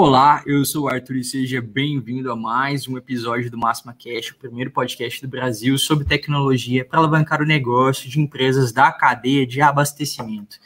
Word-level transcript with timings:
Olá, 0.00 0.44
eu 0.46 0.64
sou 0.64 0.84
o 0.84 0.88
Arthur 0.88 1.16
e 1.16 1.24
seja 1.24 1.60
bem-vindo 1.60 2.30
a 2.30 2.36
mais 2.36 2.86
um 2.86 2.96
episódio 2.96 3.50
do 3.50 3.58
Máxima 3.58 3.92
Cash, 3.92 4.30
o 4.30 4.38
primeiro 4.38 4.70
podcast 4.70 5.20
do 5.20 5.26
Brasil 5.26 5.76
sobre 5.76 6.04
tecnologia 6.04 6.84
para 6.84 7.00
alavancar 7.00 7.42
o 7.42 7.44
negócio 7.44 8.08
de 8.08 8.20
empresas 8.20 8.70
da 8.70 8.92
cadeia 8.92 9.44
de 9.44 9.60
abastecimento. 9.60 10.56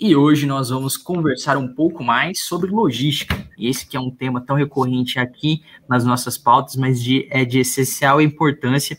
E 0.00 0.16
hoje 0.16 0.46
nós 0.46 0.70
vamos 0.70 0.96
conversar 0.96 1.58
um 1.58 1.68
pouco 1.68 2.02
mais 2.02 2.40
sobre 2.40 2.70
logística. 2.70 3.36
Esse 3.58 3.86
que 3.86 3.94
é 3.94 4.00
um 4.00 4.10
tema 4.10 4.40
tão 4.40 4.56
recorrente 4.56 5.18
aqui 5.18 5.62
nas 5.86 6.02
nossas 6.06 6.38
pautas, 6.38 6.74
mas 6.74 7.02
de, 7.04 7.28
é 7.30 7.44
de 7.44 7.58
essencial 7.58 8.22
importância. 8.22 8.98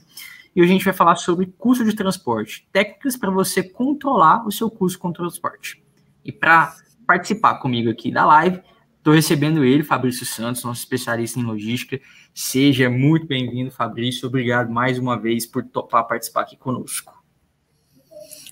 E 0.55 0.61
hoje 0.61 0.69
a 0.69 0.73
gente 0.73 0.85
vai 0.85 0.93
falar 0.93 1.15
sobre 1.15 1.51
custo 1.57 1.83
de 1.83 1.95
transporte, 1.95 2.67
técnicas 2.71 3.17
para 3.17 3.31
você 3.31 3.63
controlar 3.63 4.45
o 4.45 4.51
seu 4.51 4.69
custo 4.69 4.99
com 4.99 5.11
transporte. 5.11 5.83
E 6.23 6.31
para 6.31 6.75
participar 7.07 7.55
comigo 7.55 7.89
aqui 7.89 8.11
da 8.11 8.23
live, 8.23 8.61
Estou 9.09 9.15
recebendo 9.15 9.65
ele, 9.65 9.81
Fabrício 9.81 10.23
Santos, 10.23 10.63
nosso 10.63 10.81
especialista 10.81 11.39
em 11.39 11.43
logística. 11.43 11.99
Seja 12.31 12.91
muito 12.91 13.25
bem-vindo, 13.25 13.71
Fabrício. 13.71 14.27
Obrigado 14.27 14.69
mais 14.69 14.99
uma 14.99 15.19
vez 15.19 15.47
por 15.47 15.63
topar 15.63 16.07
participar 16.07 16.41
aqui 16.41 16.55
conosco. 16.55 17.11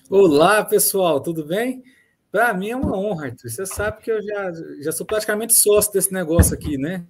Olá, 0.09 0.66
pessoal, 0.66 1.22
tudo 1.22 1.45
bem? 1.45 1.84
Para 2.32 2.56
mim 2.56 2.72
é 2.72 2.76
uma 2.76 2.98
honra, 2.98 3.28
Arthur. 3.28 3.52
Você 3.52 3.67
sabe 3.67 4.02
que 4.02 4.12
eu 4.12 4.20
já, 4.20 4.52
já 4.82 4.92
sou 4.92 5.06
praticamente 5.06 5.54
sócio 5.54 5.94
desse 5.94 6.12
negócio 6.12 6.56
aqui, 6.56 6.76
né? 6.76 7.06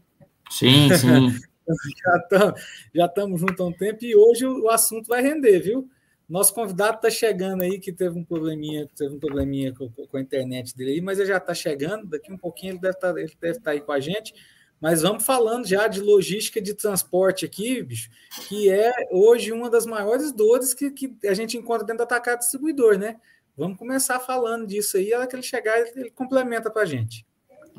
Sim, 0.49 0.89
sim. 0.97 1.39
já 2.93 3.05
estamos 3.05 3.39
juntos 3.39 3.61
há 3.61 3.63
um 3.63 3.71
tempo 3.71 4.03
e 4.03 4.13
hoje 4.13 4.45
o 4.45 4.69
assunto 4.69 5.07
vai 5.07 5.21
render, 5.21 5.61
viu? 5.61 5.89
Nosso 6.27 6.53
convidado 6.53 6.97
está 6.97 7.09
chegando 7.09 7.61
aí, 7.61 7.79
que 7.79 7.91
teve 7.93 8.19
um 8.19 8.23
probleminha, 8.23 8.89
teve 8.97 9.15
um 9.15 9.19
probleminha 9.19 9.73
com, 9.73 9.89
com 9.89 10.17
a 10.17 10.21
internet 10.21 10.75
dele 10.75 10.91
aí, 10.91 11.01
mas 11.01 11.19
ele 11.19 11.29
já 11.29 11.37
está 11.37 11.53
chegando. 11.53 12.05
Daqui 12.05 12.31
um 12.31 12.37
pouquinho 12.37 12.73
ele 12.73 12.79
deve 12.79 12.95
estar 12.95 13.13
tá, 13.13 13.13
deve 13.13 13.59
tá 13.59 13.71
aí 13.71 13.79
com 13.79 13.93
a 13.93 13.99
gente. 13.99 14.33
Mas 14.79 15.01
vamos 15.01 15.25
falando 15.25 15.65
já 15.65 15.87
de 15.87 16.01
logística 16.01 16.61
de 16.61 16.73
transporte 16.73 17.45
aqui, 17.45 17.81
bicho, 17.81 18.11
que 18.47 18.69
é 18.69 18.91
hoje 19.11 19.51
uma 19.51 19.69
das 19.69 19.85
maiores 19.87 20.31
dores 20.31 20.73
que, 20.73 20.91
que 20.91 21.15
a 21.25 21.33
gente 21.33 21.57
encontra 21.57 21.85
dentro 21.85 21.99
do 21.99 22.03
atacado 22.03 22.39
distribuidor, 22.39 22.97
né? 22.97 23.15
Vamos 23.57 23.77
começar 23.77 24.19
falando 24.19 24.67
disso 24.67 24.97
aí, 24.97 25.11
a 25.11 25.19
hora 25.19 25.27
que 25.27 25.35
ele 25.35 25.41
chegar, 25.41 25.79
ele, 25.79 25.91
ele 25.95 26.11
complementa 26.11 26.69
para 26.69 26.83
a 26.83 26.85
gente. 26.85 27.25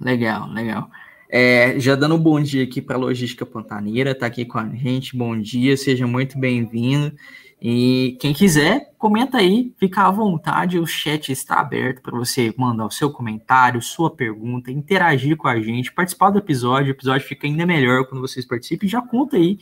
Legal, 0.01 0.49
legal. 0.49 0.91
É, 1.31 1.79
já 1.79 1.95
dando 1.95 2.17
um 2.17 2.19
bom 2.19 2.41
dia 2.41 2.65
aqui 2.65 2.81
para 2.83 2.97
a 2.97 2.99
Logística 2.99 3.47
Pantaneira, 3.47 4.11
está 4.11 4.27
aqui 4.27 4.45
com 4.45 4.59
a 4.59 4.69
gente. 4.69 5.17
Bom 5.17 5.39
dia, 5.39 5.77
seja 5.77 6.07
muito 6.07 6.37
bem-vindo. 6.37 7.15
E 7.61 8.17
quem 8.21 8.33
quiser, 8.33 8.93
comenta 8.97 9.39
aí, 9.39 9.75
fica 9.79 10.07
à 10.07 10.11
vontade, 10.11 10.79
o 10.79 10.87
chat 10.87 11.33
está 11.33 11.59
aberto 11.59 12.01
para 12.03 12.17
você 12.17 12.55
mandar 12.57 12.87
o 12.87 12.91
seu 12.91 13.11
comentário, 13.11 13.83
sua 13.83 14.15
pergunta, 14.15 14.71
interagir 14.71 15.37
com 15.37 15.49
a 15.49 15.61
gente, 15.61 15.93
participar 15.93 16.31
do 16.31 16.39
episódio. 16.39 16.89
O 16.89 16.97
episódio 16.97 17.27
fica 17.27 17.49
ainda 17.49 17.67
melhor 17.67 18.07
quando 18.07 18.21
vocês 18.21 18.47
participem. 18.47 18.89
Já 18.89 19.03
conta 19.03 19.37
aí 19.37 19.59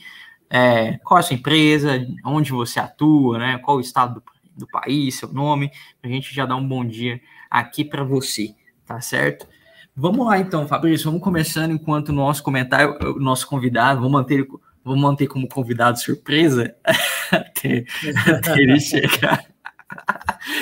é, 0.47 0.99
qual 1.03 1.17
é 1.17 1.21
a 1.21 1.23
sua 1.23 1.35
empresa, 1.35 2.05
onde 2.23 2.51
você 2.51 2.79
atua, 2.79 3.39
né? 3.39 3.57
Qual 3.57 3.77
o 3.77 3.81
estado 3.81 4.15
do, 4.15 4.23
do 4.55 4.67
país, 4.67 5.15
seu 5.15 5.31
nome, 5.33 5.71
a 6.03 6.07
gente 6.07 6.33
já 6.33 6.45
dar 6.45 6.55
um 6.55 6.67
bom 6.67 6.85
dia 6.85 7.19
aqui 7.49 7.83
para 7.83 8.03
você, 8.03 8.53
tá 8.85 9.01
certo? 9.01 9.47
Vamos 9.95 10.23
lá 10.27 10.37
então, 10.37 10.67
Fabrício, 10.67 11.05
vamos 11.05 11.23
começando 11.23 11.71
enquanto 11.71 12.09
o 12.09 12.13
nosso 12.13 12.43
comentário, 12.43 12.95
o 13.15 13.19
nosso 13.19 13.47
convidado, 13.47 14.01
vamos 14.01 14.13
manter 14.13 14.47
vamos 14.83 15.01
manter 15.01 15.27
como 15.27 15.49
convidado 15.49 15.99
surpresa 15.99 16.73
até, 17.31 17.85
até 18.31 18.53
ele 18.59 18.79
chegar. 18.79 19.45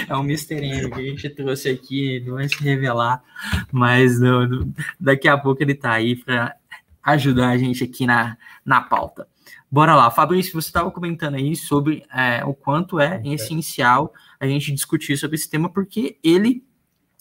É 0.08 0.16
um 0.16 0.24
mistério 0.24 0.92
que 0.92 1.00
a 1.00 1.04
gente 1.04 1.30
trouxe 1.30 1.70
aqui, 1.70 2.24
não 2.26 2.36
vai 2.36 2.48
se 2.48 2.62
revelar, 2.64 3.24
mas 3.72 4.20
não, 4.20 4.72
daqui 5.00 5.28
a 5.28 5.38
pouco 5.38 5.64
ele 5.64 5.72
está 5.72 5.94
aí 5.94 6.16
para 6.16 6.56
ajudar 7.04 7.50
a 7.50 7.58
gente 7.58 7.84
aqui 7.84 8.06
na, 8.06 8.38
na 8.64 8.82
pauta. 8.82 9.28
Bora 9.70 9.96
lá, 9.96 10.10
Fabrício, 10.12 10.54
você 10.54 10.70
estava 10.70 10.92
comentando 10.92 11.36
aí 11.36 11.56
sobre 11.56 12.04
é, 12.14 12.44
o 12.46 12.54
quanto 12.54 13.00
é 13.00 13.22
essencial 13.26 14.14
a 14.40 14.48
gente 14.48 14.72
discutir 14.72 15.18
sobre 15.18 15.36
esse 15.36 15.50
tema, 15.50 15.70
porque 15.70 16.18
ele 16.24 16.64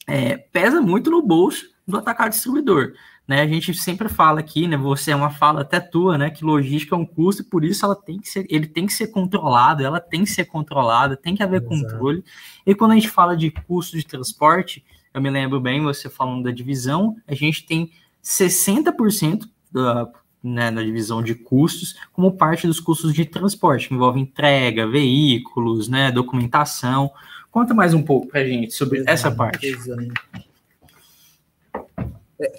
é, 0.07 0.37
pesa 0.37 0.81
muito 0.81 1.11
no 1.11 1.23
bolso 1.23 1.67
do 1.87 1.97
atacado 1.97 2.31
distribuidor 2.31 2.93
né? 3.27 3.41
A 3.41 3.47
gente 3.47 3.73
sempre 3.75 4.09
fala 4.09 4.41
aqui, 4.41 4.69
né? 4.69 4.77
Você 4.77 5.11
é 5.11 5.17
uma 5.17 5.31
fala 5.31 5.63
até 5.63 5.81
tua, 5.81 6.19
né? 6.19 6.31
Que 6.31 6.45
logística 6.45 6.95
é 6.95 6.99
um 6.99 7.07
custo 7.07 7.43
e 7.43 7.45
por 7.45 7.65
isso 7.65 7.85
ela 7.85 7.97
tem 7.97 8.19
que 8.19 8.29
ser, 8.29 8.47
ele 8.51 8.67
tem 8.67 8.87
que 8.87 8.93
ser 8.93 9.09
controlado, 9.09 9.85
ela 9.85 9.99
tem 9.99 10.25
que 10.25 10.31
ser 10.31 10.45
controlada, 10.45 11.17
tem 11.17 11.35
que 11.35 11.43
haver 11.43 11.63
Exato. 11.63 11.69
controle. 11.69 12.25
E 12.67 12.75
quando 12.75 12.93
a 12.93 12.95
gente 12.95 13.09
fala 13.09 13.37
de 13.37 13.51
custo 13.51 13.97
de 13.97 14.07
transporte, 14.07 14.85
eu 15.13 15.21
me 15.23 15.31
lembro 15.31 15.61
bem, 15.61 15.81
você 15.81 16.11
falando 16.11 16.45
da 16.45 16.51
divisão, 16.51 17.17
a 17.27 17.35
gente 17.35 17.65
tem 17.65 17.91
60% 18.23 19.49
da, 19.73 20.11
né, 20.43 20.71
na 20.71 20.83
divisão 20.83 21.23
de 21.23 21.35
custos 21.35 21.97
como 22.13 22.37
parte 22.37 22.67
dos 22.67 22.79
custos 22.79 23.15
de 23.15 23.25
transporte, 23.25 23.89
que 23.89 23.95
envolve 23.95 24.21
entrega, 24.21 24.87
veículos, 24.87 25.89
né, 25.89 26.13
documentação. 26.13 27.11
Conta 27.51 27.73
mais 27.73 27.95
um 27.95 28.03
pouco 28.03 28.27
para 28.27 28.41
a 28.41 28.45
gente 28.45 28.75
sobre 28.75 28.99
Exato. 28.99 29.11
essa 29.13 29.31
parte. 29.31 29.67
Exato. 29.67 30.13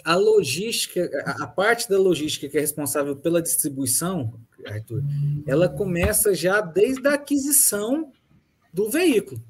A 0.03 0.15
logística, 0.15 1.09
a 1.39 1.47
parte 1.47 1.89
da 1.89 1.97
logística 1.97 2.47
que 2.47 2.57
é 2.57 2.61
responsável 2.61 3.15
pela 3.15 3.41
distribuição, 3.41 4.33
Arthur, 4.65 5.03
ela 5.45 5.69
começa 5.69 6.33
já 6.33 6.61
desde 6.61 7.07
a 7.07 7.13
aquisição 7.13 8.11
do 8.73 8.89
veículo. 8.89 9.41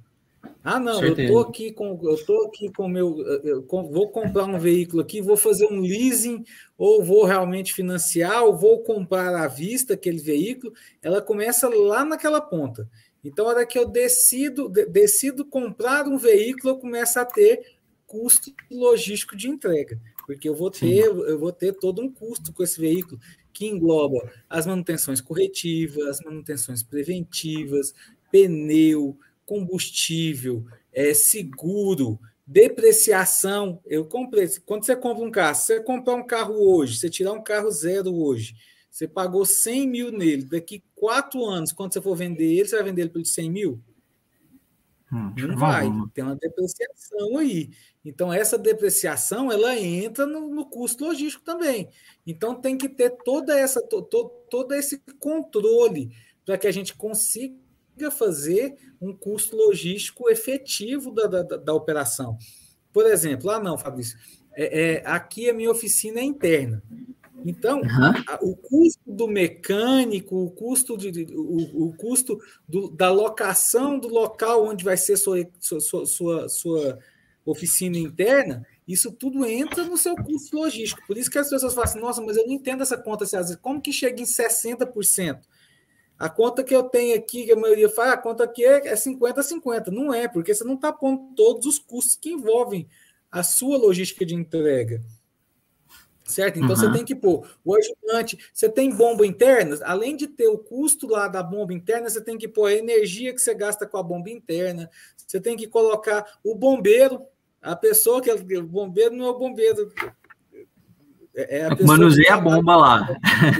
Ah, 0.63 0.79
não, 0.79 1.03
eu 1.03 1.15
estou 1.15 1.39
aqui 1.41 1.71
com 1.71 1.99
eu 2.01 2.25
tô 2.25 2.47
aqui 2.47 2.71
com 2.71 2.87
meu 2.87 3.19
eu 3.43 3.63
vou 3.67 4.09
comprar 4.09 4.45
um 4.45 4.57
veículo 4.57 5.01
aqui, 5.01 5.21
vou 5.21 5.37
fazer 5.37 5.67
um 5.67 5.79
leasing 5.79 6.43
ou 6.75 7.03
vou 7.03 7.23
realmente 7.23 7.71
financiar 7.71 8.43
ou 8.43 8.57
vou 8.57 8.81
comprar 8.81 9.35
à 9.35 9.47
vista 9.47 9.93
aquele 9.93 10.17
veículo, 10.17 10.73
ela 11.03 11.21
começa 11.21 11.69
lá 11.69 12.03
naquela 12.03 12.41
ponta. 12.41 12.89
Então, 13.23 13.45
a 13.45 13.49
hora 13.49 13.65
que 13.65 13.77
eu 13.77 13.87
decido 13.87 14.67
decido 14.69 15.45
comprar 15.45 16.07
um 16.07 16.17
veículo, 16.17 16.73
eu 16.73 16.77
começo 16.77 17.19
a 17.19 17.25
ter 17.25 17.75
custo 18.07 18.51
logístico 18.71 19.35
de 19.35 19.47
entrega 19.47 19.99
porque 20.25 20.49
eu 20.49 20.55
vou 20.55 20.71
ter, 20.71 21.05
eu 21.05 21.39
vou 21.39 21.51
ter 21.51 21.73
todo 21.73 22.01
um 22.01 22.11
custo 22.11 22.51
com 22.51 22.63
esse 22.63 22.79
veículo 22.79 23.19
que 23.53 23.67
engloba 23.67 24.31
as 24.49 24.65
manutenções 24.65 25.21
corretivas, 25.21 26.07
as 26.07 26.21
manutenções 26.21 26.83
preventivas, 26.83 27.93
pneu, 28.31 29.17
combustível, 29.45 30.65
é, 30.91 31.13
seguro, 31.13 32.19
depreciação. 32.45 33.79
Eu 33.85 34.05
comprei. 34.05 34.47
Quando 34.65 34.85
você 34.85 34.95
compra 34.95 35.23
um 35.23 35.31
carro, 35.31 35.55
se 35.55 35.65
você 35.67 35.79
comprar 35.79 36.15
um 36.15 36.25
carro 36.25 36.55
hoje, 36.55 36.97
você 36.97 37.09
tirar 37.09 37.31
um 37.31 37.43
carro 37.43 37.69
zero 37.71 38.13
hoje, 38.13 38.55
você 38.89 39.07
pagou 39.07 39.45
100 39.45 39.87
mil 39.87 40.11
nele. 40.11 40.43
Daqui 40.45 40.83
quatro 40.95 41.45
anos, 41.45 41.71
quando 41.71 41.93
você 41.93 42.01
for 42.01 42.15
vender 42.15 42.45
ele, 42.45 42.67
você 42.67 42.75
vai 42.75 42.85
vender 42.85 43.01
ele 43.03 43.09
por 43.09 43.25
100 43.25 43.51
mil? 43.51 43.81
Hum, 45.11 45.33
não 45.37 45.57
vai, 45.57 45.87
tem 46.13 46.23
uma 46.23 46.35
depreciação 46.35 47.37
aí. 47.37 47.69
Então, 48.03 48.33
essa 48.33 48.57
depreciação 48.57 49.51
ela 49.51 49.77
entra 49.77 50.25
no, 50.25 50.49
no 50.49 50.65
custo 50.65 51.05
logístico 51.05 51.43
também. 51.43 51.89
Então, 52.25 52.55
tem 52.55 52.77
que 52.77 52.89
ter 52.89 53.11
toda 53.23 53.57
essa, 53.57 53.81
to, 53.81 54.01
to, 54.01 54.29
todo 54.49 54.73
esse 54.73 54.99
controle 55.19 56.11
para 56.43 56.57
que 56.57 56.67
a 56.67 56.71
gente 56.71 56.95
consiga 56.95 58.11
fazer 58.11 58.75
um 58.99 59.15
custo 59.15 59.55
logístico 59.55 60.29
efetivo 60.29 61.11
da, 61.11 61.27
da, 61.27 61.57
da 61.57 61.73
operação. 61.73 62.37
Por 62.91 63.05
exemplo, 63.05 63.49
ah, 63.51 63.59
não, 63.59 63.77
Fabrício, 63.77 64.17
é, 64.53 64.95
é, 64.95 65.03
aqui 65.05 65.49
a 65.49 65.53
minha 65.53 65.69
oficina 65.69 66.19
é 66.19 66.23
interna. 66.23 66.81
Então, 67.43 67.79
uhum. 67.79 68.23
a, 68.27 68.39
o 68.41 68.55
custo 68.55 69.01
do 69.05 69.27
mecânico, 69.27 70.35
o 70.35 70.51
custo, 70.51 70.97
de, 70.97 71.25
o, 71.35 71.87
o 71.87 71.93
custo 71.93 72.39
do, 72.67 72.89
da 72.89 73.11
locação 73.11 73.99
do 73.99 74.07
local 74.07 74.65
onde 74.65 74.83
vai 74.83 74.97
ser 74.97 75.17
sua, 75.17 75.37
sua, 75.59 76.05
sua, 76.05 76.49
sua 76.49 76.99
oficina 77.45 77.97
interna, 77.97 78.65
isso 78.87 79.11
tudo 79.11 79.45
entra 79.45 79.83
no 79.83 79.97
seu 79.97 80.15
custo 80.15 80.55
logístico. 80.55 81.05
Por 81.05 81.17
isso 81.17 81.29
que 81.29 81.37
as 81.37 81.49
pessoas 81.49 81.73
falam 81.73 81.89
assim, 81.89 81.99
nossa, 81.99 82.21
mas 82.21 82.37
eu 82.37 82.45
não 82.45 82.53
entendo 82.53 82.83
essa 82.83 82.97
conta, 82.97 83.25
como 83.61 83.81
que 83.81 83.91
chega 83.91 84.21
em 84.21 84.25
60%? 84.25 85.39
A 86.17 86.29
conta 86.29 86.63
que 86.63 86.73
eu 86.73 86.83
tenho 86.83 87.15
aqui, 87.15 87.45
que 87.45 87.51
a 87.51 87.57
maioria 87.57 87.89
fala, 87.89 88.13
a 88.13 88.17
conta 88.17 88.45
aqui 88.45 88.63
é 88.63 88.95
50 88.95 89.39
a 89.39 89.43
50. 89.43 89.91
Não 89.91 90.13
é, 90.13 90.27
porque 90.27 90.53
você 90.53 90.63
não 90.63 90.75
está 90.75 90.93
pondo 90.93 91.33
todos 91.35 91.65
os 91.65 91.77
custos 91.77 92.15
que 92.15 92.29
envolvem 92.31 92.87
a 93.29 93.43
sua 93.43 93.77
logística 93.77 94.25
de 94.25 94.33
entrega 94.33 95.03
certo? 96.25 96.57
Então 96.57 96.69
uhum. 96.69 96.75
você 96.75 96.91
tem 96.91 97.05
que 97.05 97.15
pôr 97.15 97.47
o 97.63 97.75
ajudante, 97.75 98.37
você 98.51 98.67
tem 98.67 98.89
bomba 98.89 99.25
interna, 99.25 99.77
além 99.83 100.15
de 100.15 100.27
ter 100.27 100.47
o 100.47 100.57
custo 100.57 101.07
lá 101.07 101.27
da 101.27 101.43
bomba 101.43 101.73
interna, 101.73 102.09
você 102.09 102.21
tem 102.21 102.37
que 102.37 102.47
pôr 102.47 102.67
a 102.67 102.73
energia 102.73 103.33
que 103.33 103.39
você 103.39 103.53
gasta 103.53 103.85
com 103.85 103.97
a 103.97 104.03
bomba 104.03 104.29
interna, 104.29 104.89
você 105.15 105.39
tem 105.39 105.55
que 105.55 105.67
colocar 105.67 106.25
o 106.43 106.55
bombeiro, 106.55 107.21
a 107.61 107.75
pessoa 107.75 108.21
que 108.21 108.29
é 108.29 108.33
o 108.33 108.63
bombeiro 108.63 109.15
não 109.15 109.25
é 109.25 109.29
o 109.29 109.37
bombeiro. 109.37 109.91
É, 111.35 111.59
é 111.59 111.65
a 111.65 111.75
Manuseia 111.83 112.35
a 112.35 112.41
bomba 112.41 112.75
lá. 112.75 113.17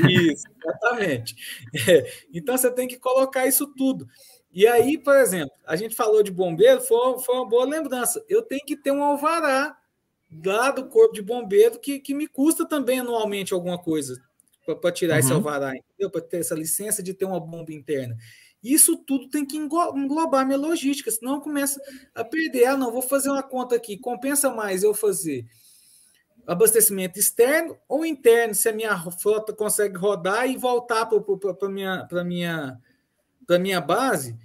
Isso, 0.09 0.45
exatamente. 0.63 1.35
É, 1.88 2.12
então 2.33 2.57
você 2.57 2.71
tem 2.71 2.88
que 2.88 2.97
colocar 2.97 3.45
isso 3.45 3.67
tudo. 3.75 4.07
E 4.51 4.65
aí, 4.65 4.97
por 4.97 5.15
exemplo, 5.17 5.53
a 5.65 5.75
gente 5.75 5.95
falou 5.95 6.23
de 6.23 6.31
bombeiro, 6.31 6.79
foi, 6.81 7.19
foi 7.19 7.35
uma 7.35 7.50
boa 7.50 7.65
lembrança. 7.65 8.23
Eu 8.29 8.41
tenho 8.41 8.62
que 8.65 8.77
ter 8.77 8.91
um 8.91 9.03
alvará 9.03 9.75
lá 10.43 10.71
do 10.71 10.87
corpo 10.87 11.13
de 11.13 11.21
bombeiro 11.21 11.79
que, 11.79 11.99
que 11.99 12.13
me 12.13 12.27
custa 12.27 12.67
também 12.67 12.99
anualmente 12.99 13.53
alguma 13.53 13.77
coisa 13.77 14.21
para 14.81 14.91
tirar 14.91 15.15
uhum. 15.15 15.19
esse 15.19 15.31
alvará, 15.33 15.73
Para 16.11 16.21
ter 16.21 16.37
essa 16.37 16.55
licença 16.55 17.03
de 17.03 17.13
ter 17.13 17.25
uma 17.25 17.39
bomba 17.39 17.71
interna. 17.71 18.17
Isso 18.63 18.97
tudo 18.97 19.29
tem 19.29 19.45
que 19.45 19.57
englobar 19.57 20.45
minha 20.45 20.57
logística, 20.57 21.11
senão 21.11 21.39
começa 21.39 21.79
a 22.15 22.23
perder. 22.23 22.65
Ah, 22.65 22.77
não, 22.77 22.91
vou 22.91 23.01
fazer 23.01 23.29
uma 23.29 23.43
conta 23.43 23.75
aqui. 23.75 23.95
Compensa 23.95 24.49
mais 24.49 24.81
eu 24.81 24.93
fazer 24.93 25.45
abastecimento 26.47 27.19
externo 27.19 27.77
ou 27.88 28.05
interno, 28.05 28.53
se 28.53 28.69
a 28.69 28.73
minha 28.73 28.97
frota 29.11 29.53
consegue 29.53 29.97
rodar 29.97 30.49
e 30.49 30.57
voltar 30.57 31.05
para 31.05 31.17
a 31.67 31.69
minha, 31.69 32.07
minha, 32.25 32.81
minha 33.59 33.81
base 33.81 34.38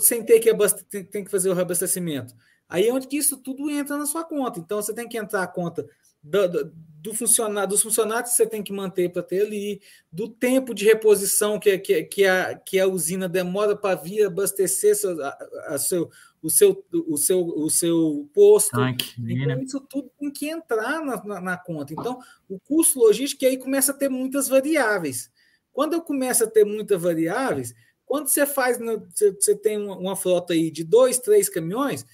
sem 0.00 0.24
ter 0.24 0.40
que, 0.40 0.54
tem, 0.88 1.04
tem 1.04 1.24
que 1.24 1.30
fazer 1.30 1.50
o 1.50 1.54
reabastecimento. 1.54 2.34
Aí 2.68 2.86
é 2.86 2.92
onde 2.92 3.06
que 3.06 3.16
isso 3.16 3.36
tudo 3.38 3.70
entra 3.70 3.96
na 3.96 4.06
sua 4.06 4.24
conta. 4.24 4.60
Então 4.60 4.80
você 4.80 4.92
tem 4.92 5.08
que 5.08 5.16
entrar 5.16 5.42
a 5.42 5.46
conta 5.46 5.88
do, 6.22 6.48
do, 6.48 6.72
do 7.00 7.14
funcionário, 7.14 7.70
dos 7.70 7.82
funcionários 7.82 8.30
que 8.30 8.36
você 8.36 8.46
tem 8.46 8.62
que 8.62 8.72
manter 8.72 9.10
para 9.10 9.22
ter 9.22 9.42
ali, 9.42 9.80
do 10.12 10.28
tempo 10.28 10.74
de 10.74 10.84
reposição 10.84 11.58
que, 11.58 11.78
que, 11.78 12.04
que, 12.04 12.26
a, 12.26 12.54
que 12.56 12.78
a 12.78 12.86
usina 12.86 13.28
demora 13.28 13.76
para 13.76 13.94
vir 13.94 14.26
abastecer 14.26 14.94
seu, 14.96 15.24
a, 15.24 15.38
a 15.68 15.78
seu, 15.78 16.10
o, 16.42 16.50
seu, 16.50 16.84
o, 16.92 17.16
seu, 17.16 17.46
o 17.46 17.70
seu 17.70 18.28
posto. 18.34 18.78
então, 19.18 19.62
isso 19.62 19.80
tudo 19.80 20.10
tem 20.18 20.30
que 20.30 20.48
entrar 20.48 21.04
na, 21.04 21.24
na, 21.24 21.40
na, 21.40 21.56
conta. 21.56 21.92
Então, 21.92 22.18
o 22.48 22.58
custo 22.60 22.98
logístico 22.98 23.44
aí 23.46 23.56
começa 23.56 23.92
a 23.92 23.94
ter 23.94 24.08
muitas 24.08 24.48
variáveis. 24.48 25.30
Quando 25.72 25.94
eu 25.94 26.02
começo 26.02 26.44
a 26.44 26.46
ter 26.46 26.64
muitas 26.64 27.00
variáveis, 27.00 27.74
quando 28.04 28.28
você 28.28 28.44
faz, 28.46 28.78
você, 28.78 29.54
tem 29.54 29.78
uma 29.78 30.16
frota 30.16 30.52
aí 30.52 30.70
de 30.70 30.82
dois, 30.82 31.18
três 31.18 31.48
caminhões, 31.48 32.04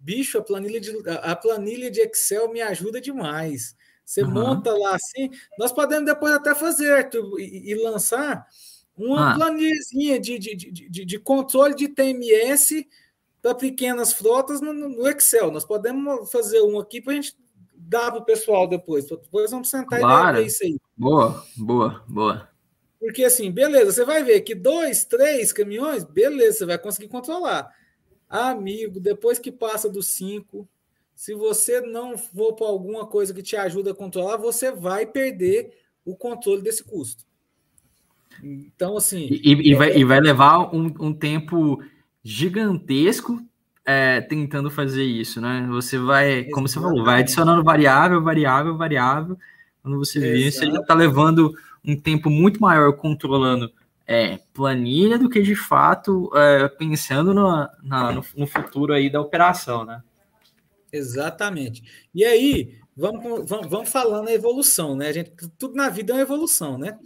bicho, 0.00 0.38
a 0.38 0.42
planilha 0.42 0.80
de, 0.80 0.92
a 1.22 1.36
planilha 1.36 1.90
de 1.90 2.00
Excel 2.00 2.50
me 2.50 2.60
ajuda 2.60 3.00
demais. 3.00 3.76
Você 4.04 4.22
uhum. 4.22 4.30
monta 4.30 4.72
lá 4.76 4.96
assim. 4.96 5.30
Nós 5.58 5.70
podemos 5.70 6.06
depois 6.06 6.32
até 6.32 6.54
fazer 6.54 7.08
e, 7.38 7.70
e 7.70 7.74
lançar 7.76 8.44
uma 8.96 9.34
ah. 9.34 9.50
de, 9.50 10.18
de, 10.18 10.38
de, 10.38 11.04
de, 11.04 11.18
controle 11.18 11.74
de 11.74 11.88
TMS 11.88 12.86
para 13.40 13.54
pequenas 13.54 14.12
frotas 14.12 14.60
no, 14.60 14.72
no, 14.72 15.08
Excel. 15.08 15.50
Nós 15.50 15.64
podemos 15.64 16.30
fazer 16.30 16.60
um 16.60 16.78
aqui 16.78 17.00
para 17.00 17.12
a 17.12 17.16
gente 17.16 17.36
dar 17.74 18.10
para 18.10 18.20
o 18.20 18.24
pessoal 18.24 18.66
depois. 18.66 19.06
Depois 19.06 19.50
vamos 19.50 19.70
sentar 19.70 20.00
claro. 20.00 20.38
e 20.38 20.40
ver 20.40 20.46
isso 20.46 20.64
aí. 20.64 20.76
Boa, 20.96 21.44
boa, 21.56 22.04
boa. 22.08 22.50
Porque 22.98 23.24
assim, 23.24 23.50
beleza, 23.50 23.92
você 23.92 24.04
vai 24.04 24.22
ver 24.22 24.42
que 24.42 24.54
dois, 24.54 25.04
três 25.06 25.52
caminhões, 25.52 26.04
beleza, 26.04 26.58
você 26.58 26.66
vai 26.66 26.78
conseguir 26.78 27.08
controlar. 27.08 27.70
Amigo, 28.30 29.00
depois 29.00 29.40
que 29.40 29.50
passa 29.50 29.90
dos 29.90 30.10
cinco, 30.10 30.68
se 31.14 31.34
você 31.34 31.80
não 31.80 32.16
for 32.16 32.54
para 32.54 32.68
alguma 32.68 33.04
coisa 33.04 33.34
que 33.34 33.42
te 33.42 33.56
ajuda 33.56 33.90
a 33.90 33.94
controlar, 33.94 34.36
você 34.36 34.70
vai 34.70 35.04
perder 35.04 35.76
o 36.04 36.16
controle 36.16 36.62
desse 36.62 36.84
custo. 36.84 37.24
Então, 38.42 38.96
assim. 38.96 39.26
E, 39.28 39.70
e, 39.70 39.72
é... 39.72 39.76
vai, 39.76 39.96
e 39.98 40.04
vai, 40.04 40.20
levar 40.20 40.74
um, 40.74 40.94
um 41.00 41.12
tempo 41.12 41.82
gigantesco 42.22 43.44
é, 43.84 44.20
tentando 44.20 44.70
fazer 44.70 45.04
isso, 45.04 45.40
né? 45.40 45.66
Você 45.70 45.98
vai, 45.98 46.44
como 46.44 46.68
você 46.68 46.78
falou, 46.78 47.04
vai 47.04 47.20
adicionando 47.20 47.64
variável, 47.64 48.22
variável, 48.22 48.76
variável. 48.76 49.36
Quando 49.82 49.98
você 49.98 50.20
vê, 50.20 50.50
você 50.50 50.66
já 50.70 50.80
está 50.80 50.94
levando 50.94 51.52
um 51.84 51.98
tempo 51.98 52.30
muito 52.30 52.60
maior 52.60 52.92
controlando 52.92 53.72
é, 54.10 54.40
planilha 54.52 55.16
do 55.16 55.30
que 55.30 55.40
de 55.40 55.54
fato 55.54 56.32
é, 56.34 56.66
pensando 56.66 57.32
no, 57.32 57.48
na, 57.80 58.10
no, 58.10 58.24
no, 58.36 58.44
futuro 58.44 58.92
aí 58.92 59.08
da 59.08 59.20
operação, 59.20 59.84
né? 59.84 60.02
Exatamente. 60.92 62.08
E 62.12 62.24
aí, 62.24 62.80
vamos, 62.96 63.48
vamos, 63.48 63.68
vamos 63.68 63.88
falando 63.88 64.26
a 64.26 64.32
evolução, 64.32 64.96
né? 64.96 65.06
A 65.06 65.12
gente, 65.12 65.32
tudo 65.56 65.76
na 65.76 65.88
vida 65.88 66.12
é 66.12 66.16
uma 66.16 66.22
evolução, 66.22 66.76
né? 66.76 66.98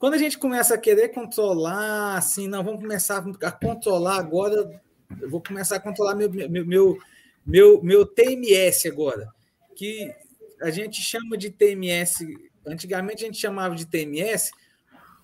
Quando 0.00 0.14
a 0.14 0.18
gente 0.18 0.36
começa 0.36 0.74
a 0.74 0.78
querer 0.78 1.10
controlar, 1.10 2.16
assim, 2.16 2.48
não, 2.48 2.64
vamos 2.64 2.80
começar 2.80 3.24
a 3.40 3.52
controlar 3.52 4.16
agora, 4.16 4.82
eu 5.20 5.30
vou 5.30 5.40
começar 5.40 5.76
a 5.76 5.80
controlar 5.80 6.16
meu, 6.16 6.28
meu, 6.28 6.66
meu, 6.66 6.98
meu, 7.46 7.82
meu 7.84 8.04
TMS 8.04 8.88
agora, 8.88 9.28
que 9.76 10.12
a 10.60 10.72
gente 10.72 11.00
chama 11.00 11.38
de 11.38 11.50
TMS, 11.50 12.26
antigamente 12.66 13.22
a 13.22 13.26
gente 13.26 13.38
chamava 13.38 13.76
de 13.76 13.86
TMS, 13.86 14.50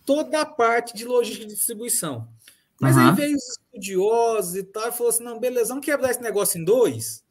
toda 0.08 0.40
a 0.40 0.46
parte 0.46 0.96
de 0.96 1.04
logística 1.04 1.46
de 1.46 1.54
distribuição. 1.54 2.26
Mas 2.80 2.96
uhum. 2.96 3.10
aí 3.10 3.14
veio 3.14 3.36
os 3.36 3.46
estudiosos 3.46 4.56
e 4.56 4.62
tal, 4.62 4.88
e 4.88 4.92
falou 4.92 5.10
assim: 5.10 5.22
não, 5.22 5.38
beleza, 5.38 5.68
vamos 5.68 5.84
quebrar 5.84 6.10
esse 6.10 6.22
negócio 6.22 6.58
em 6.58 6.64
dois. 6.64 7.22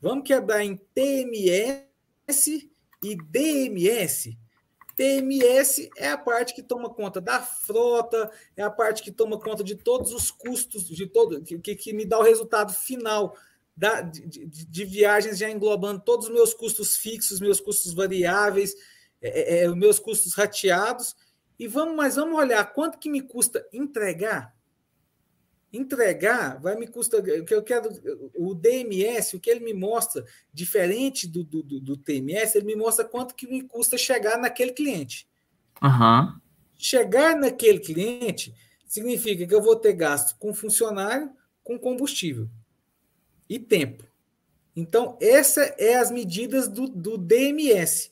Vamos 0.00 0.22
quebrar 0.24 0.64
em 0.64 0.76
TMS 0.94 1.88
e 3.02 3.16
DMS. 3.16 4.38
TMS 4.94 5.90
é 5.96 6.10
a 6.10 6.18
parte 6.18 6.54
que 6.54 6.62
toma 6.62 6.88
conta 6.88 7.20
da 7.20 7.40
frota, 7.40 8.30
é 8.56 8.62
a 8.62 8.70
parte 8.70 9.02
que 9.02 9.10
toma 9.10 9.36
conta 9.36 9.64
de 9.64 9.74
todos 9.74 10.12
os 10.12 10.30
custos, 10.30 10.86
de 10.86 11.06
todo 11.08 11.42
que, 11.42 11.74
que 11.74 11.92
me 11.92 12.04
dá 12.04 12.16
o 12.18 12.22
resultado 12.22 12.72
final 12.72 13.36
da, 13.76 14.02
de, 14.02 14.28
de, 14.28 14.66
de, 14.66 14.84
viagens, 14.84 15.38
já 15.38 15.50
englobando 15.50 16.02
todos 16.04 16.28
os 16.28 16.32
meus 16.32 16.54
custos 16.54 16.96
fixos, 16.96 17.40
meus 17.40 17.60
custos 17.60 17.92
variáveis, 17.92 18.74
é, 19.20 19.58
é, 19.58 19.64
é 19.64 19.68
os 19.68 19.76
meus 19.76 19.98
custos 19.98 20.34
rateados 20.34 21.16
e 21.60 21.68
vamos, 21.68 21.94
mas 21.94 22.16
vamos 22.16 22.38
olhar 22.38 22.64
quanto 22.72 22.98
que 22.98 23.10
me 23.10 23.20
custa 23.20 23.68
entregar. 23.70 24.56
Entregar 25.70 26.58
vai 26.58 26.74
me 26.74 26.88
custa. 26.88 27.18
O 27.18 27.44
que 27.44 27.54
eu 27.54 27.62
quero, 27.62 27.90
o 28.34 28.54
DMS, 28.54 29.36
o 29.36 29.40
que 29.40 29.50
ele 29.50 29.60
me 29.60 29.74
mostra, 29.74 30.24
diferente 30.50 31.28
do, 31.28 31.44
do, 31.44 31.62
do 31.62 31.98
TMS, 31.98 32.56
ele 32.56 32.64
me 32.64 32.74
mostra 32.74 33.04
quanto 33.04 33.34
que 33.34 33.46
me 33.46 33.60
custa 33.60 33.98
chegar 33.98 34.38
naquele 34.38 34.72
cliente. 34.72 35.28
Uhum. 35.82 36.40
Chegar 36.78 37.36
naquele 37.36 37.78
cliente 37.78 38.54
significa 38.86 39.46
que 39.46 39.54
eu 39.54 39.60
vou 39.60 39.76
ter 39.76 39.92
gasto 39.92 40.38
com 40.38 40.54
funcionário, 40.54 41.30
com 41.62 41.78
combustível 41.78 42.48
e 43.46 43.58
tempo. 43.58 44.02
Então, 44.74 45.18
essas 45.20 45.74
é 45.76 45.96
as 45.96 46.10
medidas 46.10 46.68
do, 46.68 46.88
do 46.88 47.18
DMS. 47.18 48.10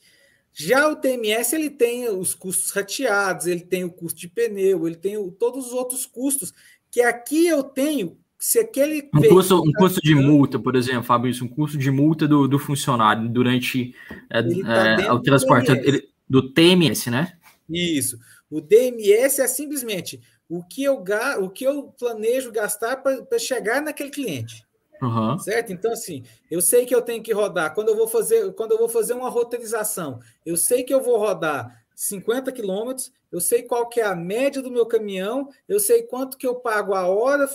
Já 0.60 0.88
o 0.88 0.96
TMS 0.96 1.54
ele 1.54 1.70
tem 1.70 2.08
os 2.08 2.34
custos 2.34 2.72
rateados, 2.72 3.46
ele 3.46 3.60
tem 3.60 3.84
o 3.84 3.90
custo 3.92 4.18
de 4.18 4.26
pneu, 4.26 4.88
ele 4.88 4.96
tem 4.96 5.16
o, 5.16 5.30
todos 5.30 5.68
os 5.68 5.72
outros 5.72 6.04
custos 6.04 6.52
que 6.90 7.00
aqui 7.00 7.46
eu 7.46 7.62
tenho. 7.62 8.18
Se 8.36 8.58
aquele 8.58 9.08
um 9.14 9.28
custo, 9.28 9.62
um 9.62 9.72
custo 9.72 10.00
de 10.00 10.16
multa, 10.16 10.58
por 10.58 10.74
exemplo, 10.74 11.04
Fábio, 11.04 11.30
isso, 11.30 11.44
um 11.44 11.48
custo 11.48 11.78
de 11.78 11.92
multa 11.92 12.26
do, 12.26 12.48
do 12.48 12.58
funcionário 12.58 13.28
durante 13.28 13.94
é, 14.28 14.42
tá 14.42 15.02
é, 15.02 15.12
o 15.12 15.20
transporte 15.20 15.72
do 15.72 15.76
TMS. 15.76 16.08
do 16.28 16.52
TMS, 16.52 17.10
né? 17.10 17.38
Isso. 17.70 18.18
O 18.50 18.60
DMS 18.60 19.40
é 19.40 19.46
simplesmente 19.46 20.20
o 20.48 20.64
que 20.64 20.82
eu, 20.82 21.04
o 21.40 21.50
que 21.50 21.64
eu 21.64 21.94
planejo 21.98 22.50
gastar 22.50 22.96
para 22.96 23.38
chegar 23.38 23.80
naquele 23.80 24.10
cliente. 24.10 24.66
Uhum. 25.02 25.38
Certo? 25.38 25.72
Então, 25.72 25.92
assim, 25.92 26.24
eu 26.50 26.60
sei 26.60 26.84
que 26.84 26.94
eu 26.94 27.02
tenho 27.02 27.22
que 27.22 27.32
rodar. 27.32 27.74
Quando 27.74 27.88
eu 27.88 27.96
vou 27.96 28.08
fazer, 28.08 28.52
quando 28.54 28.72
eu 28.72 28.78
vou 28.78 28.88
fazer 28.88 29.14
uma 29.14 29.28
roteirização, 29.28 30.20
eu 30.44 30.56
sei 30.56 30.82
que 30.82 30.92
eu 30.92 31.02
vou 31.02 31.18
rodar 31.18 31.84
50 31.94 32.52
quilômetros, 32.52 33.12
eu 33.30 33.40
sei 33.40 33.62
qual 33.62 33.88
que 33.88 34.00
é 34.00 34.04
a 34.04 34.14
média 34.14 34.62
do 34.62 34.70
meu 34.70 34.86
caminhão, 34.86 35.48
eu 35.68 35.78
sei 35.78 36.02
quanto 36.02 36.38
que 36.38 36.46
eu 36.46 36.54
pago 36.54 36.94
a 36.94 37.06
hora 37.06 37.48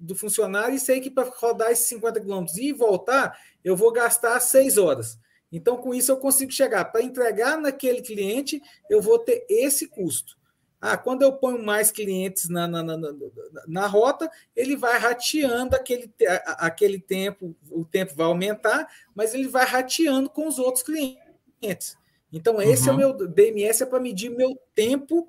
do 0.00 0.14
funcionário 0.14 0.74
e 0.74 0.80
sei 0.80 1.00
que 1.00 1.10
para 1.10 1.28
rodar 1.28 1.70
esses 1.70 1.86
50 1.86 2.20
quilômetros 2.20 2.56
e 2.58 2.72
voltar, 2.72 3.38
eu 3.64 3.76
vou 3.76 3.92
gastar 3.92 4.38
6 4.40 4.78
horas. 4.78 5.18
Então, 5.50 5.76
com 5.76 5.94
isso, 5.94 6.12
eu 6.12 6.16
consigo 6.16 6.52
chegar. 6.52 6.84
Para 6.86 7.02
entregar 7.02 7.58
naquele 7.58 8.00
cliente, 8.00 8.62
eu 8.88 9.00
vou 9.00 9.18
ter 9.18 9.44
esse 9.48 9.88
custo. 9.88 10.37
Ah, 10.80 10.96
quando 10.96 11.22
eu 11.22 11.32
ponho 11.32 11.62
mais 11.64 11.90
clientes 11.90 12.48
na, 12.48 12.68
na, 12.68 12.82
na, 12.82 12.96
na, 13.66 13.86
rota, 13.86 14.30
ele 14.54 14.76
vai 14.76 14.96
rateando 14.98 15.74
aquele, 15.74 16.12
aquele 16.46 17.00
tempo, 17.00 17.56
o 17.70 17.84
tempo 17.84 18.14
vai 18.14 18.26
aumentar, 18.26 18.88
mas 19.12 19.34
ele 19.34 19.48
vai 19.48 19.66
rateando 19.66 20.30
com 20.30 20.46
os 20.46 20.58
outros 20.58 20.84
clientes. 20.84 21.96
Então, 22.32 22.62
esse 22.62 22.88
uhum. 22.88 23.00
é 23.00 23.06
o 23.06 23.10
uhum. 23.10 23.16
meu 23.18 23.28
DMS, 23.28 23.82
é 23.82 23.86
para 23.86 23.98
medir 23.98 24.30
meu 24.30 24.56
tempo 24.74 25.28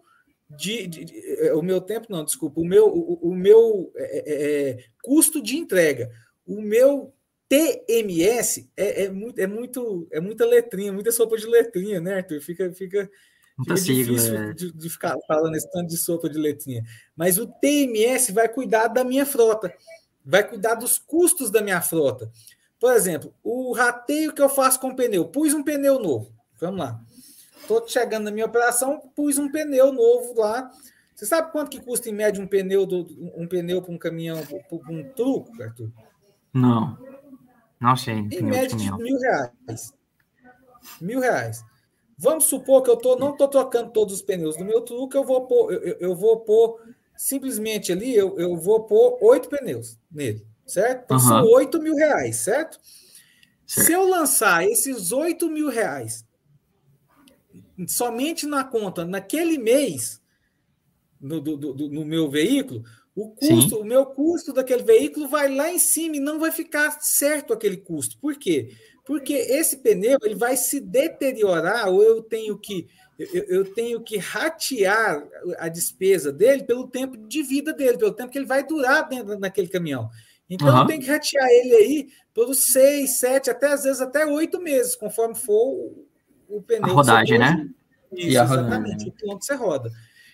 de, 0.50 0.88
de, 0.88 1.06
de, 1.06 1.48
é, 1.48 1.54
O 1.54 1.62
meu 1.62 1.80
tempo, 1.80 2.08
não, 2.10 2.24
desculpa, 2.24 2.60
o 2.60 2.66
meu, 2.66 2.88
o, 2.88 3.30
o 3.30 3.36
meu 3.36 3.92
é, 3.96 4.18
é, 4.18 4.70
é 4.70 4.78
custo 5.04 5.42
de 5.42 5.58
entrega. 5.58 6.12
O 6.46 6.62
meu 6.62 7.14
TMS 7.48 8.70
é, 8.76 9.06
é, 9.06 9.10
muito, 9.10 9.40
é, 9.40 9.48
muito, 9.48 10.08
é 10.12 10.20
muita 10.20 10.46
letrinha, 10.46 10.92
muita 10.92 11.12
sopa 11.12 11.38
de 11.38 11.46
letrinha, 11.46 12.00
né, 12.00 12.16
Arthur? 12.16 12.42
Fica, 12.42 12.72
fica, 12.74 13.10
Fica 13.60 13.76
difícil 13.76 14.36
é. 14.36 14.54
de, 14.54 14.72
de, 14.72 14.90
ficar 14.90 15.18
falando 15.28 15.56
esse 15.56 15.70
tanto 15.70 15.88
de 15.88 15.98
sopa 15.98 16.30
de 16.30 16.40
letrinha. 16.40 16.84
Mas 17.16 17.38
o 17.38 17.46
TMS 17.46 18.32
vai 18.32 18.48
cuidar 18.48 18.88
da 18.88 19.04
minha 19.04 19.26
frota, 19.26 19.74
vai 20.24 20.48
cuidar 20.48 20.76
dos 20.76 20.98
custos 20.98 21.52
da 21.52 21.62
minha 21.62 21.82
frota. 21.82 22.32
Por 22.80 22.94
exemplo, 22.94 23.34
o 23.44 23.74
rateio 23.74 24.34
que 24.34 24.42
eu 24.42 24.48
faço 24.48 24.80
com 24.80 24.96
pneu. 24.96 25.26
Pus 25.26 25.54
um 25.54 25.62
pneu 25.62 26.00
novo. 26.00 26.32
Vamos 26.60 26.80
lá. 26.80 27.02
Estou 27.60 27.86
chegando 27.88 28.26
na 28.26 28.32
minha 28.32 28.46
operação, 28.46 29.00
pus 29.16 29.38
um 29.38 29.52
pneu 29.52 29.92
novo 29.92 30.40
lá. 30.40 30.72
Você 31.14 31.26
sabe 31.26 31.52
quanto 31.52 31.70
que 31.70 31.82
custa 31.82 32.10
em 32.10 32.14
média 32.14 32.42
um 32.42 32.48
pneu 32.48 32.86
do, 32.86 33.06
um 33.36 33.46
pneu 33.46 33.82
para 33.82 33.94
um 33.94 33.98
caminhão, 33.98 34.42
para 34.46 34.94
um 34.94 35.04
truco, 35.10 35.52
Arthur? 35.62 35.92
Não. 36.54 36.98
Não 37.80 37.96
sei. 37.98 38.16
Em 38.16 38.42
média 38.42 38.78
de 38.78 38.90
mil 38.96 39.20
reais. 39.20 39.94
Mil 41.02 41.20
reais. 41.20 41.64
Vamos 42.22 42.46
supor 42.46 42.84
que 42.84 42.90
eu 42.90 42.98
tô, 42.98 43.16
não 43.16 43.32
estou 43.32 43.48
trocando 43.48 43.92
todos 43.92 44.16
os 44.16 44.22
pneus 44.22 44.58
do 44.58 44.66
meu 44.66 44.82
truque, 44.82 45.16
eu 45.16 45.24
vou 45.24 45.48
pôr, 45.48 45.72
eu, 45.72 45.98
eu 46.02 46.16
vou 46.16 46.42
pôr 46.42 46.82
simplesmente 47.16 47.94
ali, 47.94 48.14
eu, 48.14 48.38
eu 48.38 48.58
vou 48.58 48.84
pôr 48.84 49.18
oito 49.22 49.48
pneus 49.48 49.98
nele, 50.12 50.46
certo? 50.66 51.06
Então 51.06 51.16
uhum. 51.16 51.24
são 51.24 51.46
oito 51.46 51.82
mil 51.82 51.96
reais, 51.96 52.36
certo? 52.36 52.78
certo? 53.66 53.86
Se 53.86 53.94
eu 53.94 54.06
lançar 54.06 54.68
esses 54.68 55.14
oito 55.14 55.50
mil 55.50 55.70
reais 55.70 56.26
somente 57.88 58.46
na 58.46 58.66
conta 58.66 59.06
naquele 59.06 59.58
mês 59.58 60.22
no, 61.22 61.40
do, 61.40 61.56
do, 61.56 61.90
no 61.90 62.04
meu 62.04 62.30
veículo, 62.30 62.84
o 63.20 63.30
custo, 63.32 63.76
Sim. 63.76 63.82
o 63.82 63.84
meu 63.84 64.06
custo 64.06 64.54
daquele 64.54 64.84
veículo 64.84 65.28
vai 65.28 65.54
lá 65.54 65.70
em 65.70 65.78
cima 65.78 66.16
e 66.16 66.22
não 66.22 66.40
vai 66.40 66.52
ficar 66.52 67.00
certo 67.02 67.52
aquele 67.52 67.78
custo. 67.78 68.18
Por 68.18 68.38
quê? 68.38 68.70
Porque 69.04 69.34
esse 69.34 69.78
pneu 69.78 70.18
ele 70.24 70.36
vai 70.36 70.56
se 70.56 70.80
deteriorar 70.80 71.90
ou 71.90 72.02
eu 72.02 72.22
tenho 72.22 72.58
que 72.58 72.88
eu, 73.18 73.44
eu 73.50 73.74
tenho 73.74 74.02
que 74.02 74.18
ratear 74.18 75.22
a 75.58 75.68
despesa 75.68 76.32
dele 76.32 76.64
pelo 76.64 76.88
tempo 76.88 77.18
de 77.18 77.44
vida 77.44 77.74
dele, 77.74 77.98
pelo 77.98 78.14
tempo 78.14 78.32
que 78.32 78.38
ele 78.38 78.46
vai 78.46 78.66
durar 78.66 79.10
dentro 79.10 79.38
daquele 79.38 79.68
caminhão. 79.68 80.10
Então 80.50 80.70
uhum. 80.70 80.82
eu 80.82 80.88
tenho 80.88 81.02
que 81.02 81.10
ratear 81.10 81.48
ele 81.50 81.76
aí 81.76 82.08
pelos 82.34 82.72
seis, 82.72 83.20
sete, 83.20 83.50
até 83.50 83.74
às 83.74 83.84
vezes 83.84 84.00
até 84.00 84.26
oito 84.26 84.62
meses, 84.62 84.96
conforme 84.96 85.36
for 85.36 85.92
o 86.48 86.62
pneu. 86.62 86.86
A 86.86 86.94
rodagem, 86.94 87.38
né? 87.38 87.68
Isso, 88.14 88.40
exatamente, 88.42 89.10
o 89.10 89.12
ponto 89.12 89.44
você 89.46 89.54
roda. 89.54 89.92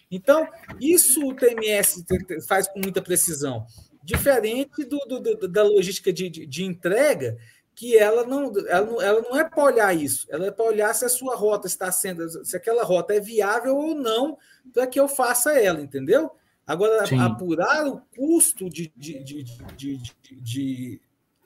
Então, 0.10 0.48
isso 0.80 1.26
o 1.26 1.34
TMS 1.34 2.06
faz 2.48 2.68
com 2.68 2.80
muita 2.80 3.02
precisão. 3.02 3.66
Diferente 4.04 4.86
do, 4.86 5.00
do 5.00 5.48
da 5.48 5.64
logística 5.64 6.14
de, 6.14 6.30
de, 6.30 6.46
de, 6.46 6.64
entrega, 6.64 7.38
que 7.74 7.98
ela 7.98 8.26
não, 8.26 8.54
ela 8.68 8.86
não, 8.86 9.02
ela 9.02 9.22
não 9.22 9.38
é 9.38 9.44
para 9.44 9.64
olhar 9.64 9.96
isso, 9.96 10.28
ela 10.30 10.46
é 10.46 10.52
para 10.52 10.66
olhar 10.66 10.94
se 10.94 11.04
a 11.04 11.10
sua 11.10 11.36
rota 11.36 11.68
está 11.68 11.92
sendo, 11.92 12.46
se 12.46 12.56
aquela 12.56 12.84
rota 12.84 13.14
é 13.14 13.20
viável 13.20 13.76
ou 13.76 13.96
não 13.96 14.38
para 14.74 14.88
que 14.88 15.00
eu 15.00 15.08
faça 15.08 15.60
ela, 15.60 15.82
entendeu? 15.82 16.32
Agora, 16.66 17.06
Sim. 17.06 17.20
apurar 17.20 17.86
o 17.88 18.02
custo 18.16 18.70
de, 18.70 18.92
de, 18.96 19.24
de, 19.24 20.02
de, 20.32 21.02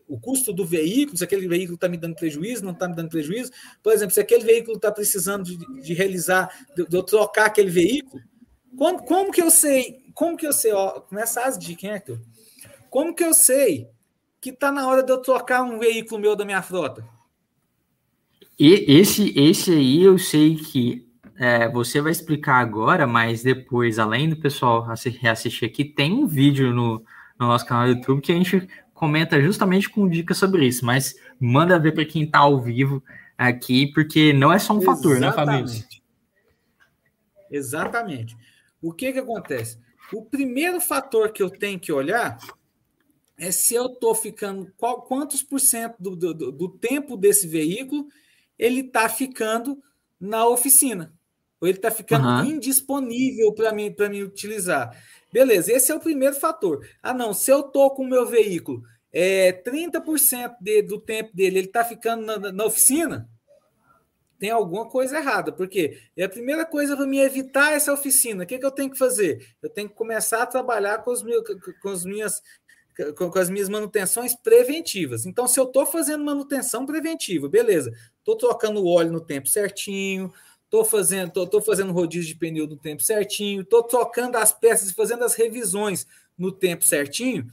o 0.08 0.18
custo 0.18 0.54
do 0.54 0.66
veículo, 0.66 1.18
se 1.18 1.24
aquele 1.24 1.48
veículo 1.48 1.76
está 1.76 1.90
me 1.90 1.98
dando 1.98 2.16
prejuízo, 2.16 2.64
não 2.64 2.72
está 2.72 2.88
me 2.88 2.96
dando 2.96 3.10
prejuízo. 3.10 3.52
Por 3.84 3.92
exemplo, 3.92 4.14
se 4.14 4.22
aquele 4.22 4.46
veículo 4.46 4.78
está 4.78 4.92
precisando 4.92 5.44
de, 5.44 5.58
de 5.82 5.94
realizar, 5.94 6.50
de, 6.74 6.86
de, 6.86 6.96
eu 6.96 7.04
trocar 7.04 7.48
aquele 7.48 7.70
veículo, 7.70 8.24
como, 8.78 9.04
como 9.04 9.32
que 9.32 9.42
eu 9.42 9.50
sei? 9.50 10.06
Como 10.14 10.38
que 10.38 10.48
eu 10.48 10.54
sei? 10.54 10.72
Ó, 10.74 11.02
começa 11.02 11.42
as 11.44 11.58
dicas, 11.58 11.84
hein, 11.84 11.92
Arthur? 11.92 12.20
Como 12.90 13.14
que 13.14 13.24
eu 13.24 13.34
sei 13.34 13.88
que 14.42 14.50
está 14.50 14.72
na 14.72 14.88
hora 14.88 15.04
de 15.04 15.12
eu 15.12 15.22
trocar 15.22 15.62
um 15.62 15.78
veículo 15.80 16.22
meu 16.22 16.36
da 16.36 16.46
minha 16.46 16.62
frota? 16.62 17.06
E 18.58 18.86
esse, 18.88 19.38
esse 19.40 19.72
aí 19.72 20.04
eu 20.04 20.18
sei 20.18 20.56
que 20.56 21.08
é, 21.38 21.70
você 21.70 22.02
vai 22.02 22.12
explicar 22.12 22.58
agora, 22.58 23.08
mas 23.08 23.42
depois, 23.42 23.98
além 23.98 24.28
do 24.30 24.36
pessoal 24.36 24.86
reassistir 25.22 25.70
aqui, 25.70 25.86
tem 25.86 26.12
um 26.12 26.28
vídeo 26.28 26.74
no, 26.74 27.04
no 27.40 27.48
nosso 27.48 27.66
canal 27.66 27.88
do 27.88 27.98
YouTube 27.98 28.22
que 28.22 28.34
a 28.34 28.36
gente 28.36 28.68
comenta 28.94 29.42
justamente 29.42 29.90
com 29.90 30.10
dicas 30.10 30.38
sobre 30.38 30.66
isso, 30.68 30.86
mas 30.86 31.16
manda 31.40 31.80
ver 31.80 31.94
para 31.94 32.04
quem 32.04 32.24
está 32.24 32.40
ao 32.40 32.60
vivo 32.62 33.02
aqui, 33.38 33.88
porque 33.94 34.34
não 34.34 34.52
é 34.52 34.60
só 34.60 34.74
um 34.74 34.82
Exatamente. 34.82 35.02
fator, 35.02 35.20
né, 35.22 35.32
Fabrício? 35.32 35.88
Exatamente. 37.50 38.38
O 38.82 38.94
que 38.94 39.12
que 39.12 39.20
acontece? 39.20 39.78
O 40.14 40.24
primeiro 40.24 40.80
fator 40.80 41.32
que 41.32 41.44
eu 41.44 41.50
tenho 41.50 41.80
que 41.80 41.92
olhar 41.92 42.38
é 43.38 43.52
se 43.52 43.74
eu 43.74 43.88
estou 43.88 44.14
ficando, 44.14 44.72
qual, 44.78 45.02
quantos 45.04 45.42
por 45.42 45.60
cento 45.60 45.96
do, 46.00 46.16
do, 46.16 46.52
do 46.52 46.70
tempo 46.70 47.16
desse 47.16 47.48
veículo 47.48 48.08
ele 48.58 48.82
está 48.82 49.08
ficando 49.08 49.82
na 50.20 50.46
oficina, 50.46 51.14
ou 51.62 51.68
ele 51.68 51.78
está 51.78 51.90
ficando 51.90 52.28
uhum. 52.28 52.44
indisponível 52.44 53.54
para 53.54 53.72
mim, 53.72 53.96
mim 54.10 54.24
utilizar. 54.24 54.92
Beleza, 55.32 55.72
esse 55.72 55.92
é 55.92 55.96
o 55.96 56.00
primeiro 56.00 56.36
fator. 56.36 56.86
Ah, 57.02 57.14
não, 57.14 57.34
se 57.34 57.50
eu 57.52 57.62
estou 57.62 57.92
com 57.92 58.04
o 58.04 58.10
meu 58.10 58.26
veículo, 58.26 58.84
é, 59.12 59.54
30% 59.54 60.56
de, 60.60 60.82
do 60.82 61.00
tempo 61.00 61.36
dele 61.36 61.60
ele 61.60 61.68
está 61.68 61.84
ficando 61.84 62.26
na, 62.26 62.52
na, 62.52 62.66
oficina, 62.66 63.30
tem 64.40 64.50
alguma 64.50 64.88
coisa 64.88 65.18
errada, 65.18 65.52
porque 65.52 66.00
é 66.16 66.24
a 66.24 66.30
primeira 66.30 66.66
coisa 66.66 66.96
para 66.96 67.06
me 67.06 67.20
evitar 67.20 67.74
essa 67.74 67.92
oficina. 67.94 68.44
O 68.44 68.48
que, 68.48 68.58
que 68.58 68.66
eu 68.66 68.72
tenho 68.72 68.90
que 68.90 68.98
fazer? 68.98 69.46
Eu 69.62 69.70
tenho 69.70 69.90
que 69.90 69.96
começar 69.96 70.44
a 70.44 70.48
trabalhar 70.48 71.00
com, 71.00 71.12
os 71.12 71.22
meus, 71.22 71.44
com, 71.82 71.90
as 71.90 72.06
minhas, 72.06 72.42
com, 73.18 73.30
com 73.30 73.38
as 73.40 73.50
minhas 73.50 73.68
manutenções 73.68 74.34
preventivas. 74.34 75.26
Então, 75.26 75.46
se 75.46 75.60
eu 75.60 75.66
estou 75.66 75.86
fazendo 75.86 76.24
manutenção 76.24 76.86
preventiva, 76.86 77.50
beleza, 77.50 77.92
estou 78.18 78.38
trocando 78.38 78.82
o 78.82 78.88
óleo 78.88 79.12
no 79.12 79.22
tempo 79.22 79.50
certinho, 79.50 80.32
Estou 80.64 80.86
fazendo, 80.86 81.32
tô, 81.32 81.48
tô, 81.48 81.60
fazendo 81.64 81.92
rodízio 81.92 82.28
de 82.28 82.36
pneu 82.36 82.68
no 82.68 82.78
tempo 82.78 83.02
certinho, 83.02 83.64
estou 83.64 83.82
trocando 83.82 84.38
as 84.38 84.54
peças 84.54 84.92
fazendo 84.92 85.24
as 85.24 85.34
revisões 85.34 86.06
no 86.38 86.52
tempo 86.52 86.86
certinho. 86.86 87.48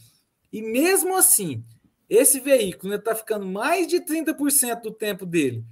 E 0.53 0.61
mesmo 0.61 1.17
assim, 1.17 1.65
esse 2.11 2.39
veículo 2.41 2.93
está 2.93 3.13
né, 3.13 3.17
ficando 3.17 3.47
mais 3.47 3.89
de 3.89 4.03
30% 4.03 4.83
do 4.83 4.91
tempo 4.93 5.25
dele 5.25 5.65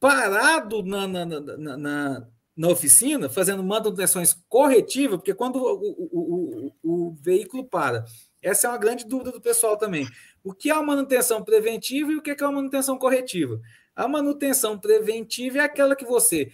parado 0.00 0.82
na, 0.82 1.06
na, 1.06 1.24
na, 1.24 1.76
na, 1.76 2.28
na 2.56 2.68
oficina, 2.68 3.28
fazendo 3.28 3.62
manutenções 3.62 4.36
corretivas, 4.48 5.16
porque 5.16 5.34
quando 5.34 5.56
o, 5.56 5.80
o, 6.12 6.72
o, 6.82 7.08
o 7.08 7.14
veículo 7.20 7.64
para, 7.64 8.04
essa 8.42 8.66
é 8.66 8.70
uma 8.70 8.78
grande 8.78 9.06
dúvida 9.06 9.32
do 9.32 9.40
pessoal 9.40 9.76
também. 9.76 10.06
O 10.44 10.54
que 10.54 10.70
é 10.70 10.74
uma 10.74 10.82
manutenção 10.82 11.42
preventiva 11.42 12.12
e 12.12 12.16
o 12.16 12.22
que 12.22 12.30
é 12.30 12.46
uma 12.46 12.52
manutenção 12.52 12.96
corretiva? 12.96 13.60
A 13.94 14.06
manutenção 14.06 14.78
preventiva 14.78 15.58
é 15.58 15.60
aquela 15.62 15.96
que 15.96 16.04
você 16.04 16.52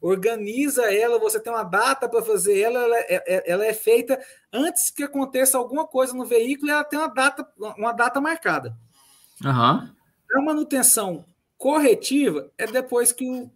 organiza 0.00 0.92
ela, 0.92 1.18
você 1.18 1.40
tem 1.40 1.52
uma 1.52 1.64
data 1.64 2.08
para 2.08 2.22
fazer 2.22 2.60
ela, 2.60 2.78
ela 2.78 2.96
é, 2.98 3.50
ela 3.50 3.66
é, 3.66 3.72
feita 3.72 4.20
antes 4.52 4.90
que 4.90 5.02
aconteça 5.02 5.58
alguma 5.58 5.86
coisa 5.86 6.14
no 6.14 6.24
veículo, 6.24 6.70
ela 6.70 6.84
tem 6.84 6.98
uma 6.98 7.08
data, 7.08 7.46
uma 7.76 7.92
data 7.92 8.20
marcada. 8.20 8.76
Uhum. 9.44 9.90
A 10.34 10.42
manutenção 10.44 11.24
corretiva 11.58 12.50
é 12.56 12.66
depois 12.66 13.12
que 13.12 13.28
o, 13.28 13.50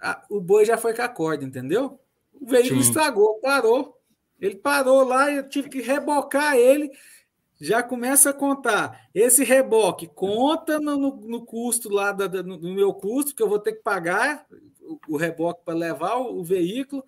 a, 0.00 0.24
o 0.30 0.40
boi 0.40 0.64
já 0.64 0.76
foi 0.76 0.94
com 0.94 1.02
a 1.02 1.08
corda, 1.08 1.44
entendeu? 1.44 2.00
O 2.32 2.46
veículo 2.46 2.82
Sim. 2.82 2.88
estragou, 2.88 3.38
parou. 3.40 3.98
Ele 4.40 4.56
parou 4.56 5.04
lá 5.04 5.30
e 5.30 5.36
eu 5.36 5.48
tive 5.48 5.68
que 5.68 5.80
rebocar 5.80 6.56
ele. 6.56 6.90
Já 7.60 7.80
começa 7.80 8.30
a 8.30 8.34
contar. 8.34 9.08
Esse 9.14 9.44
reboque 9.44 10.08
conta 10.08 10.80
no, 10.80 10.96
no, 10.96 11.16
no 11.16 11.46
custo 11.46 11.88
lá, 11.88 12.10
da, 12.10 12.42
no, 12.42 12.58
no 12.58 12.74
meu 12.74 12.92
custo, 12.92 13.36
que 13.36 13.42
eu 13.42 13.48
vou 13.48 13.60
ter 13.60 13.74
que 13.74 13.82
pagar 13.82 14.44
o, 15.08 15.16
reboque 15.16 15.64
para 15.64 15.74
levar 15.74 16.16
o, 16.16 16.40
o, 16.40 16.44
veículo. 16.44 17.04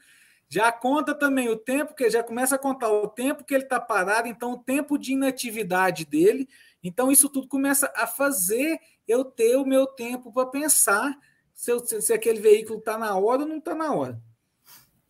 Já 0.49 0.71
conta 0.71 1.13
também 1.13 1.49
o 1.49 1.57
tempo, 1.57 1.95
que 1.95 2.09
já 2.09 2.23
começa 2.23 2.55
a 2.55 2.59
contar 2.59 2.89
o 2.89 3.09
tempo 3.09 3.43
que 3.43 3.53
ele 3.53 3.65
está 3.65 3.81
parado, 3.81 4.29
então 4.29 4.53
o 4.53 4.59
tempo 4.59 4.97
de 4.97 5.13
inatividade 5.15 6.05
dele. 6.05 6.49
Então, 6.83 7.11
isso 7.11 7.29
tudo 7.29 7.49
começa 7.49 7.93
a 7.97 8.07
fazer 8.07 8.79
eu 9.06 9.25
ter 9.25 9.56
o 9.56 9.66
meu 9.66 9.87
tempo 9.87 10.32
para 10.32 10.46
pensar 10.46 11.18
se, 11.54 11.70
eu, 11.70 11.78
se, 11.80 12.00
se 12.00 12.12
aquele 12.12 12.40
veículo 12.40 12.78
está 12.78 12.99
na 12.99 13.16
hora 13.16 13.42
ou 13.42 13.49
não 13.49 13.58
está 13.58 13.75
na 13.75 13.92
hora. 13.92 14.20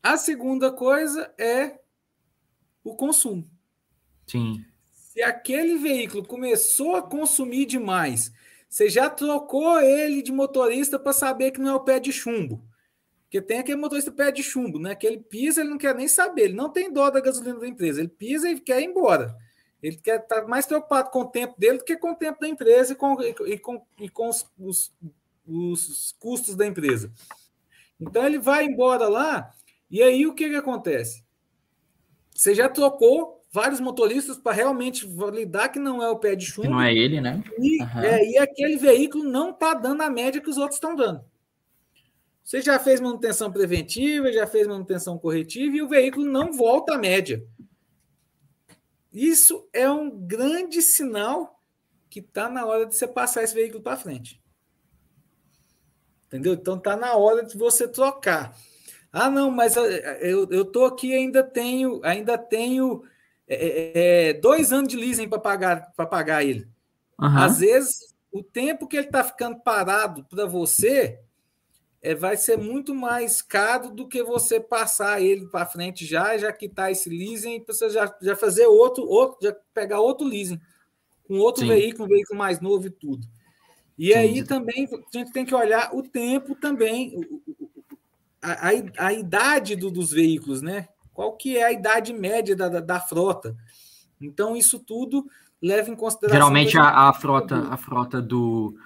A 0.03 0.17
segunda 0.17 0.71
coisa 0.71 1.33
é 1.39 1.79
o 2.83 2.95
consumo. 2.95 3.49
Sim. 4.27 4.65
Se 4.93 5.23
aquele 5.23 5.79
veículo 5.79 6.27
começou 6.27 6.97
a 6.97 7.03
consumir 7.03 7.67
demais 7.67 8.33
você 8.75 8.89
já 8.89 9.09
trocou 9.09 9.81
ele 9.81 10.21
de 10.21 10.33
motorista 10.33 10.99
para 10.99 11.13
saber 11.13 11.53
que 11.53 11.61
não 11.61 11.71
é 11.71 11.75
o 11.77 11.85
pé 11.85 12.01
de 12.01 12.11
chumbo. 12.11 12.61
Porque 13.23 13.41
tem 13.41 13.61
aquele 13.61 13.81
motorista 13.81 14.11
pé 14.11 14.33
de 14.33 14.43
chumbo, 14.43 14.81
né? 14.81 14.97
Que 14.97 15.07
ele 15.07 15.21
pisa, 15.21 15.61
ele 15.61 15.71
não 15.71 15.79
quer 15.79 15.95
nem 15.95 16.09
saber, 16.09 16.47
ele 16.47 16.55
não 16.55 16.69
tem 16.69 16.93
dó 16.93 17.09
da 17.09 17.21
gasolina 17.21 17.61
da 17.61 17.69
empresa, 17.69 18.01
ele 18.01 18.09
pisa 18.09 18.51
e 18.51 18.59
quer 18.59 18.81
ir 18.81 18.87
embora. 18.87 19.33
Ele 19.85 19.99
quer 19.99 20.21
estar 20.21 20.41
tá 20.41 20.49
mais 20.49 20.65
preocupado 20.65 21.11
com 21.11 21.21
o 21.21 21.27
tempo 21.27 21.61
dele 21.61 21.77
do 21.77 21.85
que 21.85 21.95
com 21.95 22.13
o 22.13 22.17
tempo 22.17 22.41
da 22.41 22.49
empresa 22.49 22.95
e 22.95 22.97
com, 22.97 23.21
e 23.21 23.59
com, 23.59 23.87
e 24.01 24.09
com 24.09 24.31
os, 24.31 24.47
os, 24.59 24.95
os 25.47 26.17
custos 26.19 26.57
da 26.57 26.67
empresa. 26.67 27.13
Então 28.01 28.25
ele 28.25 28.39
vai 28.39 28.65
embora 28.65 29.07
lá, 29.09 29.53
e 29.91 30.03
aí 30.03 30.27
o 30.27 30.35
que, 30.35 30.49
que 30.49 30.57
acontece? 30.57 31.23
Você 32.35 32.55
já 32.55 32.67
trocou 32.67 33.45
vários 33.53 33.79
motoristas 33.79 34.39
para 34.39 34.57
realmente 34.57 35.07
validar 35.07 35.71
que 35.71 35.79
não 35.79 36.03
é 36.03 36.09
o 36.09 36.19
pé 36.19 36.35
de 36.35 36.47
chumbo. 36.47 36.71
Não 36.71 36.81
é 36.81 36.95
ele, 36.95 37.21
né? 37.21 37.45
E, 37.59 37.83
uhum. 37.83 38.01
é, 38.01 38.25
e 38.31 38.39
aquele 38.39 38.79
veículo 38.79 39.23
não 39.23 39.51
está 39.51 39.75
dando 39.75 40.01
a 40.01 40.09
média 40.09 40.41
que 40.41 40.49
os 40.49 40.57
outros 40.57 40.77
estão 40.77 40.97
dando. 40.97 41.23
Você 42.43 42.63
já 42.63 42.79
fez 42.79 43.03
manutenção 43.03 43.53
preventiva, 43.53 44.33
já 44.33 44.47
fez 44.47 44.67
manutenção 44.67 45.19
corretiva 45.19 45.77
e 45.77 45.83
o 45.83 45.89
veículo 45.89 46.25
não 46.25 46.55
volta 46.55 46.95
à 46.95 46.99
média. 46.99 47.45
Isso 49.15 49.69
é 49.73 49.89
um 49.89 50.11
grande 50.11 50.83
sinal 50.83 51.63
que 52.11 52.19
está 52.19 52.49
na 52.49 52.67
hora 52.67 52.85
de 52.85 52.97
você 52.97 53.07
passar 53.07 53.45
esse 53.45 53.55
veículo 53.55 53.81
para 53.81 53.97
frente. 53.97 54.43
Entendeu? 56.27 56.55
Então 56.55 56.77
está 56.77 56.97
na 56.97 57.15
hora 57.15 57.45
de 57.45 57.57
você 57.57 57.87
trocar. 57.87 58.57
Ah, 59.13 59.31
não, 59.31 59.53
mas 59.53 59.77
eu, 59.77 60.51
eu 60.51 60.65
tô 60.65 60.85
aqui 60.85 61.15
ainda 61.15 61.45
tenho 61.45 62.01
ainda 62.03 62.37
tenho 62.37 63.05
é, 63.47 64.31
é, 64.31 64.33
dois 64.33 64.73
anos 64.73 64.89
de 64.89 64.97
leasing 64.97 65.29
para 65.29 65.39
pagar, 65.39 65.93
pagar 65.93 66.45
ele. 66.45 66.69
Uhum. 67.21 67.39
Às 67.39 67.61
vezes, 67.61 68.17
o 68.33 68.43
tempo 68.43 68.89
que 68.89 68.97
ele 68.97 69.07
está 69.07 69.23
ficando 69.23 69.61
parado 69.61 70.25
para 70.25 70.45
você 70.45 71.21
é, 72.05 72.15
vai 72.15 72.37
ser 72.37 72.59
muito 72.59 72.95
mais 72.95 73.41
caro 73.41 73.89
do 73.89 74.07
que 74.07 74.23
você 74.23 74.61
passar 74.61 75.23
ele 75.23 75.47
para 75.47 75.65
frente 75.65 76.05
já, 76.05 76.37
já 76.37 76.53
quitar 76.53 76.93
esse 76.93 77.09
leasing, 77.09 77.61
para 77.61 77.75
você 77.75 77.89
já, 77.89 78.15
já 78.21 78.37
fazer 78.37 78.67
outro, 78.67 79.09
outro, 79.09 79.39
já 79.41 79.57
pegar 79.73 80.01
outro 80.01 80.27
leasing, 80.27 80.61
com 81.27 81.39
outro 81.39 81.63
Sim. 81.63 81.69
veículo, 81.69 82.05
um 82.05 82.09
veículo 82.09 82.39
mais 82.39 82.61
novo 82.61 82.89
e 82.89 82.91
tudo. 82.91 83.27
E 83.99 84.09
Sim. 84.09 84.19
aí 84.19 84.45
também 84.45 84.87
a 84.93 85.19
gente 85.19 85.33
tem 85.33 85.47
que 85.47 85.55
olhar 85.55 85.95
o 85.95 86.03
tempo 86.03 86.55
também, 86.55 87.27
a, 88.43 88.69
a, 88.69 89.07
a 89.07 89.13
idade 89.15 89.75
do, 89.75 89.91
dos 89.91 90.11
veículos, 90.13 90.61
né? 90.61 90.87
Qual 91.15 91.33
que 91.33 91.57
é 91.57 91.65
a 91.65 91.73
idade 91.73 92.13
média 92.13 92.55
da, 92.55 92.69
da, 92.69 92.81
da 92.81 93.01
frota? 93.01 93.57
Então, 94.21 94.55
isso 94.55 94.79
tudo 94.79 95.27
leva 95.63 95.91
em 95.91 95.97
consideração. 95.97 96.37
Geralmente 96.37 96.77
a, 96.77 97.09
a 97.09 97.13
frota, 97.15 97.67
a 97.71 97.79
frota 97.79 98.21
do, 98.21 98.77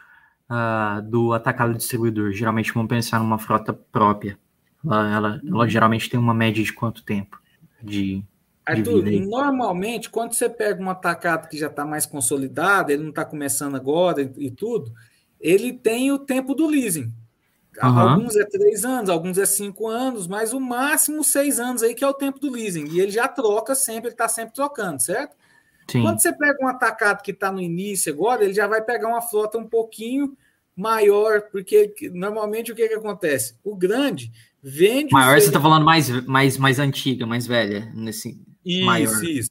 uh, 0.50 1.02
do 1.02 1.32
atacado 1.32 1.74
distribuidor, 1.74 2.32
geralmente 2.32 2.72
vamos 2.72 2.88
pensar 2.88 3.18
numa 3.20 3.38
frota 3.38 3.72
própria. 3.72 4.38
Ela, 4.84 5.14
ela, 5.14 5.40
ela 5.46 5.68
geralmente 5.68 6.08
tem 6.08 6.18
uma 6.18 6.34
média 6.34 6.62
de 6.62 6.72
quanto 6.72 7.02
tempo? 7.02 7.40
De, 7.82 8.24
Arthur, 8.68 9.02
normalmente, 9.26 10.10
quando 10.10 10.34
você 10.34 10.48
pega 10.48 10.82
um 10.82 10.90
atacado 10.90 11.48
que 11.48 11.56
já 11.56 11.68
está 11.68 11.86
mais 11.86 12.04
consolidado, 12.04 12.92
ele 12.92 13.02
não 13.02 13.10
está 13.10 13.24
começando 13.24 13.76
agora 13.76 14.20
e, 14.20 14.46
e, 14.46 14.50
tudo, 14.50 14.92
ele 15.40 15.72
tem 15.72 16.12
o 16.12 16.18
tempo 16.18 16.54
do 16.54 16.66
leasing. 16.66 17.10
Uhum. 17.82 17.98
Alguns 17.98 18.36
é 18.36 18.44
três 18.44 18.84
anos, 18.84 19.08
alguns 19.08 19.38
é 19.38 19.46
cinco 19.46 19.88
anos, 19.88 20.26
mas 20.26 20.52
o 20.52 20.60
máximo 20.60 21.24
seis 21.24 21.58
anos 21.58 21.82
aí 21.82 21.94
que 21.94 22.04
é 22.04 22.08
o 22.08 22.12
tempo 22.12 22.38
do 22.38 22.50
leasing. 22.50 22.86
E 22.88 23.00
ele 23.00 23.10
já 23.10 23.26
troca 23.26 23.74
sempre, 23.74 24.08
ele 24.08 24.14
está 24.14 24.28
sempre 24.28 24.54
trocando, 24.54 25.00
certo? 25.00 25.34
Sim. 25.90 26.02
Quando 26.02 26.20
você 26.20 26.32
pega 26.32 26.62
um 26.62 26.68
atacado 26.68 27.22
que 27.22 27.30
está 27.30 27.50
no 27.50 27.60
início 27.60 28.12
agora, 28.12 28.44
ele 28.44 28.52
já 28.52 28.66
vai 28.66 28.82
pegar 28.82 29.08
uma 29.08 29.22
frota 29.22 29.56
um 29.56 29.66
pouquinho 29.66 30.36
maior, 30.76 31.42
porque 31.50 31.92
normalmente 32.12 32.70
o 32.70 32.74
que, 32.74 32.86
que 32.86 32.94
acontece? 32.94 33.56
O 33.64 33.74
grande 33.74 34.30
vende. 34.62 35.12
Maior, 35.12 35.40
você 35.40 35.46
está 35.46 35.60
falando 35.60 35.84
mais, 35.84 36.08
mais, 36.26 36.58
mais 36.58 36.78
antiga, 36.78 37.26
mais 37.26 37.46
velha, 37.46 37.90
nesse 37.94 38.40
isso, 38.64 38.86
maior. 38.86 39.24
Isso, 39.24 39.50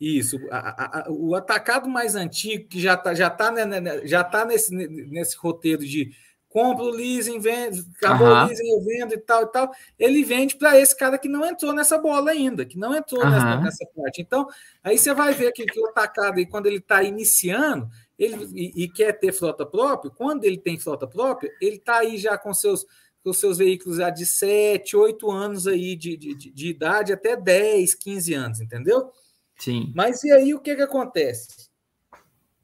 isso. 0.00 0.40
A, 0.50 1.00
a, 1.00 1.10
o 1.10 1.34
atacado 1.34 1.88
mais 1.88 2.16
antigo, 2.16 2.68
que 2.68 2.80
já 2.80 2.94
está 2.94 3.14
já 3.14 3.28
tá, 3.28 3.52
né, 3.52 3.64
né, 3.64 3.80
né, 3.80 4.06
já 4.06 4.24
tá 4.24 4.44
nesse, 4.44 4.74
nesse 4.74 5.36
roteiro 5.36 5.86
de 5.86 6.10
compro, 6.56 6.88
leasing, 6.88 7.38
vende, 7.38 7.84
acabou 7.98 8.28
o 8.28 8.46
leasing, 8.46 8.66
eu 8.70 8.80
vendo 8.80 9.12
e 9.12 9.18
tal 9.18 9.42
e 9.42 9.46
tal. 9.48 9.70
Ele 9.98 10.24
vende 10.24 10.56
para 10.56 10.80
esse 10.80 10.96
cara 10.96 11.18
que 11.18 11.28
não 11.28 11.44
entrou 11.44 11.74
nessa 11.74 11.98
bola 11.98 12.30
ainda, 12.30 12.64
que 12.64 12.78
não 12.78 12.96
entrou 12.96 13.22
nessa, 13.28 13.60
nessa, 13.60 13.86
parte. 13.94 14.22
Então, 14.22 14.48
aí 14.82 14.96
você 14.96 15.12
vai 15.12 15.34
ver 15.34 15.52
que, 15.52 15.66
que 15.66 15.78
o 15.78 15.84
atacado, 15.88 16.40
quando 16.46 16.64
ele 16.64 16.78
está 16.78 17.02
iniciando, 17.02 17.90
ele 18.18 18.48
e, 18.54 18.84
e, 18.84 18.88
quer 18.88 19.12
ter 19.12 19.32
frota 19.32 19.66
própria, 19.66 20.10
quando 20.10 20.44
ele 20.44 20.56
tem 20.56 20.78
frota 20.78 21.06
própria, 21.06 21.52
ele 21.60 21.76
está 21.76 21.98
aí 21.98 22.16
já 22.16 22.38
com 22.38 22.54
seus 22.54 22.86
com 23.22 23.32
seus 23.34 23.58
veículos 23.58 23.98
já 23.98 24.08
de 24.08 24.24
7, 24.24 24.96
8 24.96 25.30
anos 25.30 25.66
aí 25.66 25.94
de, 25.96 26.16
de, 26.16 26.34
de, 26.34 26.68
idade, 26.68 27.12
até 27.12 27.36
10, 27.36 27.92
15 27.96 28.34
anos, 28.34 28.60
entendeu? 28.60 29.10
Sim. 29.58 29.92
Mas 29.94 30.22
e 30.22 30.30
aí 30.30 30.54
o 30.54 30.60
que, 30.60 30.76
que 30.76 30.82
acontece? 30.82 31.68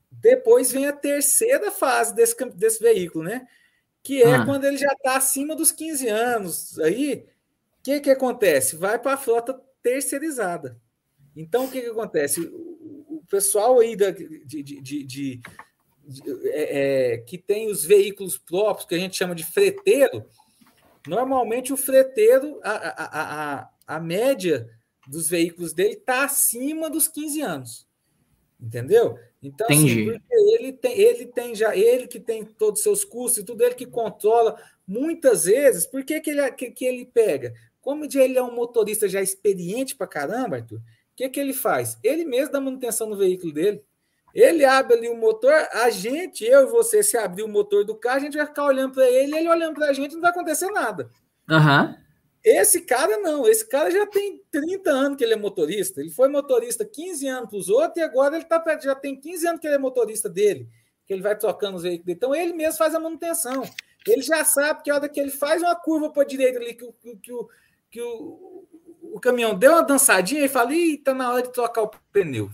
Depois 0.09 0.71
vem 0.71 0.87
a 0.87 0.93
terceira 0.93 1.73
fase 1.73 2.15
desse, 2.15 2.37
desse 2.55 2.81
veículo, 2.81 3.25
né? 3.25 3.47
Que 4.03 4.23
é 4.23 4.35
ah. 4.35 4.45
quando 4.45 4.65
ele 4.65 4.77
já 4.77 4.93
está 4.93 5.17
acima 5.17 5.55
dos 5.55 5.71
15 5.71 6.09
anos. 6.09 6.79
Aí, 6.81 7.27
o 7.79 7.83
que, 7.83 8.01
que 8.01 8.11
acontece? 8.11 8.77
Vai 8.77 8.99
para 8.99 9.15
a 9.15 9.19
frota 9.19 9.61
terceirizada. 9.83 10.81
Então, 11.37 11.67
o 11.67 11.71
que, 11.71 11.81
que 11.81 11.89
acontece? 11.89 12.41
O, 12.41 13.23
pessoal 13.29 13.81
aí 13.81 13.97
da, 13.97 14.11
de, 14.11 14.45
de, 14.45 14.63
de, 14.63 15.05
de 15.05 15.41
é, 16.45 17.15
é, 17.15 17.19
que 17.19 17.39
tem 17.39 17.71
os 17.71 17.83
veículos 17.83 18.37
próprios, 18.37 18.87
que 18.87 18.95
a 18.95 18.99
gente 18.99 19.17
chama 19.17 19.35
de 19.35 19.43
freteiro, 19.43 20.29
normalmente 21.07 21.73
o 21.73 21.77
freteiro, 21.77 22.61
a, 22.63 22.71
a, 22.71 23.61
a, 23.61 23.71
a 23.87 24.01
média 24.01 24.69
dos 25.09 25.31
veículos 25.31 25.73
dele 25.73 25.95
está 25.95 26.25
acima 26.25 26.91
dos 26.91 27.09
15 27.09 27.41
anos. 27.41 27.89
Entendeu? 28.61 29.19
Então, 29.43 29.67
assim, 29.69 29.83
Entendi. 29.83 30.11
assim, 30.11 30.55
ele 30.55 30.73
tem, 30.73 30.99
ele 30.99 31.27
tem 31.27 31.55
já, 31.55 31.77
ele 31.77 32.07
que 32.07 32.21
tem 32.21 32.45
todos 32.45 32.79
os 32.79 32.85
seus 32.85 33.05
custos 33.05 33.43
e 33.43 33.45
tudo, 33.45 33.65
ele 33.65 33.75
que 33.75 33.87
controla, 33.87 34.57
muitas 34.87 35.45
vezes, 35.45 35.85
por 35.85 36.05
que, 36.05 36.21
que, 36.21 36.31
ele, 36.31 36.53
que, 36.53 36.71
que 36.71 36.85
ele 36.85 37.05
pega? 37.05 37.53
Como 37.81 38.05
ele 38.05 38.39
é 38.39 38.43
um 38.43 38.55
motorista 38.55 39.09
já 39.09 39.21
experiente 39.21 39.97
para 39.97 40.07
caramba, 40.07 40.57
Arthur, 40.57 40.79
o 40.79 40.83
que, 41.17 41.29
que 41.29 41.41
ele 41.41 41.53
faz? 41.53 41.99
Ele 42.05 42.25
mesmo 42.25 42.53
dá 42.53 42.61
manutenção 42.61 43.09
no 43.09 43.17
veículo 43.17 43.53
dele. 43.53 43.83
Ele 44.33 44.65
abre 44.65 44.97
ali 44.97 45.09
o 45.09 45.17
motor, 45.17 45.53
a 45.53 45.91
gente, 45.91 46.45
eu 46.45 46.63
e 46.63 46.71
você, 46.71 47.03
se 47.03 47.19
abrir 47.19 47.43
o 47.43 47.49
motor 47.49 47.85
do 47.85 47.95
carro, 47.95 48.17
a 48.17 48.21
gente 48.21 48.37
vai 48.37 48.47
ficar 48.47 48.65
olhando 48.65 48.95
para 48.95 49.11
ele, 49.11 49.37
ele 49.37 49.49
olhando 49.49 49.75
para 49.75 49.89
a 49.89 49.93
gente, 49.93 50.15
não 50.15 50.23
vai 50.23 50.31
acontecer 50.31 50.71
nada. 50.71 51.11
Uhum. 51.51 51.95
Esse 52.45 52.81
cara 52.81 53.19
não, 53.19 53.47
esse 53.47 53.69
cara 53.69 53.91
já 53.91 54.05
tem 54.05 54.41
30 54.51 54.91
anos 54.91 55.17
que 55.17 55.23
ele 55.23 55.35
é 55.35 55.37
motorista. 55.37 56.01
Ele 56.01 56.11
foi 56.11 56.29
motorista 56.29 56.85
15 56.85 57.27
anos 57.29 57.51
para 57.51 57.59
os 57.59 57.69
outros 57.69 57.99
e 57.99 58.03
agora 58.03 58.37
ele 58.37 58.45
tá, 58.45 58.63
já 58.83 58.95
tem 58.95 59.19
15 59.19 59.47
anos 59.47 59.61
que 59.61 59.67
ele 59.67 59.77
é 59.77 59.79
motorista 59.79 60.29
dele, 60.29 60.69
que 61.07 61.13
ele 61.13 61.23
vai 61.23 61.39
trocando 61.39 61.77
os 61.77 61.85
veículos. 61.85 62.13
Então 62.15 62.35
ele 62.35 62.53
mesmo 62.53 62.79
faz 62.79 62.95
a 62.95 63.01
manutenção. 63.01 63.63
Ele 64.07 64.23
já 64.23 64.45
sabe 64.45 64.83
que 64.83 64.91
a 64.91 64.97
hora 64.97 65.09
que 65.09 65.21
ele 65.21 65.31
faz 65.31 65.63
uma 65.63 65.77
curva 65.77 66.11
para 66.11 66.23
a 66.23 66.27
direita 66.27 66.59
ali, 66.59 66.75
que, 66.75 66.93
que, 67.01 67.17
que, 67.17 67.33
o, 67.33 67.49
que 67.89 68.03
o, 68.03 68.67
o 69.15 69.21
caminhão 69.21 69.57
deu 69.57 69.73
uma 69.73 69.83
dançadinha, 69.83 70.45
e 70.45 70.49
fala: 70.49 70.75
Ih, 70.75 70.99
tá 70.99 71.15
na 71.15 71.33
hora 71.33 71.43
de 71.43 71.53
trocar 71.53 71.83
o 71.83 71.91
pneu. 72.13 72.51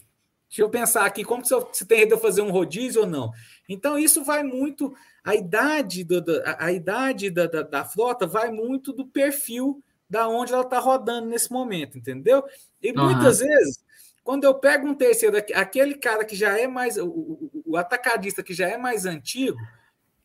Deixa 0.49 0.63
eu 0.63 0.71
pensar 0.71 1.05
aqui, 1.05 1.25
como 1.25 1.43
que 1.43 1.49
se 1.73 1.85
tem 1.87 2.07
de 2.07 2.17
fazer 2.17 2.41
um 2.41 2.51
rodízio 2.51 3.03
ou 3.03 3.07
não. 3.07 3.31
Então, 3.69 3.99
isso 3.99 4.25
vai 4.25 4.43
muito. 4.43 4.95
A 5.23 5.35
idade, 5.35 6.03
do, 6.03 6.25
a, 6.45 6.67
a 6.67 6.73
idade 6.73 7.31
da, 7.31 7.47
da, 7.47 7.63
da, 7.63 7.85
frota 7.85 8.27
vai 8.27 8.51
muito 8.51 8.93
do 8.93 9.07
perfil 9.07 9.83
da 10.09 10.27
onde 10.27 10.55
ela 10.55 10.63
está 10.63 10.79
rodando 10.79 11.29
nesse 11.29 11.53
momento, 11.53 11.99
entendeu? 11.99 12.43
E 12.83 12.91
uhum. 12.93 13.05
muitas 13.05 13.41
vezes, 13.41 13.85
quando 14.25 14.45
eu 14.45 14.55
pego 14.55 14.87
um 14.87 14.95
terceiro, 14.95 15.37
aquele 15.55 15.95
cara 15.95 16.25
que 16.25 16.35
já 16.35 16.59
é 16.59 16.67
mais. 16.67 16.97
O, 16.97 17.07
o, 17.07 17.63
o 17.67 17.77
atacadista 17.77 18.43
que 18.43 18.55
já 18.55 18.69
é 18.69 18.79
mais 18.79 19.05
antigo, 19.05 19.59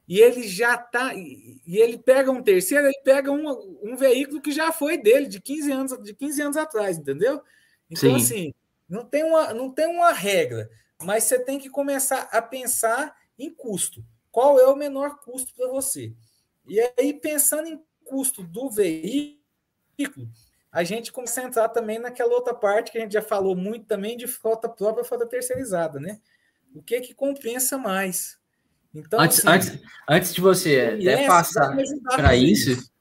e 0.07 0.19
ele 0.19 0.47
já 0.47 0.75
está. 0.75 1.13
E 1.13 1.61
ele 1.65 1.97
pega 1.97 2.31
um 2.31 2.41
terceiro, 2.41 2.85
ele 2.85 3.01
pega 3.03 3.31
um, 3.31 3.79
um 3.83 3.95
veículo 3.97 4.41
que 4.41 4.51
já 4.51 4.71
foi 4.71 4.97
dele, 4.97 5.27
de 5.27 5.41
15 5.41 5.71
anos, 5.71 5.97
de 6.01 6.13
15 6.13 6.41
anos 6.41 6.57
atrás, 6.57 6.97
entendeu? 6.97 7.41
Então, 7.89 8.09
Sim. 8.09 8.15
assim, 8.15 8.53
não 8.87 9.03
tem, 9.05 9.23
uma, 9.23 9.53
não 9.53 9.69
tem 9.69 9.87
uma 9.87 10.11
regra, 10.11 10.69
mas 11.01 11.25
você 11.25 11.39
tem 11.39 11.59
que 11.59 11.69
começar 11.69 12.29
a 12.31 12.41
pensar 12.41 13.15
em 13.43 13.53
custo. 13.53 14.03
Qual 14.31 14.59
é 14.59 14.67
o 14.67 14.75
menor 14.75 15.19
custo 15.19 15.53
para 15.53 15.67
você? 15.67 16.13
E 16.67 16.79
aí, 16.97 17.13
pensando 17.13 17.67
em 17.67 17.81
custo 18.03 18.43
do 18.43 18.69
veículo, 18.69 20.29
a 20.71 20.83
gente 20.83 21.11
começa 21.11 21.41
a 21.41 21.43
entrar 21.43 21.69
também 21.69 21.99
naquela 21.99 22.33
outra 22.33 22.53
parte 22.53 22.91
que 22.91 22.97
a 22.97 23.01
gente 23.01 23.13
já 23.13 23.21
falou 23.21 23.55
muito 23.55 23.85
também 23.85 24.17
de 24.17 24.27
frota 24.27 24.67
própria, 24.67 25.03
frota 25.03 25.27
terceirizada, 25.27 25.99
né? 25.99 26.19
O 26.73 26.81
que 26.81 26.99
que 27.01 27.13
compensa 27.13 27.77
mais? 27.77 28.39
Então, 28.93 29.19
antes, 29.19 29.39
assim, 29.39 29.49
antes, 29.49 29.81
antes 30.09 30.33
de 30.33 30.41
você 30.41 30.75
é, 30.75 31.27
passar 31.27 31.75
para 32.05 32.35
isso, 32.35 32.91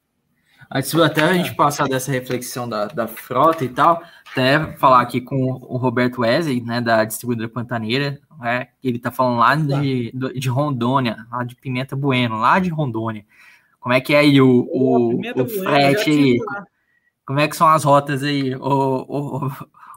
antes 0.74 0.94
até 0.94 1.22
a 1.22 1.34
gente 1.34 1.50
ah. 1.50 1.54
passar 1.54 1.88
dessa 1.88 2.10
reflexão 2.10 2.68
da, 2.68 2.86
da 2.86 3.06
frota 3.06 3.64
e 3.64 3.68
tal, 3.68 4.02
até 4.30 4.72
falar 4.76 5.00
aqui 5.00 5.20
com 5.20 5.36
o 5.36 5.76
Roberto 5.76 6.22
Wesley, 6.22 6.60
né, 6.62 6.80
da 6.80 7.04
distribuidora 7.04 7.48
Pantaneira, 7.48 8.20
né, 8.40 8.68
ele 8.82 8.98
tá 8.98 9.10
falando 9.10 9.38
lá 9.38 9.54
de, 9.54 10.12
de 10.34 10.48
Rondônia, 10.48 11.26
lá 11.30 11.44
de 11.44 11.54
Pimenta 11.54 11.94
Bueno, 11.94 12.38
lá 12.38 12.58
de 12.58 12.70
Rondônia. 12.70 13.24
Como 13.78 13.92
é 13.92 14.00
que 14.00 14.14
é 14.14 14.20
aí 14.20 14.40
o, 14.40 14.68
o, 14.70 15.20
o 15.20 15.48
frete 15.48 16.10
aí? 16.10 16.38
Como 17.26 17.40
é 17.40 17.48
que 17.48 17.56
são 17.56 17.68
as 17.68 17.84
rotas 17.84 18.22
aí, 18.22 18.54
o, 18.54 18.60
o, 18.62 19.52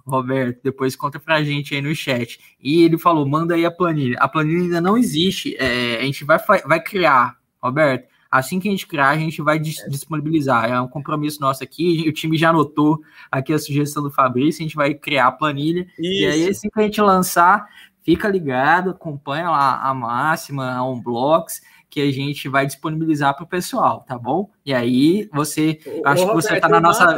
Roberto? 0.06 0.60
Depois 0.64 0.96
conta 0.96 1.20
pra 1.20 1.44
gente 1.44 1.76
aí 1.76 1.82
no 1.82 1.94
chat. 1.94 2.40
E 2.60 2.84
ele 2.84 2.98
falou, 2.98 3.28
manda 3.28 3.54
aí 3.54 3.66
a 3.66 3.72
planilha. 3.72 4.18
A 4.20 4.28
planilha 4.28 4.64
ainda 4.64 4.82
não 4.82 4.98
existe, 4.98 5.56
é, 5.60 5.98
a 5.98 6.02
gente 6.02 6.24
vai, 6.24 6.40
vai 6.66 6.82
criar, 6.82 7.38
Roberto. 7.62 8.15
Assim 8.38 8.60
que 8.60 8.68
a 8.68 8.72
gente 8.72 8.86
criar, 8.86 9.10
a 9.10 9.18
gente 9.18 9.42
vai 9.42 9.58
disponibilizar. 9.58 10.66
É 10.70 10.80
um 10.80 10.88
compromisso 10.88 11.40
nosso 11.40 11.64
aqui. 11.64 12.06
O 12.08 12.14
time 12.14 12.38
já 12.38 12.50
anotou 12.50 13.02
aqui 13.32 13.54
a 13.54 13.60
sugestão 13.60 14.04
do 14.04 14.12
Fabrício. 14.12 14.62
A 14.62 14.64
gente 14.64 14.76
vai 14.76 14.94
criar 14.94 15.28
a 15.28 15.32
planilha. 15.32 15.88
Isso. 15.98 16.24
E 16.24 16.26
aí, 16.26 16.50
assim 16.50 16.70
que 16.70 16.80
a 16.80 16.84
gente 16.84 17.00
lançar, 17.02 17.68
fica 18.04 18.28
ligado, 18.28 18.90
acompanha 18.92 19.50
lá 19.50 19.82
a 19.82 19.94
máxima, 19.94 20.74
a 20.74 20.84
Unblocks 20.88 21.62
que 21.90 22.02
a 22.02 22.12
gente 22.12 22.50
vai 22.50 22.66
disponibilizar 22.66 23.34
para 23.34 23.46
o 23.46 23.48
pessoal, 23.48 24.02
tá 24.02 24.18
bom? 24.18 24.50
E 24.66 24.74
aí 24.74 25.30
você, 25.32 25.80
ô, 25.86 26.06
acho 26.06 26.28
que 26.28 26.34
você 26.34 26.56
está 26.56 26.68
na 26.68 26.82
nossa 26.82 27.18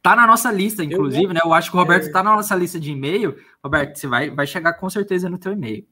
tá 0.00 0.14
na 0.14 0.28
nossa 0.28 0.52
lista, 0.52 0.84
inclusive, 0.84 1.24
eu 1.24 1.34
né? 1.34 1.40
Eu 1.42 1.52
acho 1.52 1.72
que 1.72 1.76
o 1.76 1.80
Roberto 1.80 2.04
está 2.06 2.20
é... 2.20 2.22
na 2.22 2.36
nossa 2.36 2.54
lista 2.54 2.78
de 2.78 2.92
e-mail. 2.92 3.36
Roberto, 3.64 3.96
você 3.98 4.06
vai, 4.06 4.30
vai 4.30 4.46
chegar 4.46 4.74
com 4.74 4.88
certeza 4.88 5.28
no 5.28 5.38
teu 5.38 5.52
e-mail. 5.52 5.84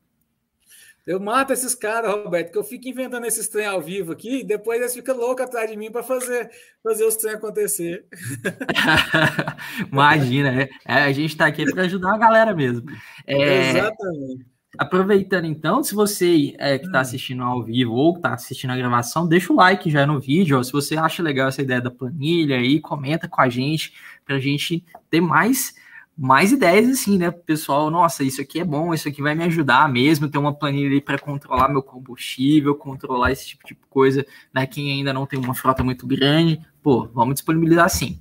Eu 1.04 1.18
mato 1.18 1.52
esses 1.52 1.74
caras, 1.74 2.12
Roberto, 2.12 2.52
que 2.52 2.58
eu 2.58 2.62
fico 2.62 2.88
inventando 2.88 3.26
esses 3.26 3.48
trem 3.48 3.66
ao 3.66 3.80
vivo 3.80 4.12
aqui, 4.12 4.40
e 4.40 4.44
depois 4.44 4.80
eles 4.80 4.94
ficam 4.94 5.16
loucos 5.16 5.44
atrás 5.44 5.68
de 5.68 5.76
mim 5.76 5.90
para 5.90 6.02
fazer, 6.02 6.48
fazer 6.82 7.04
os 7.04 7.16
trem 7.16 7.34
acontecer. 7.34 8.06
Imagina, 9.90 10.62
é, 10.62 10.68
é, 10.86 10.94
a 11.04 11.12
gente 11.12 11.30
está 11.30 11.46
aqui 11.46 11.64
para 11.64 11.82
ajudar 11.82 12.14
a 12.14 12.18
galera 12.18 12.54
mesmo. 12.54 12.88
É, 13.26 13.70
Exatamente. 13.70 14.52
Aproveitando 14.78 15.44
então, 15.44 15.84
se 15.84 15.94
você 15.94 16.54
é, 16.58 16.78
que 16.78 16.86
está 16.86 16.98
hum. 16.98 17.02
assistindo 17.02 17.42
ao 17.42 17.62
vivo 17.62 17.92
ou 17.92 18.16
está 18.16 18.32
assistindo 18.32 18.70
a 18.70 18.76
gravação, 18.76 19.28
deixa 19.28 19.52
o 19.52 19.56
like 19.56 19.90
já 19.90 20.06
no 20.06 20.18
vídeo. 20.18 20.58
Ó, 20.58 20.62
se 20.62 20.72
você 20.72 20.96
acha 20.96 21.22
legal 21.22 21.48
essa 21.48 21.60
ideia 21.60 21.80
da 21.80 21.90
planilha 21.90 22.56
aí, 22.56 22.80
comenta 22.80 23.28
com 23.28 23.40
a 23.40 23.48
gente 23.48 23.92
para 24.24 24.36
a 24.36 24.40
gente 24.40 24.84
ter 25.10 25.20
mais 25.20 25.74
mais 26.22 26.52
ideias 26.52 26.88
assim, 26.88 27.18
né, 27.18 27.32
pessoal? 27.32 27.90
Nossa, 27.90 28.22
isso 28.22 28.40
aqui 28.40 28.60
é 28.60 28.64
bom, 28.64 28.94
isso 28.94 29.08
aqui 29.08 29.20
vai 29.20 29.34
me 29.34 29.42
ajudar 29.42 29.88
mesmo. 29.88 30.28
Ter 30.28 30.38
uma 30.38 30.54
planilha 30.54 30.94
aí 30.94 31.00
para 31.00 31.18
controlar 31.18 31.68
meu 31.68 31.82
combustível, 31.82 32.76
controlar 32.76 33.32
esse 33.32 33.48
tipo 33.48 33.66
de 33.66 33.74
coisa, 33.90 34.24
né? 34.54 34.64
Quem 34.64 34.92
ainda 34.92 35.12
não 35.12 35.26
tem 35.26 35.36
uma 35.36 35.52
frota 35.52 35.82
muito 35.82 36.06
grande, 36.06 36.60
pô, 36.80 37.08
vamos 37.12 37.34
disponibilizar 37.34 37.90
sim. 37.90 38.20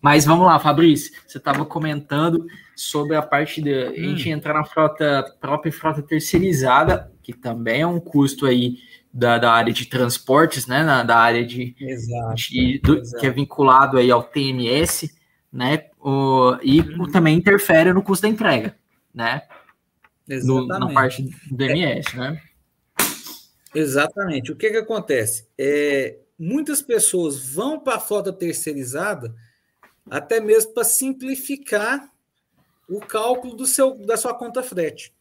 Mas 0.00 0.24
vamos 0.24 0.44
lá, 0.44 0.58
Fabrício, 0.58 1.12
você 1.24 1.38
estava 1.38 1.64
comentando 1.64 2.44
sobre 2.74 3.14
a 3.14 3.22
parte 3.22 3.62
de 3.62 3.72
hum. 3.72 3.90
a 3.90 3.94
gente 3.94 4.28
hum. 4.28 4.32
entrar 4.32 4.54
na 4.54 4.64
frota 4.64 5.24
própria 5.40 5.72
frota 5.72 6.02
terceirizada, 6.02 7.12
que 7.22 7.32
também 7.32 7.82
é 7.82 7.86
um 7.86 8.00
custo 8.00 8.46
aí 8.46 8.78
da, 9.14 9.38
da 9.38 9.52
área 9.52 9.72
de 9.72 9.86
transportes, 9.86 10.66
né? 10.66 10.82
Na, 10.82 11.04
da 11.04 11.18
área 11.18 11.46
de, 11.46 11.76
exato, 11.78 12.34
de 12.34 12.80
do, 12.82 12.98
exato. 12.98 13.20
que 13.20 13.26
é 13.28 13.30
vinculado 13.30 13.96
aí 13.96 14.10
ao 14.10 14.24
TMS, 14.24 15.21
né? 15.52 15.90
O, 16.00 16.56
e 16.62 16.80
hum. 16.80 17.10
também 17.10 17.36
interfere 17.36 17.92
no 17.92 18.02
custo 18.02 18.22
da 18.22 18.28
entrega, 18.28 18.76
né? 19.14 19.42
No, 20.26 20.66
na 20.66 20.92
parte 20.92 21.28
do 21.50 21.62
MS, 21.62 22.14
é. 22.14 22.16
né? 22.16 22.42
Exatamente. 23.74 24.52
O 24.52 24.56
que, 24.56 24.70
que 24.70 24.76
acontece? 24.76 25.46
É, 25.58 26.18
muitas 26.38 26.80
pessoas 26.80 27.38
vão 27.38 27.78
para 27.78 27.96
a 27.96 28.00
frota 28.00 28.32
terceirizada 28.32 29.34
até 30.10 30.40
mesmo 30.40 30.72
para 30.72 30.84
simplificar 30.84 32.10
o 32.88 33.00
cálculo 33.00 33.54
do 33.54 33.66
seu, 33.66 33.94
da 33.94 34.16
sua 34.16 34.34
conta 34.34 34.62
frete. 34.62 35.14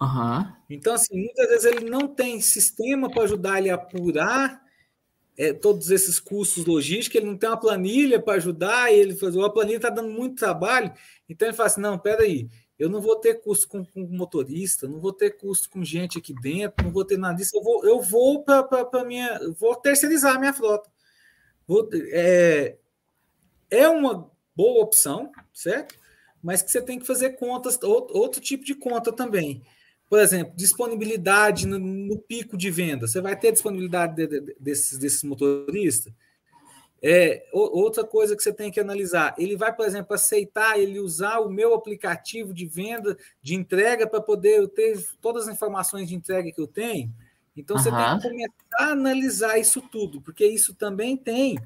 Uhum. 0.00 0.52
Então, 0.68 0.94
assim, 0.94 1.16
muitas 1.16 1.48
vezes 1.48 1.64
ele 1.64 1.90
não 1.90 2.08
tem 2.08 2.40
sistema 2.40 3.10
para 3.10 3.24
ajudar 3.24 3.58
ele 3.58 3.70
a 3.70 3.74
apurar 3.74 4.63
é, 5.36 5.52
todos 5.52 5.90
esses 5.90 6.20
custos 6.20 6.64
logísticos, 6.64 7.16
ele 7.16 7.30
não 7.30 7.36
tem 7.36 7.48
uma 7.48 7.60
planilha 7.60 8.20
para 8.20 8.34
ajudar, 8.34 8.92
ele 8.92 9.14
faz, 9.14 9.36
a 9.36 9.50
planilha 9.50 9.76
está 9.76 9.90
dando 9.90 10.10
muito 10.10 10.36
trabalho, 10.36 10.92
então 11.28 11.48
ele 11.48 11.56
fala 11.56 11.66
assim, 11.68 11.80
não, 11.80 11.98
peraí, 11.98 12.48
eu 12.78 12.88
não 12.88 13.00
vou 13.00 13.16
ter 13.16 13.34
custo 13.40 13.68
com, 13.68 13.84
com 13.84 14.00
motorista, 14.06 14.88
não 14.88 15.00
vou 15.00 15.12
ter 15.12 15.30
custo 15.36 15.70
com 15.70 15.84
gente 15.84 16.18
aqui 16.18 16.34
dentro, 16.34 16.84
não 16.84 16.92
vou 16.92 17.04
ter 17.04 17.16
nada 17.16 17.36
disso, 17.36 17.56
eu 17.56 17.62
vou, 17.62 17.84
eu 17.84 18.00
vou 18.00 18.44
para 18.44 19.04
minha, 19.04 19.40
vou 19.58 19.74
terceirizar 19.76 20.36
a 20.36 20.38
minha 20.38 20.52
frota. 20.52 20.90
Vou, 21.66 21.88
é, 21.92 22.76
é 23.70 23.88
uma 23.88 24.30
boa 24.54 24.82
opção, 24.82 25.32
certo? 25.52 25.94
Mas 26.42 26.62
que 26.62 26.70
você 26.70 26.82
tem 26.82 26.98
que 26.98 27.06
fazer 27.06 27.30
contas, 27.30 27.80
outro, 27.82 28.16
outro 28.16 28.40
tipo 28.40 28.64
de 28.64 28.74
conta 28.74 29.12
também. 29.12 29.62
Por 30.08 30.18
exemplo, 30.18 30.54
disponibilidade 30.56 31.66
no, 31.66 31.78
no 31.78 32.18
pico 32.18 32.56
de 32.56 32.70
venda. 32.70 33.06
Você 33.06 33.20
vai 33.20 33.38
ter 33.38 33.52
disponibilidade 33.52 34.14
de, 34.14 34.26
de, 34.26 34.56
desses, 34.58 34.98
desses 34.98 35.22
motoristas? 35.22 36.12
É, 37.06 37.46
outra 37.52 38.02
coisa 38.02 38.34
que 38.34 38.42
você 38.42 38.52
tem 38.52 38.70
que 38.70 38.80
analisar, 38.80 39.34
ele 39.36 39.56
vai, 39.56 39.74
por 39.74 39.84
exemplo, 39.84 40.14
aceitar 40.14 40.78
ele 40.78 40.98
usar 40.98 41.38
o 41.40 41.50
meu 41.50 41.74
aplicativo 41.74 42.54
de 42.54 42.64
venda, 42.64 43.16
de 43.42 43.54
entrega, 43.54 44.06
para 44.06 44.22
poder 44.22 44.66
ter 44.68 44.98
todas 45.20 45.46
as 45.46 45.54
informações 45.54 46.08
de 46.08 46.14
entrega 46.14 46.50
que 46.50 46.60
eu 46.60 46.66
tenho. 46.66 47.12
Então, 47.54 47.76
uhum. 47.76 47.82
você 47.82 47.90
tem 47.90 48.18
que 48.18 48.28
começar 48.28 48.88
a 48.88 48.92
analisar 48.92 49.58
isso 49.58 49.82
tudo, 49.82 50.20
porque 50.22 50.46
isso 50.46 50.74
também 50.74 51.16
tem 51.16 51.58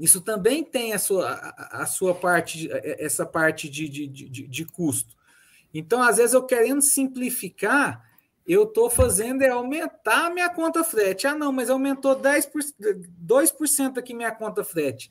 isso 0.00 0.20
também 0.20 0.62
tem 0.62 0.92
a 0.92 0.98
sua, 0.98 1.32
a, 1.32 1.82
a 1.82 1.86
sua 1.86 2.14
parte, 2.14 2.68
essa 2.70 3.26
parte 3.26 3.68
de, 3.68 3.88
de, 3.88 4.06
de, 4.06 4.46
de, 4.46 4.64
custo. 4.64 5.16
Então, 5.72 6.02
às 6.02 6.16
vezes, 6.16 6.34
eu 6.34 6.44
querendo 6.44 6.80
simplificar, 6.80 8.04
eu 8.46 8.64
estou 8.64 8.88
fazendo 8.88 9.42
é 9.42 9.50
aumentar 9.50 10.26
a 10.26 10.30
minha 10.30 10.48
conta 10.48 10.82
frete. 10.82 11.26
Ah, 11.26 11.34
não, 11.34 11.52
mas 11.52 11.68
aumentou 11.68 12.16
10%, 12.16 12.48
2% 13.24 13.98
aqui 13.98 14.14
minha 14.14 14.32
conta 14.32 14.64
frete. 14.64 15.10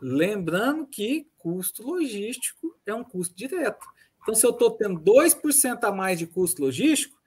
Lembrando 0.00 0.86
que 0.86 1.26
custo 1.36 1.82
logístico 1.82 2.76
é 2.86 2.94
um 2.94 3.04
custo 3.04 3.34
direto. 3.34 3.84
Então, 4.22 4.34
se 4.34 4.46
eu 4.46 4.50
estou 4.50 4.70
tendo 4.70 5.00
2% 5.00 5.84
a 5.84 5.92
mais 5.92 6.18
de 6.18 6.26
custo 6.26 6.62
logístico, 6.62 7.18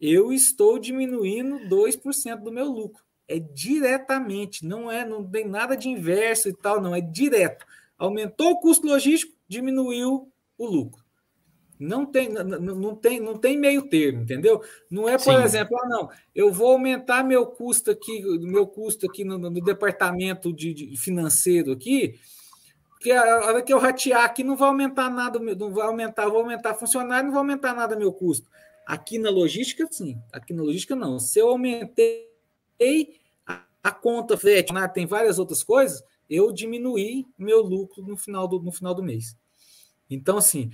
eu 0.00 0.32
estou 0.32 0.78
diminuindo 0.78 1.68
2% 1.68 2.42
do 2.42 2.52
meu 2.52 2.66
lucro 2.66 3.02
é 3.30 3.38
diretamente, 3.38 4.66
não 4.66 4.90
é, 4.90 5.06
não 5.06 5.24
tem 5.24 5.46
nada 5.46 5.76
de 5.76 5.88
inverso 5.88 6.48
e 6.48 6.52
tal, 6.52 6.80
não, 6.80 6.96
é 6.96 7.00
direto. 7.00 7.64
Aumentou 7.96 8.50
o 8.50 8.60
custo 8.60 8.88
logístico, 8.88 9.32
diminuiu 9.46 10.32
o 10.58 10.66
lucro. 10.66 10.99
Não 11.80 12.04
tem, 12.04 12.28
não, 12.28 12.44
não 12.44 12.94
tem, 12.94 13.18
não 13.18 13.38
tem 13.38 13.56
meio 13.58 13.88
termo, 13.88 14.20
entendeu? 14.20 14.62
Não 14.90 15.08
é, 15.08 15.16
por 15.16 15.34
Sim. 15.34 15.42
exemplo, 15.42 15.78
ah, 15.82 15.88
não, 15.88 16.10
eu 16.34 16.52
vou 16.52 16.72
aumentar 16.72 17.24
meu 17.24 17.46
custo 17.46 17.90
aqui, 17.90 18.22
meu 18.40 18.66
custo 18.66 19.06
aqui 19.06 19.24
no, 19.24 19.38
no 19.38 19.50
departamento 19.62 20.52
de, 20.52 20.74
de, 20.74 20.96
financeiro 20.98 21.72
aqui, 21.72 22.20
porque 22.90 23.10
a 23.12 23.46
hora 23.46 23.62
que 23.62 23.72
eu 23.72 23.78
ratear 23.78 24.24
aqui 24.24 24.44
não 24.44 24.56
vai 24.56 24.68
aumentar 24.68 25.08
nada, 25.08 25.38
não 25.38 25.72
vai 25.72 25.86
aumentar, 25.86 26.28
vou 26.28 26.40
aumentar 26.40 26.74
funcionário, 26.74 27.24
não 27.24 27.32
vai 27.32 27.40
aumentar 27.40 27.74
nada 27.74 27.96
meu 27.96 28.12
custo. 28.12 28.46
Aqui 28.86 29.18
na 29.18 29.30
logística, 29.30 29.88
sim. 29.90 30.20
Aqui 30.30 30.52
na 30.52 30.62
logística, 30.62 30.94
não. 30.94 31.18
Se 31.18 31.38
eu 31.38 31.48
aumentei 31.48 32.28
a 33.82 33.90
conta 33.90 34.36
frete, 34.36 34.70
né, 34.74 34.86
tem 34.86 35.06
várias 35.06 35.38
outras 35.38 35.62
coisas, 35.62 36.02
eu 36.28 36.52
diminuí 36.52 37.26
meu 37.38 37.62
lucro 37.62 38.02
no 38.02 38.18
final 38.18 38.46
do, 38.46 38.60
no 38.60 38.70
final 38.70 38.94
do 38.94 39.02
mês. 39.02 39.34
Então, 40.10 40.38
assim, 40.38 40.70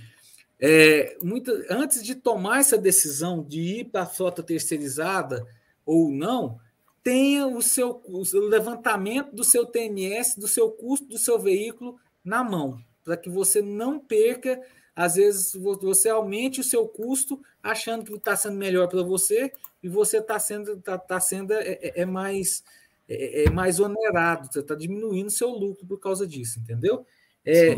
é, 0.59 1.17
muita, 1.21 1.51
antes 1.69 2.03
de 2.03 2.15
tomar 2.15 2.59
essa 2.59 2.77
decisão 2.77 3.43
de 3.43 3.59
ir 3.59 3.85
para 3.85 4.03
a 4.03 4.07
frota 4.07 4.41
terceirizada 4.41 5.45
ou 5.85 6.09
não, 6.09 6.59
tenha 7.03 7.47
o 7.47 7.61
seu 7.61 8.01
o 8.05 8.23
levantamento 8.47 9.33
do 9.33 9.43
seu 9.43 9.65
TMS, 9.65 10.39
do 10.39 10.47
seu 10.47 10.69
custo 10.69 11.07
do 11.07 11.17
seu 11.17 11.39
veículo 11.39 11.97
na 12.23 12.43
mão, 12.43 12.77
para 13.03 13.15
que 13.15 13.29
você 13.29 13.61
não 13.61 13.99
perca. 13.99 14.59
Às 14.95 15.15
vezes 15.15 15.53
você 15.53 16.09
aumente 16.09 16.59
o 16.59 16.63
seu 16.63 16.87
custo 16.87 17.39
achando 17.61 18.03
que 18.03 18.13
está 18.13 18.35
sendo 18.35 18.57
melhor 18.57 18.87
para 18.87 19.03
você 19.03 19.53
e 19.81 19.87
você 19.87 20.17
está 20.17 20.39
sendo, 20.39 20.81
tá, 20.81 20.97
tá 20.97 21.19
sendo 21.19 21.53
é, 21.53 21.79
é, 21.81 22.01
é 22.01 22.05
mais 22.05 22.63
é, 23.07 23.45
é 23.45 23.49
mais 23.49 23.79
onerado, 23.79 24.51
você 24.51 24.59
está 24.59 24.75
diminuindo 24.75 25.29
seu 25.29 25.49
lucro 25.49 25.85
por 25.85 25.99
causa 25.99 26.27
disso, 26.27 26.59
entendeu? 26.59 27.05
É, 27.45 27.75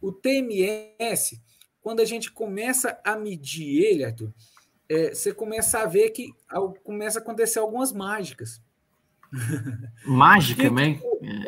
o 0.00 0.12
TMS, 0.12 1.40
quando 1.82 2.00
a 2.00 2.04
gente 2.04 2.30
começa 2.30 2.98
a 3.04 3.16
medir 3.16 3.84
ele, 3.84 4.04
Arthur, 4.04 4.32
é, 4.88 5.14
você 5.14 5.34
começa 5.34 5.80
a 5.80 5.86
ver 5.86 6.10
que 6.10 6.32
começa 6.84 7.18
a 7.18 7.22
acontecer 7.22 7.58
algumas 7.58 7.92
mágicas. 7.92 8.62
Mágica, 10.06 10.62
também? 10.68 11.02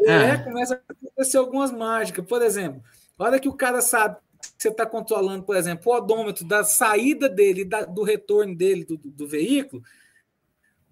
É, 0.05 0.13
é, 0.13 0.39
começa 0.39 0.75
a 0.75 0.93
acontecer 0.93 1.37
algumas 1.37 1.71
mágicas. 1.71 2.27
Por 2.27 2.43
exemplo, 2.43 2.83
a 3.19 3.25
hora 3.25 3.41
que 3.41 3.49
o 3.49 3.55
cara 3.55 3.81
sabe 3.81 4.17
que 4.41 4.63
você 4.63 4.69
está 4.69 4.85
controlando, 4.85 5.45
por 5.45 5.57
exemplo, 5.57 5.93
o 5.93 5.97
odômetro 5.97 6.45
da 6.45 6.65
saída 6.65 7.29
dele, 7.29 7.65
da, 7.65 7.85
do 7.85 8.03
retorno 8.03 8.55
dele 8.55 8.85
do, 8.85 8.97
do 8.97 9.29
veículo, 9.29 9.83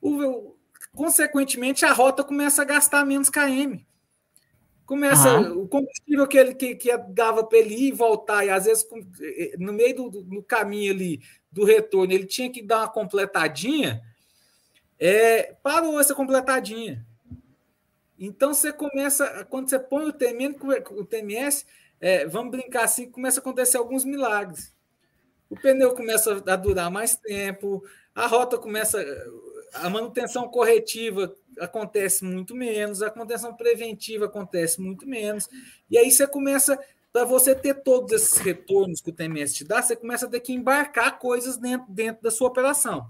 o, 0.01 0.55
consequentemente, 0.95 1.85
a 1.85 1.93
rota 1.93 2.23
começa 2.23 2.63
a 2.63 2.67
gastar 2.67 3.05
menos 3.05 3.29
KM. 3.29 3.85
Começa 4.93 5.41
uhum. 5.41 5.63
o 5.63 5.69
combustível 5.69 6.29
que 6.29 6.37
ele 6.37 6.55
que, 6.55 6.75
que 6.75 6.95
dava 7.09 7.43
para 7.43 7.57
ele 7.57 7.75
ir 7.75 7.89
e 7.89 7.93
voltar, 7.93 8.45
e 8.45 8.51
às 8.51 8.67
vezes 8.67 8.87
eh, 9.23 9.55
no 9.59 9.73
meio 9.73 10.11
do, 10.11 10.23
do 10.23 10.43
caminho 10.43 10.93
ali 10.93 11.23
do 11.51 11.65
retorno, 11.65 12.13
ele 12.13 12.27
tinha 12.27 12.51
que 12.51 12.61
dar 12.61 12.81
uma 12.81 12.89
completadinha, 12.91 14.03
é, 15.01 15.55
parou 15.63 15.99
essa 15.99 16.15
completadinha. 16.15 17.07
Então 18.19 18.53
você 18.53 18.71
começa, 18.71 19.47
quando 19.49 19.71
você 19.71 19.79
põe 19.79 20.05
o 20.05 20.13
TMS, 20.13 20.59
o 20.91 21.05
TMS 21.07 21.65
é, 21.99 22.27
vamos 22.27 22.51
brincar 22.51 22.85
assim, 22.85 23.11
começa 23.11 23.41
a 23.41 23.41
acontecer 23.41 23.79
alguns 23.79 24.05
milagres. 24.05 24.75
O 25.49 25.57
pneu 25.57 25.95
começa 25.95 26.43
a 26.47 26.57
durar 26.57 26.91
mais 26.91 27.17
tempo, 27.17 27.83
a 28.15 28.27
rota 28.27 28.59
começa, 28.59 29.03
a 29.73 29.89
manutenção 29.89 30.47
corretiva 30.49 31.35
acontece 31.59 32.25
muito 32.25 32.55
menos, 32.55 33.03
a 33.03 33.13
manutenção 33.15 33.55
preventiva 33.55 34.27
acontece 34.27 34.81
muito 34.81 35.07
menos, 35.07 35.49
e 35.91 35.99
aí 35.99 36.11
você 36.11 36.27
começa, 36.27 36.79
para 37.13 37.25
você 37.25 37.55
ter 37.55 37.83
todos 37.83 38.13
esses 38.13 38.39
retornos 38.39 39.01
que 39.01 39.11
o 39.11 39.13
TMS 39.13 39.55
te 39.55 39.65
dá, 39.65 39.83
você 39.83 39.97
começa 39.97 40.27
a 40.27 40.29
ter 40.29 40.41
que 40.41 40.53
embarcar 40.53 41.19
coisas 41.19 41.57
dentro, 41.57 41.87
dentro 41.91 42.23
da 42.23 42.31
sua 42.31 42.49
operação. 42.49 43.07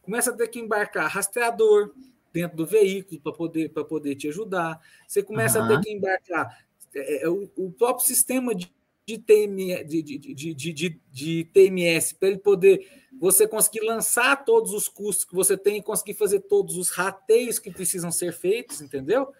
Começa 0.00 0.30
a 0.30 0.36
ter 0.36 0.48
que 0.48 0.58
embarcar 0.58 1.08
rastreador 1.08 1.92
dentro 2.32 2.56
do 2.56 2.66
veículo 2.66 3.20
para 3.20 3.32
poder, 3.32 3.68
poder 3.68 4.14
te 4.16 4.28
ajudar. 4.28 4.80
Você 5.06 5.22
começa 5.22 5.58
uhum. 5.58 5.66
a 5.66 5.68
ter 5.68 5.80
que 5.80 5.92
embarcar 5.92 6.58
é, 6.94 7.24
é, 7.24 7.28
o, 7.28 7.48
o 7.56 7.70
próprio 7.70 8.06
sistema 8.06 8.54
de, 8.54 8.72
de, 9.16 9.18
TM, 9.18 9.84
de, 9.84 10.02
de, 10.02 10.54
de, 10.54 11.00
de, 11.10 11.44
TMS 11.44 12.14
para 12.14 12.28
ele 12.28 12.38
poder 12.38 12.86
você 13.20 13.46
conseguir 13.46 13.80
lançar 13.80 14.44
todos 14.44 14.72
os 14.72 14.88
custos 14.88 15.24
que 15.24 15.34
você 15.34 15.56
tem 15.56 15.78
e 15.78 15.82
conseguir 15.82 16.14
fazer 16.14 16.40
todos 16.40 16.76
os 16.76 16.90
rateios 16.90 17.58
que 17.58 17.70
precisam 17.70 18.10
ser 18.10 18.32
feitos, 18.32 18.80
entendeu? 18.80 19.32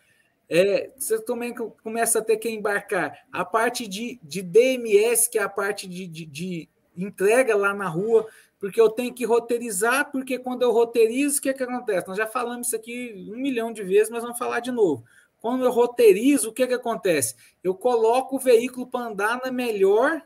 É, 0.49 0.91
você 0.97 1.19
também 1.23 1.55
começa 1.55 2.19
a 2.19 2.23
ter 2.23 2.37
que 2.37 2.51
embarcar 2.51 3.19
a 3.33 3.45
parte 3.45 3.87
de, 3.87 4.21
de 4.23 4.43
DMS, 4.43 5.31
que 5.31 5.39
é 5.39 5.43
a 5.43 5.49
parte 5.49 5.89
de, 5.89 6.07
de, 6.07 6.69
entrega 6.97 7.57
lá 7.57 7.73
na 7.73 7.89
rua, 7.89 8.27
porque 8.61 8.81
eu 8.81 8.91
tenho 8.91 9.15
que 9.15 9.25
roteirizar, 9.25 10.13
porque 10.13 10.39
quando 10.39 10.63
eu 10.63 10.71
roteirizo, 10.71 11.39
o 11.39 11.43
que, 11.43 11.55
que 11.55 11.63
acontece? 11.63 12.07
Nós 12.07 12.19
já 12.19 12.27
falamos 12.27 12.67
isso 12.67 12.77
aqui 12.77 13.15
um 13.33 13.39
milhão 13.39 13.73
de 13.73 13.83
vezes, 13.83 14.11
mas 14.11 14.23
vamos 14.23 14.39
falar 14.39 14.61
de 14.61 14.71
novo. 14.71 15.05
Quando 15.43 15.65
eu 15.65 15.73
roteirizo, 15.73 16.51
o 16.51 16.53
que, 16.53 16.65
que 16.69 16.75
acontece? 16.75 17.35
Eu 17.65 17.75
coloco 17.75 18.37
o 18.37 18.39
veículo 18.39 18.87
para 18.87 19.07
andar 19.07 19.41
na 19.45 19.51
melhor, 19.51 20.23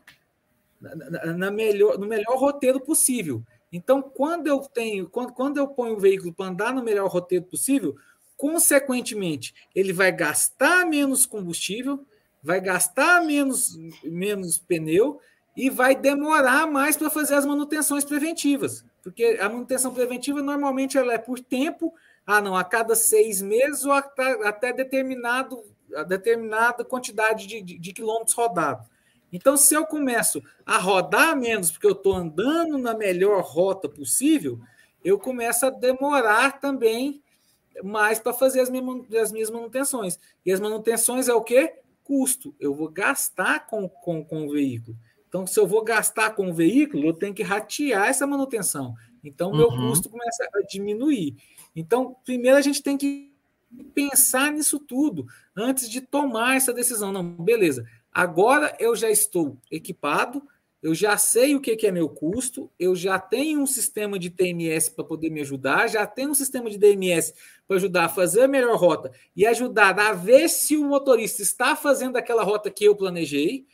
na, 0.79 1.33
na, 1.33 1.51
melhor, 1.51 1.97
no 1.97 2.05
melhor 2.05 2.37
roteiro 2.37 2.79
possível. 2.79 3.41
Então, 3.73 3.99
quando 3.99 4.45
eu 4.45 4.59
tenho, 4.59 5.09
quando, 5.09 5.33
quando 5.33 5.57
eu 5.57 5.67
ponho 5.67 5.95
o 5.95 5.99
veículo 5.99 6.31
para 6.31 6.45
andar 6.45 6.71
no 6.71 6.83
melhor 6.83 7.09
roteiro 7.09 7.45
possível, 7.45 7.95
consequentemente, 8.37 9.55
ele 9.73 9.91
vai 9.91 10.11
gastar 10.11 10.85
menos 10.85 11.25
combustível, 11.25 12.05
vai 12.43 12.61
gastar 12.61 13.25
menos, 13.25 13.75
menos 14.03 14.59
pneu 14.59 15.19
e 15.55 15.67
vai 15.67 15.95
demorar 15.95 16.67
mais 16.67 16.95
para 16.95 17.09
fazer 17.09 17.33
as 17.33 17.45
manutenções 17.45 18.05
preventivas. 18.05 18.85
Porque 19.01 19.39
a 19.41 19.49
manutenção 19.49 19.91
preventiva 19.91 20.43
normalmente 20.43 20.95
ela 20.95 21.13
é 21.13 21.17
por 21.17 21.39
tempo 21.39 21.91
ah, 22.27 22.41
não, 22.41 22.57
a 22.57 22.63
cada 22.65 22.93
seis 22.93 23.41
meses 23.41 23.85
ou 23.85 23.93
até, 23.93 24.73
determinado, 24.73 25.63
determinada 26.09 26.83
quantidade 26.83 27.47
de, 27.47 27.61
de, 27.61 27.79
de 27.79 27.93
quilômetros 27.93 28.35
rodados. 28.35 28.85
Então, 29.31 29.55
se 29.55 29.73
eu 29.73 29.85
começo 29.85 30.43
a 30.65 30.77
rodar 30.77 31.37
menos, 31.37 31.71
porque 31.71 31.87
eu 31.87 31.93
estou 31.93 32.13
andando 32.13 32.77
na 32.77 32.93
melhor 32.93 33.41
rota 33.43 33.87
possível, 33.87 34.59
eu 35.03 35.17
começo 35.17 35.65
a 35.65 35.69
demorar 35.69 36.59
também 36.59 37.21
mais 37.81 38.19
para 38.19 38.33
fazer 38.33 38.59
as 38.59 38.69
minhas, 38.69 39.13
as 39.15 39.31
minhas 39.31 39.49
manutenções. 39.49 40.19
E 40.45 40.51
as 40.51 40.59
manutenções 40.59 41.29
é 41.29 41.33
o 41.33 41.41
quê? 41.41 41.75
Custo. 42.03 42.53
Eu 42.59 42.73
vou 42.75 42.89
gastar 42.89 43.67
com, 43.67 43.87
com, 43.87 44.23
com 44.23 44.47
o 44.47 44.51
veículo. 44.51 44.97
Então, 45.29 45.47
se 45.47 45.57
eu 45.57 45.67
vou 45.67 45.83
gastar 45.83 46.31
com 46.31 46.49
o 46.49 46.53
veículo, 46.53 47.07
eu 47.07 47.13
tenho 47.13 47.33
que 47.33 47.43
ratear 47.43 48.07
essa 48.07 48.27
manutenção. 48.27 48.95
Então, 49.23 49.51
meu 49.51 49.67
uhum. 49.67 49.89
custo 49.89 50.09
começa 50.09 50.43
a 50.53 50.61
diminuir. 50.67 51.35
Então, 51.77 52.15
primeiro 52.25 52.57
a 52.57 52.61
gente 52.61 52.81
tem 52.81 52.97
que 52.97 53.31
pensar 53.93 54.51
nisso 54.51 54.79
tudo 54.79 55.27
antes 55.55 55.87
de 55.87 56.01
tomar 56.01 56.57
essa 56.57 56.73
decisão. 56.73 57.11
Não, 57.11 57.23
beleza. 57.23 57.85
Agora 58.11 58.75
eu 58.79 58.95
já 58.95 59.11
estou 59.11 59.55
equipado, 59.71 60.41
eu 60.81 60.95
já 60.95 61.15
sei 61.17 61.53
o 61.53 61.61
que 61.61 61.85
é 61.85 61.91
meu 61.91 62.09
custo, 62.09 62.71
eu 62.79 62.95
já 62.95 63.19
tenho 63.19 63.61
um 63.61 63.67
sistema 63.67 64.17
de 64.17 64.31
TMS 64.31 64.89
para 64.89 65.05
poder 65.05 65.29
me 65.29 65.41
ajudar, 65.41 65.87
já 65.87 66.07
tenho 66.07 66.31
um 66.31 66.33
sistema 66.33 66.67
de 66.67 66.79
DMS 66.79 67.35
para 67.67 67.77
ajudar 67.77 68.05
a 68.05 68.09
fazer 68.09 68.41
a 68.41 68.47
melhor 68.47 68.75
rota 68.75 69.11
e 69.35 69.45
ajudar 69.45 69.99
a 69.99 70.13
ver 70.13 70.49
se 70.49 70.75
o 70.75 70.83
motorista 70.83 71.43
está 71.43 71.75
fazendo 71.75 72.17
aquela 72.17 72.43
rota 72.43 72.71
que 72.71 72.85
eu 72.85 72.95
planejei. 72.95 73.67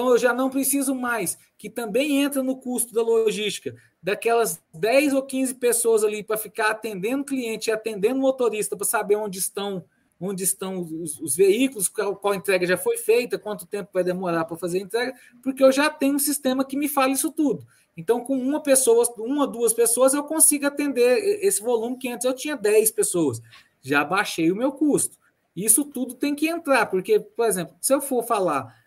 Então 0.00 0.12
eu 0.12 0.16
já 0.18 0.32
não 0.32 0.48
preciso 0.48 0.94
mais, 0.94 1.36
que 1.58 1.68
também 1.68 2.22
entra 2.22 2.42
no 2.42 2.56
custo 2.56 2.94
da 2.94 3.02
logística, 3.02 3.76
daquelas 4.02 4.58
10 4.72 5.12
ou 5.12 5.22
15 5.22 5.56
pessoas 5.56 6.02
ali 6.02 6.22
para 6.22 6.38
ficar 6.38 6.70
atendendo 6.70 7.22
cliente 7.22 7.70
atendendo 7.70 8.18
motorista 8.18 8.74
para 8.74 8.86
saber 8.86 9.16
onde 9.16 9.38
estão 9.38 9.84
onde 10.18 10.42
estão 10.42 10.80
os, 10.80 11.20
os 11.20 11.36
veículos, 11.36 11.86
qual, 11.86 12.16
qual, 12.16 12.34
entrega 12.34 12.66
já 12.66 12.78
foi 12.78 12.96
feita, 12.96 13.38
quanto 13.38 13.66
tempo 13.66 13.90
vai 13.92 14.02
demorar 14.02 14.46
para 14.46 14.56
fazer 14.56 14.78
a 14.78 14.82
entrega, 14.82 15.14
porque 15.42 15.62
eu 15.62 15.70
já 15.70 15.90
tenho 15.90 16.14
um 16.14 16.18
sistema 16.18 16.64
que 16.64 16.78
me 16.78 16.88
fala 16.88 17.12
isso 17.12 17.30
tudo. 17.30 17.66
Então, 17.94 18.20
com 18.20 18.38
uma 18.38 18.62
pessoa, 18.62 19.06
uma 19.18 19.42
ou 19.42 19.50
duas 19.50 19.74
pessoas, 19.74 20.14
eu 20.14 20.24
consigo 20.24 20.66
atender 20.66 21.42
esse 21.42 21.62
volume 21.62 21.98
que 21.98 22.08
antes 22.08 22.24
eu 22.26 22.34
tinha 22.34 22.56
10 22.56 22.90
pessoas. 22.90 23.40
Já 23.82 24.04
baixei 24.04 24.50
o 24.50 24.56
meu 24.56 24.72
custo. 24.72 25.18
Isso 25.56 25.84
tudo 25.84 26.14
tem 26.14 26.34
que 26.34 26.48
entrar, 26.48 26.86
porque, 26.86 27.18
por 27.20 27.46
exemplo, 27.46 27.74
se 27.80 27.92
eu 27.92 28.00
for 28.02 28.22
falar 28.22 28.79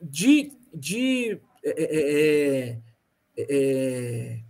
de, 0.00 0.52
de 0.72 1.40
é 1.64 1.70
é, 1.70 1.84
é, 1.94 2.78
é, 3.36 3.46
é, 3.48 4.40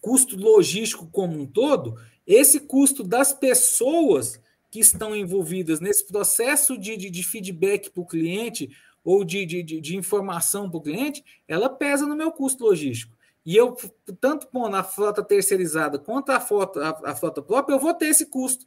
custo 0.00 0.36
logístico 0.36 1.06
como 1.12 1.38
um 1.38 1.46
todo, 1.46 1.96
esse 2.26 2.60
custo 2.60 3.04
das 3.04 3.32
pessoas 3.32 4.40
que 4.70 4.80
estão 4.80 5.14
envolvidas 5.14 5.80
nesse 5.80 6.06
processo 6.06 6.78
de, 6.78 6.96
de, 6.96 7.10
de 7.10 7.22
feedback 7.22 7.90
para 7.90 8.02
o 8.02 8.06
cliente 8.06 8.70
ou 9.04 9.24
de, 9.24 9.44
de, 9.44 9.62
de 9.62 9.96
informação 9.96 10.70
para 10.70 10.78
o 10.78 10.82
cliente, 10.82 11.24
ela 11.48 11.68
pesa 11.68 12.06
no 12.06 12.16
meu 12.16 12.30
custo 12.30 12.64
logístico. 12.64 13.16
E 13.44 13.56
eu, 13.56 13.76
tanto 14.20 14.46
pondo 14.46 14.76
a 14.76 14.84
frota 14.84 15.22
terceirizada 15.22 15.98
quanto 15.98 16.30
a 16.30 16.40
frota, 16.40 16.80
a, 16.82 17.10
a 17.10 17.16
frota 17.16 17.42
própria, 17.42 17.74
eu 17.74 17.80
vou 17.80 17.92
ter 17.94 18.06
esse 18.06 18.26
custo. 18.26 18.66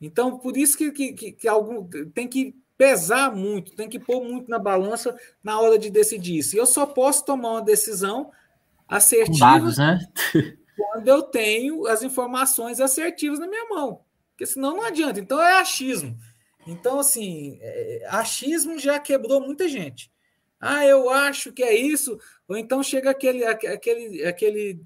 Então, 0.00 0.38
por 0.38 0.56
isso 0.56 0.76
que, 0.76 0.92
que, 0.92 1.32
que, 1.32 1.48
algum, 1.48 1.86
tem 2.14 2.28
que 2.28 2.54
pesar 2.76 3.34
muito, 3.34 3.74
tem 3.74 3.88
que 3.88 3.98
pôr 3.98 4.22
muito 4.22 4.50
na 4.50 4.58
balança 4.58 5.16
na 5.42 5.58
hora 5.60 5.78
de 5.78 5.90
decidir 5.90 6.38
isso. 6.38 6.54
E 6.54 6.58
eu 6.58 6.66
só 6.66 6.86
posso 6.86 7.24
tomar 7.24 7.52
uma 7.52 7.62
decisão 7.62 8.30
assertiva 8.88 9.70
né? 9.76 9.98
quando 10.76 11.08
eu 11.08 11.22
tenho 11.22 11.86
as 11.86 12.02
informações 12.02 12.80
assertivas 12.80 13.38
na 13.38 13.46
minha 13.46 13.68
mão. 13.68 14.00
Porque 14.30 14.46
senão 14.46 14.76
não 14.76 14.82
adianta. 14.82 15.18
Então 15.18 15.42
é 15.42 15.58
achismo. 15.58 16.16
Então, 16.66 16.98
assim, 16.98 17.58
é, 17.62 18.06
achismo 18.10 18.78
já 18.78 18.98
quebrou 18.98 19.40
muita 19.40 19.68
gente. 19.68 20.10
Ah, 20.60 20.84
eu 20.84 21.08
acho 21.08 21.52
que 21.52 21.62
é 21.62 21.74
isso. 21.74 22.18
Ou 22.48 22.56
então 22.56 22.82
chega 22.82 23.10
aquele, 23.10 23.44
aquele, 23.44 24.24
aquele. 24.24 24.80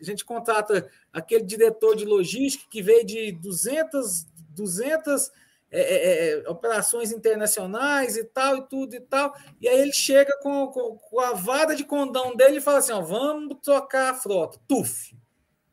A 0.00 0.04
gente 0.04 0.24
contrata 0.24 0.88
aquele 1.12 1.44
diretor 1.44 1.94
de 1.94 2.04
logística 2.04 2.64
que 2.70 2.82
veio 2.82 3.04
de 3.04 3.32
200, 3.32 4.26
200 4.50 5.30
é, 5.70 5.80
é, 5.80 6.30
é, 6.30 6.48
operações 6.48 7.12
internacionais 7.12 8.16
e 8.16 8.24
tal, 8.24 8.56
e 8.56 8.68
tudo 8.68 8.94
e 8.94 9.00
tal. 9.00 9.34
E 9.60 9.68
aí 9.68 9.78
ele 9.78 9.92
chega 9.92 10.32
com, 10.42 10.68
com, 10.68 10.96
com 10.96 11.20
a 11.20 11.32
vara 11.34 11.74
de 11.74 11.84
condão 11.84 12.34
dele 12.34 12.56
e 12.56 12.60
fala 12.60 12.78
assim: 12.78 12.92
ó, 12.92 13.02
vamos 13.02 13.58
trocar 13.62 14.10
a 14.10 14.14
frota. 14.14 14.58
Tuf! 14.66 15.14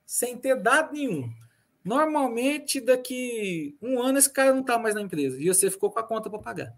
Sem 0.06 0.38
ter 0.38 0.62
dado 0.62 0.94
nenhum. 0.94 1.30
Normalmente, 1.84 2.82
daqui 2.82 3.78
um 3.82 4.02
ano, 4.02 4.18
esse 4.18 4.30
cara 4.30 4.52
não 4.52 4.62
está 4.62 4.78
mais 4.78 4.96
na 4.96 5.02
empresa 5.02 5.40
e 5.40 5.48
você 5.48 5.70
ficou 5.70 5.92
com 5.92 6.00
a 6.00 6.04
conta 6.04 6.30
para 6.30 6.40
pagar. 6.40 6.76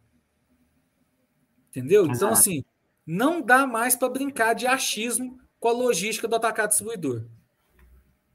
Entendeu? 1.70 2.04
Então, 2.04 2.12
Exato. 2.12 2.26
Então, 2.26 2.34
assim, 2.34 2.66
não 3.06 3.42
dá 3.42 3.66
mais 3.66 3.96
para 3.96 4.10
brincar 4.10 4.54
de 4.54 4.68
achismo 4.68 5.40
com 5.60 5.70
a 5.70 5.72
logística 5.72 6.28
do 6.28 6.36
atacado 6.36 6.70
distribuidor. 6.70 7.26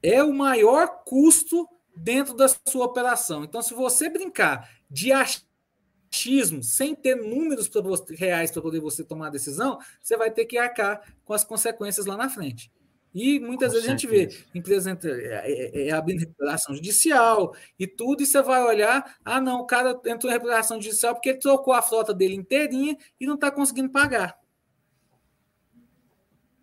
É 0.02 0.24
o 0.24 0.32
maior 0.32 1.04
custo 1.04 1.68
dentro 1.94 2.34
da 2.34 2.46
sua 2.48 2.86
operação. 2.86 3.44
Então, 3.44 3.62
se 3.62 3.74
você 3.74 4.08
brincar 4.08 4.70
de 4.90 5.12
achismo 5.12 6.62
sem 6.62 6.94
ter 6.94 7.16
números 7.16 7.68
pra 7.68 7.80
você, 7.80 8.14
reais 8.14 8.50
para 8.50 8.62
poder 8.62 8.80
você 8.80 9.04
tomar 9.04 9.28
a 9.28 9.30
decisão, 9.30 9.78
você 10.00 10.16
vai 10.16 10.30
ter 10.30 10.44
que 10.44 10.58
arcar 10.58 11.02
com 11.24 11.32
as 11.32 11.44
consequências 11.44 12.06
lá 12.06 12.16
na 12.16 12.28
frente. 12.28 12.70
E 13.14 13.38
muitas 13.38 13.68
com 13.68 13.80
vezes 13.80 14.00
certeza. 14.00 14.14
a 14.14 14.18
gente 14.18 14.40
vê 14.40 14.58
empresas 14.58 14.86
é, 14.86 15.02
é, 15.04 15.88
é, 15.88 15.90
abrindo 15.92 16.20
recuperação 16.20 16.74
judicial 16.74 17.54
e 17.78 17.86
tudo, 17.86 18.22
e 18.22 18.26
você 18.26 18.40
vai 18.40 18.62
olhar, 18.62 19.16
ah, 19.24 19.40
não, 19.40 19.60
o 19.60 19.66
cara 19.66 20.00
entrou 20.06 20.30
em 20.30 20.34
recuperação 20.34 20.80
judicial 20.80 21.14
porque 21.14 21.30
ele 21.30 21.38
trocou 21.38 21.74
a 21.74 21.82
frota 21.82 22.14
dele 22.14 22.34
inteirinha 22.34 22.96
e 23.20 23.26
não 23.26 23.34
está 23.34 23.50
conseguindo 23.50 23.90
pagar. 23.90 24.40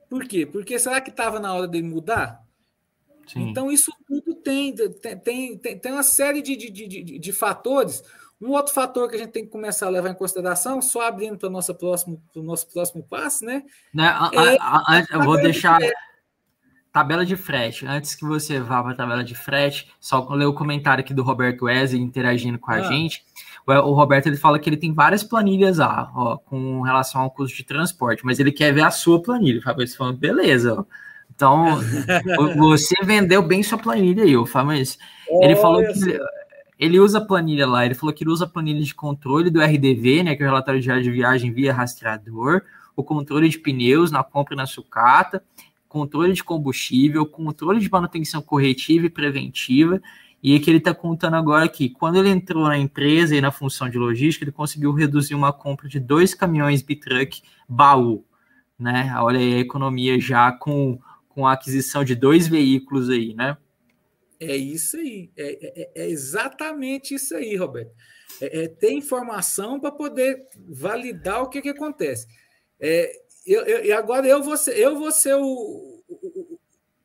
Por 0.09 0.27
quê? 0.27 0.43
Porque 0.43 0.79
será 0.79 0.99
que 0.99 1.11
estava 1.11 1.39
na 1.39 1.53
hora 1.53 1.67
dele 1.67 1.87
mudar? 1.87 2.43
Sim. 3.31 3.49
Então, 3.49 3.71
isso 3.71 3.91
tudo 4.07 4.33
tem, 4.35 4.73
tem, 5.23 5.57
tem, 5.57 5.77
tem 5.77 5.91
uma 5.91 6.03
série 6.03 6.41
de, 6.41 6.55
de, 6.55 6.69
de, 6.71 7.19
de, 7.19 7.31
fatores. 7.31 8.03
Um 8.41 8.51
outro 8.51 8.73
fator 8.73 9.07
que 9.07 9.15
a 9.15 9.19
gente 9.19 9.31
tem 9.31 9.45
que 9.45 9.51
começar 9.51 9.85
a 9.85 9.89
levar 9.89 10.09
em 10.09 10.15
consideração, 10.15 10.81
só 10.81 11.01
abrindo 11.01 11.37
para 11.37 11.47
o 11.47 11.51
nosso 11.51 11.75
próximo, 11.75 12.21
nosso 12.35 12.67
próximo 12.71 13.03
passo, 13.03 13.45
né? 13.45 13.63
né 13.93 14.07
a, 14.07 14.31
é 14.33 14.57
a, 14.59 14.77
a, 14.87 15.05
eu 15.11 15.21
vou 15.23 15.37
deixar 15.37 15.79
de 15.79 15.91
tabela 16.91 17.23
de 17.23 17.35
frete. 17.35 17.85
Antes 17.85 18.15
que 18.15 18.25
você 18.25 18.59
vá 18.59 18.81
para 18.81 18.93
a 18.93 18.95
tabela 18.95 19.23
de 19.23 19.35
frete, 19.35 19.91
só 19.99 20.27
ler 20.29 20.45
o 20.45 20.53
comentário 20.53 21.03
aqui 21.03 21.13
do 21.13 21.21
Roberto 21.21 21.65
Wesley 21.65 22.01
interagindo 22.01 22.57
com 22.57 22.71
a 22.71 22.75
ah. 22.75 22.81
gente. 22.81 23.23
O, 23.67 23.71
o 23.71 23.93
Roberto 23.93 24.27
ele 24.27 24.37
fala 24.37 24.57
que 24.57 24.67
ele 24.67 24.77
tem 24.77 24.93
várias 24.93 25.23
planilhas 25.23 25.77
lá, 25.77 26.11
ó, 26.15 26.37
com 26.37 26.81
relação 26.81 27.21
ao 27.21 27.29
custo 27.29 27.55
de 27.55 27.63
transporte, 27.63 28.25
mas 28.25 28.39
ele 28.39 28.51
quer 28.51 28.73
ver 28.73 28.83
a 28.83 28.91
sua 28.91 29.21
planilha. 29.21 29.61
Fabrício 29.61 29.97
falando, 29.97 30.17
beleza, 30.17 30.73
ó. 30.79 30.85
Então, 31.39 31.79
você 32.57 32.95
vendeu 33.05 33.41
bem 33.41 33.63
sua 33.63 33.77
planilha 33.77 34.25
aí, 34.25 34.35
o 34.35 34.45
mas 34.65 34.99
ele 35.41 35.55
falou 35.55 35.81
que 35.81 36.19
ele, 36.77 36.99
usa 36.99 37.21
planilha 37.21 37.65
lá, 37.65 37.85
ele 37.85 37.95
falou 37.95 38.13
que 38.13 38.25
ele 38.25 38.31
usa 38.31 38.45
planilha 38.45 38.83
de 38.83 38.93
controle 38.93 39.49
do 39.49 39.61
RDV, 39.61 40.23
né, 40.23 40.35
que 40.35 40.43
é 40.43 40.45
o 40.45 40.49
relatório 40.49 40.81
diário 40.81 41.01
de 41.01 41.09
viagem 41.09 41.53
via 41.53 41.71
rastreador, 41.71 42.63
o 42.93 43.05
controle 43.05 43.47
de 43.47 43.57
pneus 43.57 44.11
na 44.11 44.21
compra 44.21 44.53
e 44.53 44.57
na 44.57 44.65
sucata, 44.65 45.41
controle 45.87 46.33
de 46.33 46.43
combustível, 46.43 47.25
controle 47.25 47.79
de 47.79 47.89
manutenção 47.89 48.41
corretiva 48.41 49.05
e 49.05 49.09
preventiva, 49.09 50.01
e 50.43 50.59
que 50.59 50.69
ele 50.69 50.79
está 50.79 50.93
contando 50.93 51.37
agora 51.37 51.69
que 51.69 51.89
quando 51.89 52.17
ele 52.17 52.27
entrou 52.27 52.65
na 52.65 52.77
empresa 52.77 53.33
e 53.33 53.39
na 53.39 53.49
função 53.49 53.89
de 53.89 53.97
logística, 53.97 54.43
ele 54.43 54.51
conseguiu 54.51 54.91
reduzir 54.91 55.35
uma 55.35 55.53
compra 55.53 55.87
de 55.87 56.01
dois 56.01 56.33
caminhões 56.33 56.81
bitruck 56.81 57.41
baú, 57.67 58.25
né? 58.77 59.13
Olha 59.19 59.39
aí 59.39 59.53
a 59.53 59.59
economia 59.59 60.19
já 60.19 60.51
com 60.51 60.99
com 61.39 61.47
a 61.47 61.53
aquisição 61.53 62.03
de 62.03 62.15
dois 62.15 62.49
veículos 62.49 63.09
aí, 63.09 63.33
né? 63.33 63.57
É 64.41 64.57
isso 64.57 64.97
aí, 64.97 65.31
é, 65.37 65.81
é, 65.81 65.91
é 66.03 66.09
exatamente 66.09 67.15
isso 67.15 67.33
aí, 67.33 67.55
Roberto. 67.55 67.93
É, 68.41 68.63
é 68.63 68.67
ter 68.67 68.91
informação 68.91 69.79
para 69.79 69.89
poder 69.89 70.47
validar 70.67 71.41
o 71.41 71.47
que, 71.47 71.61
que 71.61 71.69
acontece. 71.69 72.27
É, 72.77 73.09
eu, 73.45 73.61
eu, 73.61 73.85
e 73.85 73.91
agora 73.93 74.27
eu 74.27 74.43
vou 74.43 74.57
ser, 74.57 74.77
eu 74.77 74.97
vou 74.97 75.13
ser 75.13 75.35
o, 75.35 75.45
o, 76.09 76.59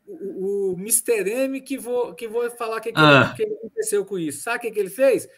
o, 0.04 0.72
o 0.72 0.76
Mr. 0.76 1.30
M 1.30 1.60
que 1.60 1.78
vou, 1.78 2.12
que 2.12 2.26
vou 2.26 2.50
falar 2.50 2.78
o 2.78 2.80
que, 2.80 2.92
ah. 2.96 3.34
que, 3.36 3.46
que 3.46 3.52
aconteceu 3.52 4.04
com 4.04 4.18
isso. 4.18 4.42
Sabe 4.42 4.58
o 4.58 4.60
que, 4.62 4.72
que 4.72 4.80
ele 4.80 4.90
fez? 4.90 5.28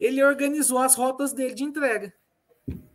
Ele 0.00 0.24
organizou 0.24 0.78
as 0.78 0.94
rotas 0.94 1.34
dele 1.34 1.52
de 1.52 1.64
entrega. 1.64 2.14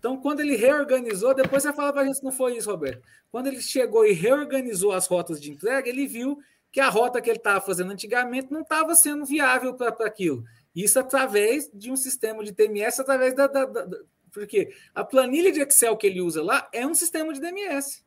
Então, 0.04 0.18
quando 0.18 0.42
ele 0.42 0.58
reorganizou, 0.58 1.34
depois 1.34 1.64
você 1.64 1.72
fala 1.72 1.94
para 1.94 2.02
a 2.02 2.06
gente 2.06 2.18
se 2.18 2.24
não 2.26 2.32
foi 2.34 2.58
isso, 2.58 2.70
Roberto. 2.70 3.02
Quando 3.32 3.48
ele 3.48 3.62
chegou 3.62 4.06
e 4.06 4.12
reorganizou 4.12 4.92
as 4.92 5.08
rotas 5.08 5.40
de 5.40 5.50
entrega, 5.50 5.88
ele 5.88 6.06
viu 6.06 6.38
que 6.70 6.82
a 6.82 6.90
rota 6.90 7.22
que 7.22 7.30
ele 7.30 7.38
estava 7.38 7.62
fazendo 7.62 7.94
antigamente 7.94 8.52
não 8.52 8.64
estava 8.64 8.96
sendo 8.96 9.24
viável 9.24 9.74
para 9.76 9.96
aquilo. 10.06 10.44
Isso 10.76 11.00
através 11.00 11.72
de 11.74 11.90
um 11.90 11.96
sistema 11.96 12.44
de 12.44 12.52
TMS, 12.52 13.00
através 13.00 13.34
da, 13.34 13.48
da, 13.48 13.64
da, 13.64 13.88
Porque 14.30 14.74
a 14.94 15.06
planilha 15.06 15.54
de 15.54 15.62
Excel 15.62 15.96
que 15.96 16.06
ele 16.06 16.20
usa 16.20 16.44
lá 16.44 16.68
é 16.74 16.86
um 16.86 16.94
sistema 16.94 17.32
de 17.32 17.40
DMS. 17.40 18.03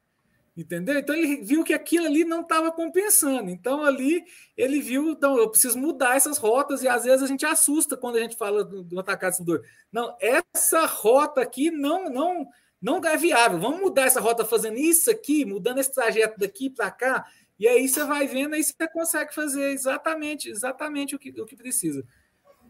Entendeu? 0.57 0.99
Então 0.99 1.14
ele 1.14 1.45
viu 1.45 1.62
que 1.62 1.75
aquilo 1.75 2.07
ali 2.07 2.25
não 2.25 2.40
estava 2.40 2.73
compensando. 2.73 3.51
Então 3.51 3.85
ali 3.85 4.25
ele 4.57 4.81
viu, 4.81 5.11
então 5.11 5.37
eu 5.37 5.51
preciso 5.51 5.79
mudar 5.79 6.16
essas 6.16 6.38
rotas 6.38 6.83
e 6.83 6.88
às 6.88 7.05
vezes 7.05 7.23
a 7.23 7.27
gente 7.27 7.45
assusta 7.45 7.95
quando 7.95 8.16
a 8.16 8.21
gente 8.21 8.37
fala 8.37 8.64
do, 8.64 8.83
do 8.83 8.99
atacado 8.99 9.33
distribuidor. 9.33 9.66
Não, 9.92 10.16
essa 10.19 10.87
rota 10.87 11.42
aqui 11.42 11.71
não 11.71 12.09
não 12.09 12.49
não 12.81 13.01
é 13.05 13.16
viável. 13.19 13.59
Vamos 13.59 13.81
mudar 13.81 14.05
essa 14.05 14.21
rota 14.21 14.47
fazendo 14.47 14.79
isso 14.79 15.11
aqui, 15.11 15.45
mudando 15.45 15.79
esse 15.79 15.92
trajeto 15.92 16.38
daqui 16.38 16.71
para 16.71 16.90
cá. 16.90 17.27
E 17.59 17.69
aí 17.69 17.87
você 17.87 18.05
vai 18.05 18.27
vendo, 18.27 18.55
aí 18.55 18.64
você 18.64 18.88
consegue 18.88 19.35
fazer 19.35 19.73
exatamente, 19.73 20.49
exatamente 20.49 21.14
o 21.14 21.19
que, 21.19 21.38
o 21.38 21.45
que 21.45 21.57
precisa. 21.57 22.03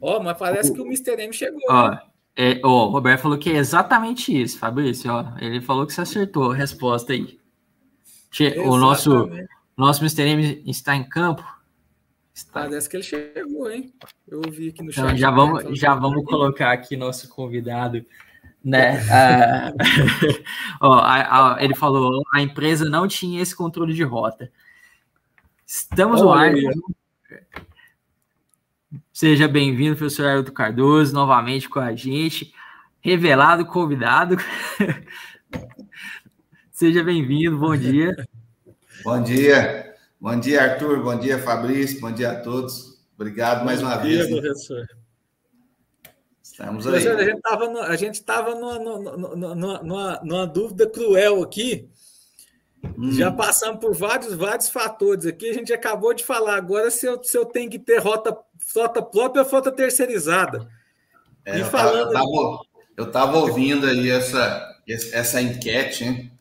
Ó, 0.01 0.17
oh, 0.17 0.23
mas 0.23 0.37
parece 0.37 0.73
que 0.73 0.81
o 0.81 0.87
Mr. 0.87 1.23
M 1.23 1.33
chegou. 1.33 1.61
Ó, 1.69 1.91
né? 1.91 2.01
é, 2.37 2.61
ó, 2.65 2.87
o 2.87 2.91
Roberto 2.91 3.23
falou 3.23 3.39
que 3.39 3.51
é 3.51 3.57
exatamente 3.57 4.41
isso, 4.41 4.59
Fabrício. 4.59 5.11
Ó, 5.13 5.25
ele 5.41 5.61
falou 5.61 5.87
que 5.87 5.93
você 5.93 6.01
acertou 6.01 6.51
a 6.51 6.55
resposta 6.55 7.13
aí. 7.13 7.39
O 8.65 8.77
nosso, 8.77 9.31
nosso 9.77 10.03
Mr. 10.03 10.23
M 10.23 10.63
está 10.67 10.95
em 10.95 11.09
campo. 11.09 11.45
Está. 12.35 12.61
Parece 12.61 12.89
que 12.89 12.97
ele 12.97 13.03
chegou, 13.03 13.71
hein? 13.71 13.95
Eu 14.29 14.43
ouvi 14.45 14.69
aqui 14.69 14.83
no 14.83 14.91
então, 14.91 15.09
chat. 15.09 15.19
já 15.19 15.31
vamos, 15.31 15.79
já 15.79 15.95
vamos 15.95 16.25
colocar 16.25 16.71
aqui 16.71 16.97
nosso 16.97 17.29
convidado. 17.31 18.05
Né? 18.63 18.99
ah, 19.11 19.73
ó, 20.81 20.95
a, 20.99 21.55
a, 21.55 21.65
ele 21.65 21.75
falou: 21.75 22.23
a 22.35 22.43
empresa 22.43 22.85
não 22.85 23.09
tinha 23.09 23.41
esse 23.41 23.57
controle 23.57 23.95
de 23.95 24.03
rota. 24.03 24.53
Estamos 25.67 26.21
no 26.21 26.31
ar. 26.31 26.53
Seja 29.13 29.49
bem-vindo, 29.49 29.97
professor 29.97 30.27
Ailton 30.27 30.53
Cardoso, 30.53 31.15
novamente 31.15 31.71
com 31.71 31.81
a 31.81 31.95
gente. 31.95 32.53
Revelado, 33.01 33.65
convidado. 33.65 34.37
Seja 36.77 37.03
bem-vindo, 37.03 37.57
bom 37.57 37.75
dia. 37.75 38.15
Bom 39.03 39.23
dia. 39.23 39.95
Bom 40.21 40.39
dia, 40.39 40.63
Arthur. 40.63 41.03
Bom 41.03 41.19
dia, 41.19 41.39
Fabrício. 41.39 41.99
Bom 42.03 42.13
dia 42.13 42.33
a 42.33 42.41
todos. 42.41 43.03
Obrigado 43.15 43.65
mais 43.65 43.81
uma 43.81 43.97
dia, 43.97 44.19
vez. 44.19 44.29
Bom 44.29 44.35
dia, 44.35 44.43
professor. 44.43 44.87
Estamos 46.43 46.87
aí. 46.87 47.03
Professor, 47.03 47.81
a 47.81 47.97
gente 47.97 48.17
estava 48.17 48.55
numa, 48.55 48.79
numa, 48.79 49.55
numa, 49.55 50.21
numa, 50.23 50.47
dúvida 50.47 50.87
cruel 50.87 51.43
aqui. 51.43 51.89
Hum. 52.99 53.11
Já 53.11 53.33
passamos 53.33 53.81
por 53.81 53.95
vários, 53.95 54.35
vários 54.35 54.69
fatores 54.69 55.25
aqui. 55.25 55.49
A 55.49 55.55
gente 55.55 55.73
acabou 55.73 56.13
de 56.13 56.25
falar 56.25 56.57
agora 56.57 56.91
se 56.91 57.07
eu, 57.07 57.25
se 57.25 57.39
eu 57.39 57.47
tenho 57.47 57.71
que 57.71 57.79
ter 57.79 58.01
rota, 58.01 58.37
frota 58.59 59.01
própria 59.01 59.45
ou 59.45 59.49
frota 59.49 59.73
terceirizada. 59.73 60.69
É, 61.43 61.57
e 61.57 61.61
eu 61.61 61.67
falando. 61.69 62.13
Estava 62.99 63.39
ouvindo 63.39 63.87
aí 63.87 64.11
essa, 64.11 64.77
essa 64.87 65.41
enquete, 65.41 66.05
hein? 66.05 66.36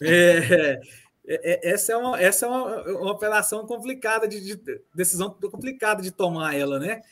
É, 0.00 0.80
é, 1.26 1.68
é, 1.68 1.70
essa 1.72 1.92
é 1.92 1.96
uma, 1.96 2.20
essa 2.20 2.46
é 2.46 2.48
uma, 2.48 2.82
uma 2.98 3.12
operação 3.12 3.66
complicada 3.66 4.26
de, 4.26 4.40
de, 4.40 4.82
decisão 4.94 5.30
complicada 5.30 6.02
de 6.02 6.10
tomar 6.10 6.56
ela, 6.56 6.78
né? 6.78 7.02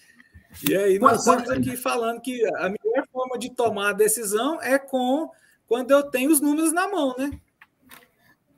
E 0.68 0.74
aí 0.74 0.98
nós 0.98 1.20
estamos 1.20 1.48
aqui 1.50 1.76
falando 1.76 2.20
que 2.20 2.44
a 2.56 2.68
melhor 2.68 3.06
forma 3.12 3.38
de 3.38 3.50
tomar 3.50 3.90
a 3.90 3.92
decisão 3.92 4.60
é 4.62 4.78
com 4.78 5.30
quando 5.68 5.90
eu 5.90 6.02
tenho 6.02 6.32
os 6.32 6.40
números 6.40 6.72
na 6.72 6.88
mão, 6.88 7.14
né? 7.16 7.30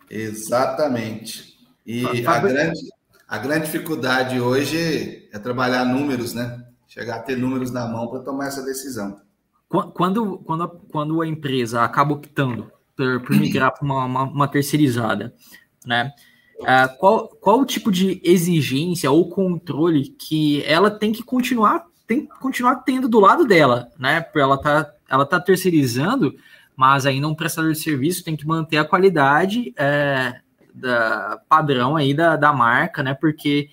Exatamente. 0.09 1.59
E 1.85 2.25
a 2.27 2.39
grande, 2.39 2.81
a 3.27 3.39
grande 3.39 3.67
dificuldade 3.67 4.41
hoje 4.41 5.29
é 5.33 5.39
trabalhar 5.39 5.85
números, 5.85 6.33
né? 6.33 6.65
Chegar 6.87 7.17
a 7.17 7.23
ter 7.23 7.37
números 7.37 7.71
na 7.71 7.87
mão 7.87 8.09
para 8.09 8.21
tomar 8.21 8.47
essa 8.47 8.63
decisão. 8.63 9.21
Quando, 9.69 10.39
quando, 10.39 10.69
quando 10.91 11.23
a 11.23 11.27
empresa 11.27 11.83
acaba 11.83 12.13
optando 12.13 12.73
por, 13.01 13.21
por 13.21 13.37
migrar 13.37 13.73
para 13.73 13.85
uma, 13.85 14.05
uma, 14.05 14.23
uma, 14.25 14.49
terceirizada, 14.49 15.35
né? 15.87 16.13
Uh, 16.61 16.99
qual, 16.99 17.29
qual 17.29 17.61
o 17.61 17.65
tipo 17.65 17.91
de 17.91 18.21
exigência 18.23 19.11
ou 19.11 19.31
controle 19.31 20.11
que 20.11 20.63
ela 20.65 20.91
tem 20.91 21.11
que 21.11 21.23
continuar 21.23 21.87
tem 22.07 22.27
que 22.27 22.39
continuar 22.39 22.77
tendo 22.77 23.09
do 23.09 23.19
lado 23.19 23.47
dela, 23.47 23.89
né? 23.99 24.21
Porque 24.21 24.41
ela 24.41 24.59
tá, 24.59 24.93
ela 25.09 25.25
tá 25.25 25.41
terceirizando, 25.41 26.35
mas 26.77 27.07
ainda 27.07 27.29
um 27.29 27.35
prestador 27.35 27.73
de 27.73 27.79
serviço 27.79 28.25
tem 28.25 28.37
que 28.37 28.47
manter 28.47 28.77
a 28.77 28.85
qualidade 28.85 29.73
é, 29.79 30.41
da 30.75 31.41
padrão 31.49 31.97
aí 31.97 32.13
da, 32.13 32.37
da 32.37 32.53
marca, 32.53 33.03
né? 33.03 33.15
Porque 33.15 33.71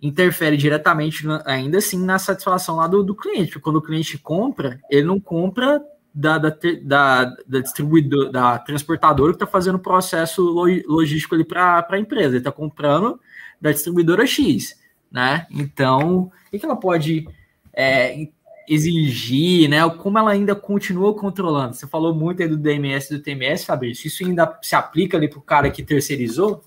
interfere 0.00 0.56
diretamente, 0.56 1.24
ainda 1.46 1.78
assim, 1.78 2.04
na 2.04 2.18
satisfação 2.18 2.76
lá 2.76 2.88
do, 2.88 3.04
do 3.04 3.14
cliente. 3.14 3.60
Quando 3.60 3.76
o 3.76 3.82
cliente 3.82 4.18
compra, 4.18 4.80
ele 4.90 5.06
não 5.06 5.20
compra 5.20 5.80
da, 6.14 6.38
da, 6.38 6.56
da, 6.82 7.24
da 7.46 7.60
distribuidora, 7.60 8.30
da 8.30 8.58
transportadora 8.58 9.32
que 9.32 9.36
está 9.36 9.46
fazendo 9.46 9.76
o 9.76 9.80
processo 9.80 10.42
logístico 10.42 11.34
ali 11.34 11.44
para 11.44 11.86
a 11.88 11.98
empresa. 11.98 12.28
Ele 12.28 12.38
está 12.38 12.52
comprando 12.52 13.18
da 13.60 13.72
distribuidora 13.72 14.26
X, 14.26 14.78
né? 15.10 15.46
Então, 15.50 16.30
o 16.52 16.58
que 16.58 16.64
ela 16.64 16.76
pode 16.76 17.26
é, 17.72 18.28
exigir, 18.68 19.68
né? 19.68 19.88
Como 19.88 20.18
ela 20.18 20.32
ainda 20.32 20.54
continua 20.54 21.14
controlando? 21.14 21.74
Você 21.74 21.86
falou 21.86 22.14
muito 22.14 22.42
aí 22.42 22.48
do 22.48 22.56
DMS 22.56 23.10
do 23.10 23.22
TMS, 23.22 23.64
Fabrício. 23.64 24.06
Isso 24.06 24.24
ainda 24.24 24.58
se 24.62 24.74
aplica 24.74 25.16
ali 25.16 25.28
para 25.28 25.38
o 25.38 25.42
cara 25.42 25.70
que 25.70 25.82
terceirizou? 25.82 26.62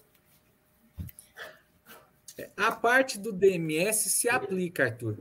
A 2.58 2.72
parte 2.72 3.18
do 3.18 3.32
DMS 3.32 4.10
se 4.10 4.28
aplica, 4.28 4.86
Arthur. 4.86 5.18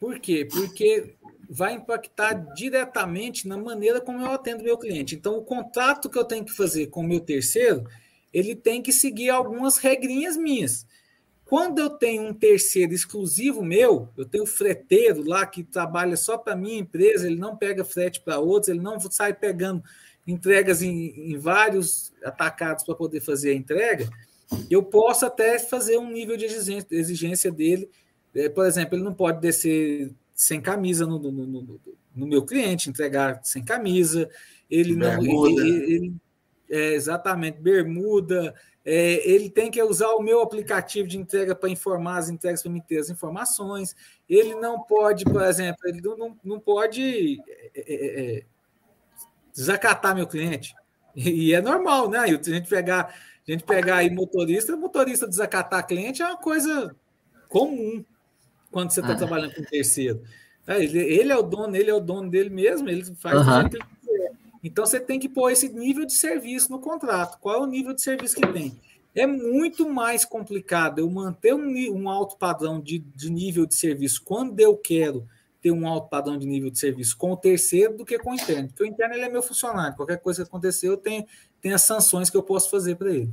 Por 0.00 0.18
quê? 0.18 0.48
Porque 0.50 1.14
vai 1.52 1.74
impactar 1.74 2.34
diretamente 2.54 3.48
na 3.48 3.58
maneira 3.58 4.00
como 4.00 4.24
eu 4.24 4.30
atendo 4.30 4.62
meu 4.62 4.78
cliente. 4.78 5.16
Então, 5.16 5.36
o 5.36 5.42
contrato 5.42 6.08
que 6.08 6.16
eu 6.16 6.24
tenho 6.24 6.44
que 6.44 6.52
fazer 6.52 6.86
com 6.86 7.00
o 7.00 7.06
meu 7.06 7.18
terceiro, 7.18 7.84
ele 8.32 8.54
tem 8.54 8.80
que 8.80 8.92
seguir 8.92 9.30
algumas 9.30 9.76
regrinhas 9.76 10.36
minhas. 10.36 10.86
Quando 11.44 11.80
eu 11.80 11.90
tenho 11.90 12.22
um 12.22 12.32
terceiro 12.32 12.94
exclusivo 12.94 13.64
meu, 13.64 14.08
eu 14.16 14.24
tenho 14.24 14.46
freteiro 14.46 15.26
lá 15.26 15.44
que 15.44 15.64
trabalha 15.64 16.16
só 16.16 16.38
para 16.38 16.54
minha 16.54 16.78
empresa, 16.78 17.26
ele 17.26 17.40
não 17.40 17.56
pega 17.56 17.84
frete 17.84 18.20
para 18.20 18.38
outros, 18.38 18.68
ele 18.68 18.78
não 18.78 19.00
sai 19.00 19.34
pegando 19.34 19.82
entregas 20.24 20.80
em, 20.80 21.32
em 21.32 21.36
vários 21.36 22.12
atacados 22.22 22.84
para 22.84 22.94
poder 22.94 23.20
fazer 23.20 23.50
a 23.50 23.54
entrega, 23.54 24.08
eu 24.70 24.84
posso 24.84 25.26
até 25.26 25.58
fazer 25.58 25.98
um 25.98 26.12
nível 26.12 26.36
de 26.36 26.44
exigência, 26.44 26.86
exigência 26.92 27.50
dele. 27.50 27.90
É, 28.32 28.48
por 28.48 28.64
exemplo, 28.64 28.94
ele 28.94 29.02
não 29.02 29.14
pode 29.14 29.40
descer 29.40 30.12
sem 30.40 30.58
camisa 30.58 31.06
no, 31.06 31.18
no, 31.18 31.30
no, 31.30 31.80
no 32.16 32.26
meu 32.26 32.42
cliente, 32.42 32.88
entregar 32.88 33.40
sem 33.44 33.62
camisa, 33.62 34.26
ele 34.70 34.96
bermuda. 34.96 35.50
não. 35.50 35.66
Ele, 35.66 35.94
ele, 35.94 36.14
é, 36.70 36.94
exatamente, 36.94 37.60
bermuda. 37.60 38.54
É, 38.82 39.30
ele 39.30 39.50
tem 39.50 39.70
que 39.70 39.82
usar 39.82 40.08
o 40.14 40.22
meu 40.22 40.40
aplicativo 40.40 41.06
de 41.06 41.18
entrega 41.18 41.54
para 41.54 41.68
informar 41.68 42.16
as 42.16 42.30
entregas, 42.30 42.62
para 42.62 42.72
me 42.72 42.80
ter 42.80 43.00
as 43.00 43.10
informações. 43.10 43.94
Ele 44.26 44.54
não 44.54 44.80
pode, 44.82 45.24
por 45.24 45.42
exemplo, 45.42 45.80
ele 45.84 46.00
não, 46.00 46.34
não 46.42 46.58
pode 46.58 47.38
é, 47.46 47.70
é, 47.76 48.38
é 48.38 48.44
desacatar 49.54 50.14
meu 50.14 50.26
cliente. 50.26 50.74
E, 51.14 51.52
é 51.52 51.60
normal, 51.60 52.08
né? 52.08 52.20
A 52.20 52.26
gente 52.28 52.66
pegar, 52.66 53.14
a 53.46 53.50
gente 53.50 53.64
pegar 53.64 53.96
aí 53.96 54.08
motorista, 54.08 54.74
motorista 54.74 55.28
desacatar 55.28 55.86
cliente 55.86 56.22
é 56.22 56.26
uma 56.26 56.38
coisa 56.38 56.96
comum 57.46 58.02
quando 58.70 58.90
você 58.90 59.00
está 59.00 59.12
ah. 59.12 59.16
trabalhando 59.16 59.54
com 59.54 59.62
terceiro. 59.62 60.22
É, 60.66 60.82
ele, 60.82 60.98
ele, 60.98 61.32
é 61.32 61.36
o 61.36 61.42
dono, 61.42 61.74
ele 61.76 61.90
é 61.90 61.94
o 61.94 62.00
dono 62.00 62.30
dele 62.30 62.50
mesmo, 62.50 62.88
ele 62.88 63.04
faz 63.16 63.46
uhum. 63.46 63.66
o 63.66 63.68
que 63.68 63.76
ele 63.76 63.84
quiser. 64.00 64.32
Então 64.62 64.86
você 64.86 65.00
tem 65.00 65.18
que 65.18 65.28
pôr 65.28 65.50
esse 65.50 65.68
nível 65.68 66.04
de 66.04 66.12
serviço 66.12 66.70
no 66.70 66.78
contrato. 66.78 67.38
Qual 67.40 67.56
é 67.56 67.58
o 67.58 67.66
nível 67.66 67.94
de 67.94 68.02
serviço 68.02 68.36
que 68.36 68.46
tem? 68.46 68.78
É 69.14 69.26
muito 69.26 69.88
mais 69.88 70.24
complicado 70.24 71.00
eu 71.00 71.10
manter 71.10 71.54
um, 71.54 71.74
um 71.92 72.08
alto 72.08 72.36
padrão 72.36 72.80
de, 72.80 72.98
de 72.98 73.30
nível 73.30 73.66
de 73.66 73.74
serviço 73.74 74.22
quando 74.22 74.60
eu 74.60 74.76
quero 74.76 75.26
ter 75.60 75.72
um 75.72 75.86
alto 75.86 76.08
padrão 76.08 76.38
de 76.38 76.46
nível 76.46 76.70
de 76.70 76.78
serviço 76.78 77.16
com 77.16 77.32
o 77.32 77.36
terceiro 77.36 77.96
do 77.96 78.04
que 78.04 78.18
com 78.18 78.30
o 78.30 78.34
interno. 78.34 78.68
Porque 78.68 78.82
o 78.82 78.86
interno 78.86 79.14
ele 79.14 79.24
é 79.24 79.28
meu 79.28 79.42
funcionário. 79.42 79.96
Qualquer 79.96 80.18
coisa 80.18 80.42
que 80.42 80.48
acontecer, 80.48 80.88
eu 80.88 80.96
tenho, 80.96 81.26
tenho 81.60 81.74
as 81.74 81.82
sanções 81.82 82.30
que 82.30 82.36
eu 82.36 82.42
posso 82.42 82.70
fazer 82.70 82.94
para 82.96 83.10
ele. 83.10 83.32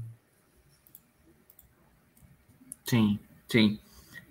Sim, 2.83 3.19
sim. 3.47 3.79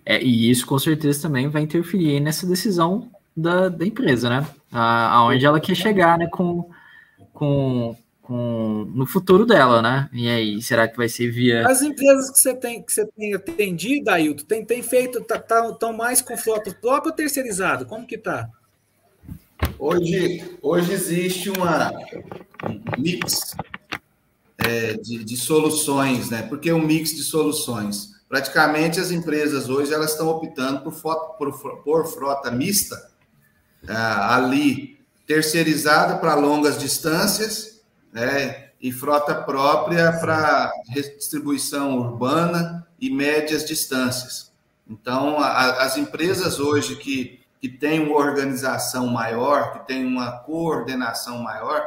É, 0.09 0.23
e 0.23 0.49
isso 0.49 0.65
com 0.65 0.79
certeza 0.79 1.23
também 1.23 1.49
vai 1.49 1.61
interferir 1.61 2.21
nessa 2.21 2.47
decisão 2.47 3.11
da, 3.35 3.67
da 3.67 3.85
empresa, 3.85 4.29
né? 4.29 4.47
A, 4.71 5.17
aonde 5.17 5.45
ela 5.45 5.59
quer 5.59 5.75
chegar, 5.75 6.17
né? 6.17 6.27
Com, 6.31 6.69
com, 7.33 7.93
com 8.21 8.89
no 8.95 9.05
futuro 9.05 9.45
dela, 9.45 9.81
né? 9.81 10.09
E 10.13 10.29
aí, 10.29 10.61
será 10.61 10.87
que 10.87 10.95
vai 10.95 11.09
ser 11.09 11.29
via. 11.29 11.67
As 11.67 11.81
empresas 11.81 12.31
que 12.31 12.39
você 12.39 12.55
tem, 12.55 12.81
que 12.81 12.93
você 12.93 13.05
tem 13.05 13.33
atendido, 13.35 14.09
Ailton, 14.09 14.45
tem, 14.45 14.63
tem 14.63 14.81
feito, 14.81 15.21
tá, 15.25 15.37
tá, 15.39 15.73
tão 15.73 15.91
mais 15.91 16.21
com 16.21 16.37
frota 16.37 16.71
própria 16.71 17.09
ou 17.09 17.15
terceirizado? 17.15 17.85
Como 17.85 18.07
que 18.07 18.17
tá? 18.17 18.49
Hoje, 19.77 20.41
hoje 20.61 20.93
existe 20.93 21.49
uma 21.49 21.91
um 22.63 22.81
mix 22.97 23.57
é, 24.57 24.93
de, 24.93 25.25
de, 25.25 25.35
soluções, 25.35 26.29
né? 26.29 26.43
Porque 26.43 26.69
é 26.69 26.73
um 26.73 26.85
mix 26.85 27.13
de 27.13 27.23
soluções. 27.23 28.16
Praticamente 28.27 28.99
as 28.99 29.11
empresas 29.11 29.69
hoje 29.69 29.93
elas 29.93 30.11
estão 30.11 30.27
optando 30.27 30.81
por, 30.81 30.93
foto, 30.93 31.37
por, 31.37 31.83
por 31.83 32.07
frota 32.07 32.51
mista, 32.51 33.09
é, 33.87 33.93
ali 33.93 34.99
terceirizada 35.25 36.17
para 36.17 36.35
longas 36.35 36.77
distâncias, 36.77 37.81
né? 38.11 38.67
E 38.79 38.91
frota 38.91 39.33
própria 39.33 40.13
para 40.19 40.71
distribuição 40.93 41.97
urbana 41.97 42.87
e 42.99 43.09
médias 43.09 43.65
distâncias. 43.65 44.51
Então, 44.87 45.39
a, 45.39 45.83
as 45.83 45.97
empresas 45.97 46.59
hoje 46.59 46.95
que, 46.95 47.41
que 47.59 47.67
têm 47.67 47.99
uma 48.01 48.17
organização 48.17 49.07
maior, 49.07 49.73
que 49.73 49.87
têm 49.87 50.05
uma 50.05 50.39
coordenação 50.39 51.39
maior, 51.39 51.81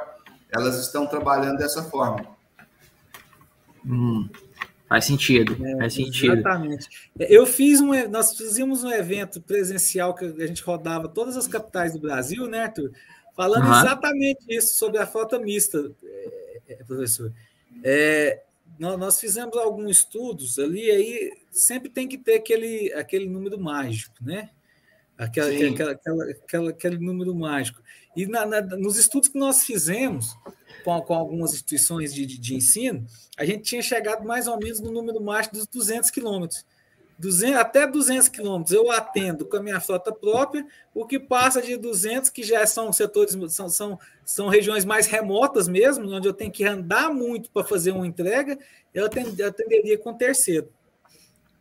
elas 0.50 0.76
estão 0.78 1.06
trabalhando 1.06 1.58
dessa 1.58 1.82
forma. 1.84 2.26
Hum, 3.86 4.28
faz 4.90 5.04
sentido, 5.04 5.56
é, 5.64 5.76
faz 5.76 5.94
sentido. 5.94 6.32
Exatamente. 6.32 6.88
Eu 7.16 7.46
fiz 7.46 7.80
um, 7.80 8.08
nós 8.08 8.36
fizemos 8.36 8.82
um 8.82 8.90
evento 8.90 9.40
presencial 9.40 10.16
que 10.16 10.24
a 10.24 10.46
gente 10.48 10.64
rodava 10.64 11.08
todas 11.08 11.36
as 11.36 11.46
capitais 11.46 11.92
do 11.92 12.00
Brasil, 12.00 12.48
né, 12.48 12.64
Arthur? 12.64 12.90
Falando 13.36 13.66
uhum. 13.66 13.80
exatamente 13.80 14.44
isso 14.48 14.74
sobre 14.74 14.98
a 14.98 15.06
frota 15.06 15.38
mista, 15.38 15.92
é, 16.02 16.60
é, 16.70 16.74
professor. 16.82 17.32
É, 17.84 18.42
nós, 18.80 18.98
nós, 18.98 19.20
fizemos 19.20 19.56
alguns 19.56 19.98
estudos 19.98 20.58
ali, 20.58 20.90
aí 20.90 21.38
sempre 21.52 21.88
tem 21.88 22.08
que 22.08 22.18
ter 22.18 22.34
aquele, 22.34 22.92
aquele 22.94 23.28
número 23.28 23.60
mágico, 23.60 24.16
né? 24.20 24.50
Aquela, 25.16 25.50
aquela, 25.50 25.92
aquela, 25.92 26.30
aquela, 26.30 26.70
aquele 26.70 26.98
número 26.98 27.32
mágico. 27.32 27.80
E 28.16 28.26
na, 28.26 28.44
na, 28.44 28.60
nos 28.60 28.98
estudos 28.98 29.28
que 29.28 29.38
nós 29.38 29.62
fizemos 29.62 30.36
com, 30.84 31.00
com 31.02 31.14
algumas 31.14 31.52
instituições 31.52 32.12
de, 32.12 32.26
de, 32.26 32.38
de, 32.38 32.54
ensino, 32.54 33.06
a 33.36 33.44
gente 33.44 33.62
tinha 33.62 33.82
chegado 33.82 34.26
mais 34.26 34.46
ou 34.46 34.58
menos 34.58 34.80
no 34.80 34.90
número 34.90 35.20
mágico 35.20 35.56
dos 35.56 35.66
200 35.66 36.10
quilômetros. 36.10 36.64
200, 37.18 37.56
até 37.56 37.86
200 37.86 38.28
quilômetros 38.28 38.74
eu 38.74 38.90
atendo 38.90 39.44
com 39.44 39.58
a 39.58 39.62
minha 39.62 39.78
frota 39.78 40.10
própria, 40.10 40.66
o 40.94 41.04
que 41.04 41.18
passa 41.18 41.60
de 41.60 41.76
200, 41.76 42.30
que 42.30 42.42
já 42.42 42.66
são 42.66 42.90
setores, 42.94 43.36
são, 43.52 43.68
são, 43.68 43.98
são 44.24 44.48
regiões 44.48 44.86
mais 44.86 45.06
remotas 45.06 45.68
mesmo, 45.68 46.10
onde 46.10 46.26
eu 46.26 46.32
tenho 46.32 46.50
que 46.50 46.64
andar 46.64 47.12
muito 47.12 47.50
para 47.50 47.62
fazer 47.62 47.90
uma 47.90 48.06
entrega, 48.06 48.58
eu 48.94 49.04
atenderia 49.04 49.98
com 49.98 50.14
terceiro. 50.14 50.70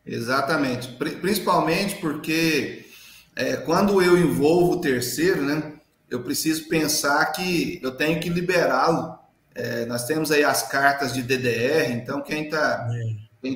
Exatamente, 0.05 0.88
principalmente 1.22 1.97
porque 1.97 2.86
é, 3.36 3.57
quando 3.57 4.01
eu 4.01 4.17
envolvo 4.17 4.74
o 4.74 4.82
terceiro, 4.82 5.43
né, 5.43 5.79
eu 6.10 6.22
preciso 6.22 6.68
pensar 6.68 7.26
que 7.28 7.80
eu 7.84 7.91
tenho 7.91 8.20
que 8.20 8.30
liberá-lo. 8.30 9.18
É, 9.53 9.86
nós 9.86 10.05
temos 10.05 10.32
aí 10.32 10.43
as 10.43 10.68
cartas 10.68 11.14
de 11.14 11.22
DDR, 11.22 11.91
então 11.91 12.22
quem 12.22 12.45
está 12.45 12.88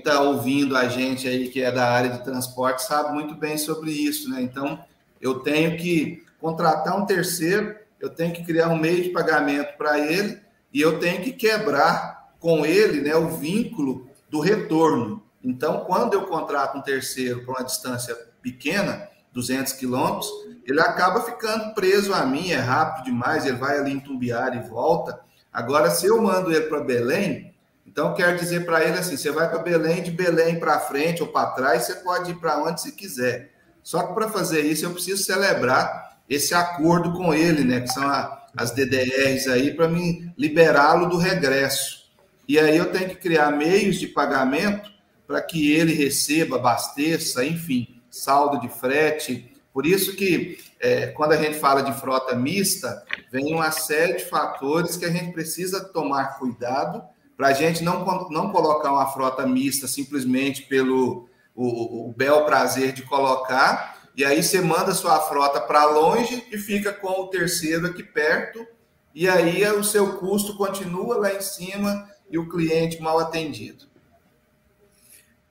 tá 0.03 0.21
ouvindo 0.21 0.75
a 0.75 0.87
gente 0.87 1.27
aí 1.27 1.49
que 1.49 1.61
é 1.61 1.71
da 1.71 1.89
área 1.89 2.09
de 2.09 2.23
transporte 2.23 2.83
sabe 2.83 3.13
muito 3.13 3.35
bem 3.35 3.57
sobre 3.57 3.91
isso, 3.91 4.29
né? 4.29 4.41
Então 4.41 4.83
eu 5.21 5.39
tenho 5.39 5.77
que 5.77 6.23
contratar 6.39 6.97
um 6.97 7.05
terceiro, 7.05 7.75
eu 7.99 8.09
tenho 8.09 8.33
que 8.33 8.43
criar 8.43 8.67
um 8.67 8.77
meio 8.77 9.03
de 9.03 9.09
pagamento 9.09 9.77
para 9.77 9.99
ele 9.99 10.39
e 10.73 10.81
eu 10.81 10.99
tenho 10.99 11.21
que 11.21 11.31
quebrar 11.31 12.33
com 12.39 12.65
ele, 12.65 12.99
né, 12.99 13.15
o 13.15 13.29
vínculo 13.29 14.09
do 14.29 14.41
retorno. 14.41 15.23
Então, 15.41 15.85
quando 15.85 16.13
eu 16.13 16.25
contrato 16.25 16.77
um 16.77 16.81
terceiro 16.81 17.45
para 17.45 17.53
uma 17.53 17.63
distância 17.63 18.13
pequena, 18.41 19.07
200 19.31 19.71
quilômetros, 19.73 20.29
ele 20.65 20.79
acaba 20.79 21.21
ficando 21.21 21.73
preso 21.73 22.13
a 22.13 22.25
mim, 22.25 22.51
é 22.51 22.57
rápido 22.57 23.05
demais, 23.05 23.45
ele 23.45 23.57
vai 23.57 23.77
ali 23.77 23.91
em 23.91 23.99
Tumbiara 23.99 24.55
e 24.55 24.67
volta. 24.69 25.19
Agora, 25.51 25.91
se 25.91 26.05
eu 26.05 26.21
mando 26.21 26.51
ele 26.51 26.65
para 26.67 26.81
Belém, 26.81 27.53
então 27.85 28.13
quero 28.13 28.37
dizer 28.37 28.65
para 28.65 28.83
ele 28.83 28.97
assim: 28.97 29.17
você 29.17 29.31
vai 29.31 29.49
para 29.49 29.59
Belém, 29.59 30.01
de 30.01 30.11
Belém 30.11 30.59
para 30.59 30.79
frente 30.79 31.21
ou 31.21 31.29
para 31.29 31.51
trás, 31.51 31.83
você 31.83 31.95
pode 31.95 32.31
ir 32.31 32.35
para 32.35 32.57
onde 32.57 32.81
você 32.81 32.91
quiser. 32.91 33.51
Só 33.83 34.07
que 34.07 34.13
para 34.13 34.29
fazer 34.29 34.61
isso, 34.61 34.85
eu 34.85 34.91
preciso 34.91 35.23
celebrar 35.23 36.17
esse 36.29 36.53
acordo 36.55 37.13
com 37.13 37.33
ele, 37.33 37.63
né? 37.63 37.81
Que 37.81 37.89
são 37.89 38.07
a, 38.07 38.47
as 38.55 38.71
DDRs 38.71 39.47
aí, 39.47 39.73
para 39.73 39.87
me 39.87 40.33
liberá-lo 40.37 41.07
do 41.07 41.17
regresso. 41.17 42.03
E 42.47 42.57
aí 42.57 42.77
eu 42.77 42.91
tenho 42.91 43.09
que 43.09 43.15
criar 43.15 43.51
meios 43.51 43.99
de 43.99 44.07
pagamento 44.07 44.89
para 45.27 45.41
que 45.41 45.73
ele 45.73 45.93
receba, 45.93 46.55
abasteça, 46.55 47.45
enfim, 47.45 48.01
saldo 48.09 48.59
de 48.59 48.69
frete. 48.69 49.52
Por 49.73 49.87
isso 49.87 50.15
que 50.15 50.59
é, 50.79 51.07
quando 51.07 51.31
a 51.31 51.37
gente 51.37 51.57
fala 51.57 51.81
de 51.81 51.91
frota 51.93 52.35
mista, 52.35 53.03
vem 53.31 53.53
uma 53.53 53.71
série 53.71 54.17
de 54.17 54.25
fatores 54.25 54.95
que 54.95 55.05
a 55.05 55.09
gente 55.09 55.33
precisa 55.33 55.83
tomar 55.83 56.37
cuidado 56.37 57.03
para 57.35 57.47
a 57.47 57.53
gente 57.53 57.83
não, 57.83 58.05
não 58.29 58.51
colocar 58.51 58.91
uma 58.91 59.07
frota 59.07 59.45
mista 59.47 59.87
simplesmente 59.87 60.63
pelo 60.63 61.27
o, 61.55 62.09
o 62.09 62.13
bel 62.13 62.45
prazer 62.45 62.93
de 62.93 63.03
colocar, 63.03 64.09
e 64.15 64.23
aí 64.23 64.41
você 64.43 64.61
manda 64.61 64.93
sua 64.93 65.19
frota 65.19 65.59
para 65.61 65.85
longe 65.85 66.45
e 66.51 66.57
fica 66.57 66.93
com 66.93 67.21
o 67.21 67.27
terceiro 67.27 67.87
aqui 67.87 68.03
perto, 68.03 68.65
e 69.13 69.27
aí 69.27 69.65
o 69.71 69.83
seu 69.83 70.17
custo 70.17 70.55
continua 70.55 71.17
lá 71.17 71.33
em 71.33 71.41
cima 71.41 72.09
e 72.29 72.37
o 72.37 72.49
cliente 72.49 73.01
mal 73.01 73.19
atendido. 73.19 73.85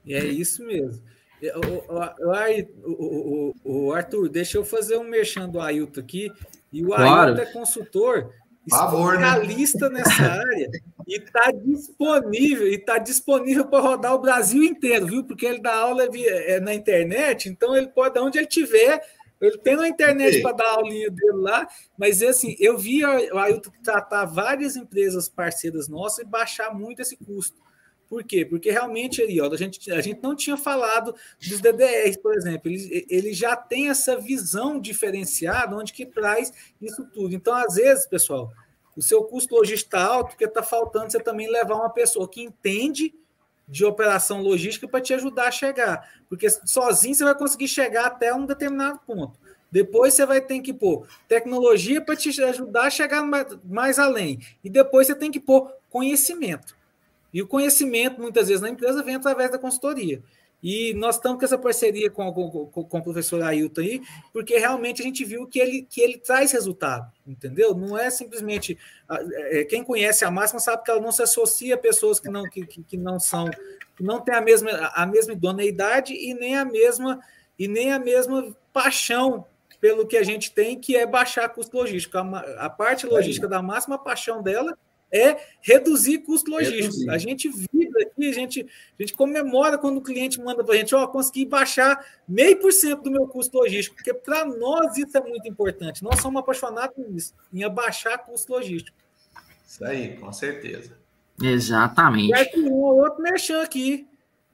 E 0.05 0.15
é 0.15 0.25
isso 0.25 0.65
mesmo. 0.65 1.03
O, 2.85 2.85
o, 2.85 3.55
o, 3.65 3.93
Arthur, 3.93 4.29
deixa 4.29 4.59
eu 4.59 4.65
fazer 4.65 4.97
um 4.97 5.05
mexendo 5.05 5.53
do 5.53 5.61
Ailton 5.61 6.01
aqui. 6.01 6.31
E 6.73 6.85
o 6.85 6.89
claro. 6.89 7.31
Ailton 7.31 7.43
é 7.43 7.47
consultor 7.47 8.33
Favor, 8.71 9.19
né? 9.19 9.27
especialista 9.27 9.91
né? 9.91 9.99
nessa 9.99 10.23
área 10.23 10.71
e 11.07 11.17
está 11.17 11.51
disponível 11.51 12.69
e 12.69 12.77
está 12.77 12.99
disponível 12.99 13.67
para 13.67 13.81
rodar 13.83 14.15
o 14.15 14.21
Brasil 14.21 14.63
inteiro, 14.63 15.07
viu? 15.07 15.25
Porque 15.25 15.47
ele 15.47 15.61
dá 15.61 15.75
aula 15.75 16.09
é, 16.15 16.61
na 16.61 16.73
internet, 16.73 17.49
então 17.49 17.77
ele 17.77 17.89
pode, 17.89 18.19
onde 18.21 18.39
ele 18.39 18.47
tiver, 18.47 19.03
ele 19.41 19.59
tem 19.59 19.75
na 19.75 19.89
internet 19.89 20.41
para 20.41 20.53
dar 20.53 20.65
a 20.67 20.75
aulinha 20.75 21.11
dele 21.11 21.39
lá, 21.39 21.67
mas 21.99 22.23
assim, 22.23 22.55
eu 22.61 22.79
vi 22.79 23.05
o 23.05 23.39
Ailton 23.39 23.73
tratar 23.83 24.25
várias 24.27 24.77
empresas 24.77 25.29
parceiras 25.29 25.89
nossas 25.89 26.21
e 26.21 26.29
baixar 26.29 26.73
muito 26.73 27.03
esse 27.03 27.17
custo. 27.17 27.61
Por 28.13 28.23
quê? 28.23 28.45
Porque 28.45 28.71
realmente 28.71 29.23
aí, 29.23 29.41
ó, 29.41 29.51
a, 29.51 29.57
gente, 29.57 29.91
a 29.91 30.03
gente 30.03 30.23
não 30.23 30.37
tinha 30.37 30.55
falado 30.55 31.15
dos 31.41 31.63
DDRs, 31.63 32.19
por 32.19 32.35
exemplo. 32.35 32.71
Ele, 32.71 33.07
ele 33.09 33.33
já 33.33 33.57
tem 33.57 33.89
essa 33.89 34.19
visão 34.19 34.79
diferenciada, 34.79 35.75
onde 35.75 35.95
que 35.95 36.05
traz 36.05 36.53
isso 36.79 37.07
tudo. 37.07 37.35
Então, 37.35 37.55
às 37.55 37.77
vezes, 37.77 38.07
pessoal, 38.07 38.53
o 38.95 39.01
seu 39.01 39.25
custo 39.25 39.55
logístico 39.55 39.97
está 39.97 40.05
alto, 40.05 40.33
porque 40.33 40.45
está 40.45 40.63
faltando 40.63 41.11
você 41.11 41.21
também 41.21 41.51
levar 41.51 41.77
uma 41.77 41.89
pessoa 41.89 42.29
que 42.29 42.43
entende 42.43 43.15
de 43.67 43.83
operação 43.83 44.43
logística 44.43 44.87
para 44.87 45.01
te 45.01 45.15
ajudar 45.15 45.49
a 45.49 45.51
chegar. 45.51 46.07
Porque 46.29 46.51
sozinho 46.51 47.15
você 47.15 47.25
vai 47.25 47.35
conseguir 47.35 47.69
chegar 47.69 48.05
até 48.05 48.35
um 48.35 48.45
determinado 48.45 49.01
ponto. 49.07 49.41
Depois 49.71 50.13
você 50.13 50.27
vai 50.27 50.43
ter 50.43 50.61
que 50.61 50.75
pôr 50.75 51.09
tecnologia 51.27 51.99
para 51.99 52.15
te 52.15 52.29
ajudar 52.43 52.89
a 52.89 52.91
chegar 52.91 53.23
mais, 53.23 53.47
mais 53.65 53.99
além. 53.99 54.39
E 54.63 54.69
depois 54.69 55.07
você 55.07 55.15
tem 55.15 55.31
que 55.31 55.41
pôr 55.41 55.73
conhecimento. 55.89 56.82
E 57.33 57.41
o 57.41 57.47
conhecimento, 57.47 58.21
muitas 58.21 58.49
vezes, 58.49 58.61
na 58.61 58.69
empresa 58.69 59.03
vem 59.03 59.15
através 59.15 59.51
da 59.51 59.59
consultoria. 59.59 60.23
E 60.63 60.95
nós 60.95 61.17
estamos 61.17 61.41
com 61.41 61.45
essa 61.45 61.59
parceria 61.59 62.09
com, 62.09 62.33
com, 62.33 62.67
com, 62.85 62.99
o 62.99 63.03
professor 63.03 63.43
Ailton 63.43 63.81
aí, 63.81 64.01
porque 64.33 64.57
realmente 64.57 65.03
a 65.03 65.05
gente 65.05 65.25
viu 65.25 65.45
que 65.45 65.59
ele, 65.59 65.83
que 65.83 66.01
ele 66.01 66.19
traz 66.19 66.53
resultado, 66.53 67.11
entendeu? 67.27 67.75
Não 67.75 67.99
é 67.99 68.09
simplesmente. 68.11 68.79
É, 69.11 69.65
quem 69.65 69.83
conhece 69.83 70.25
a 70.25 70.31
máxima 70.31 70.61
sabe 70.61 70.85
que 70.85 70.91
ela 70.91 71.01
não 71.01 71.11
se 71.11 71.21
associa 71.21 71.75
a 71.75 71.79
pessoas 71.79 72.21
que 72.21 72.29
não, 72.29 72.49
que, 72.49 72.65
que 72.65 72.97
não 72.97 73.19
são, 73.19 73.51
que 73.97 74.05
não 74.05 74.21
têm 74.21 74.37
a 74.37 74.41
mesma, 74.41 74.71
a 74.95 75.05
mesma 75.05 75.33
idoneidade 75.33 76.15
e 76.15 76.33
nem 76.33 76.57
a 76.57 76.65
mesma, 76.65 77.19
e 77.59 77.67
nem 77.67 77.93
a 77.93 77.99
mesma 77.99 78.55
paixão 78.73 79.45
pelo 79.81 80.07
que 80.07 80.17
a 80.17 80.23
gente 80.23 80.53
tem, 80.53 80.79
que 80.79 80.97
é 80.97 81.05
baixar 81.05 81.49
custo 81.49 81.77
logístico. 81.77 82.17
A, 82.19 82.39
a 82.67 82.71
parte 82.71 83.05
logística 83.05 83.49
da 83.49 83.61
máxima, 83.61 83.97
a 83.97 83.99
paixão 83.99 84.41
dela 84.41 84.79
é 85.13 85.37
reduzir 85.61 86.19
custo 86.19 86.51
logístico. 86.51 86.83
Reduzir. 86.83 87.11
A 87.11 87.19
gente 87.19 87.49
vibra 87.49 88.03
aqui, 88.03 88.29
a 88.29 88.33
gente, 88.33 88.67
a 88.99 89.03
gente 89.03 89.13
comemora 89.15 89.77
quando 89.77 89.99
o 89.99 90.03
cliente 90.03 90.41
manda 90.41 90.65
para 90.65 90.75
a 90.75 90.79
gente, 90.79 90.95
ó, 90.95 91.05
oh, 91.05 91.09
consegui 91.09 91.45
baixar 91.45 92.05
meio 92.27 92.59
por 92.59 92.73
cento 92.73 93.03
do 93.03 93.11
meu 93.11 93.27
custo 93.27 93.59
logístico, 93.59 93.97
porque 93.97 94.15
para 94.15 94.45
nós 94.45 94.97
isso 94.97 95.17
é 95.17 95.21
muito 95.21 95.47
importante. 95.47 96.03
Nós 96.03 96.21
somos 96.21 96.41
apaixonados 96.41 96.97
nisso, 96.97 97.35
em 97.53 97.63
abaixar 97.63 98.25
custo 98.25 98.53
logístico. 98.53 98.97
Isso 99.67 99.85
aí, 99.85 100.17
com 100.17 100.33
certeza. 100.33 100.97
Exatamente. 101.43 102.31
E 102.31 102.35
aí, 102.35 102.49
um 102.57 102.73
outro 102.73 103.23
merchan 103.23 103.63
aqui. 103.63 104.07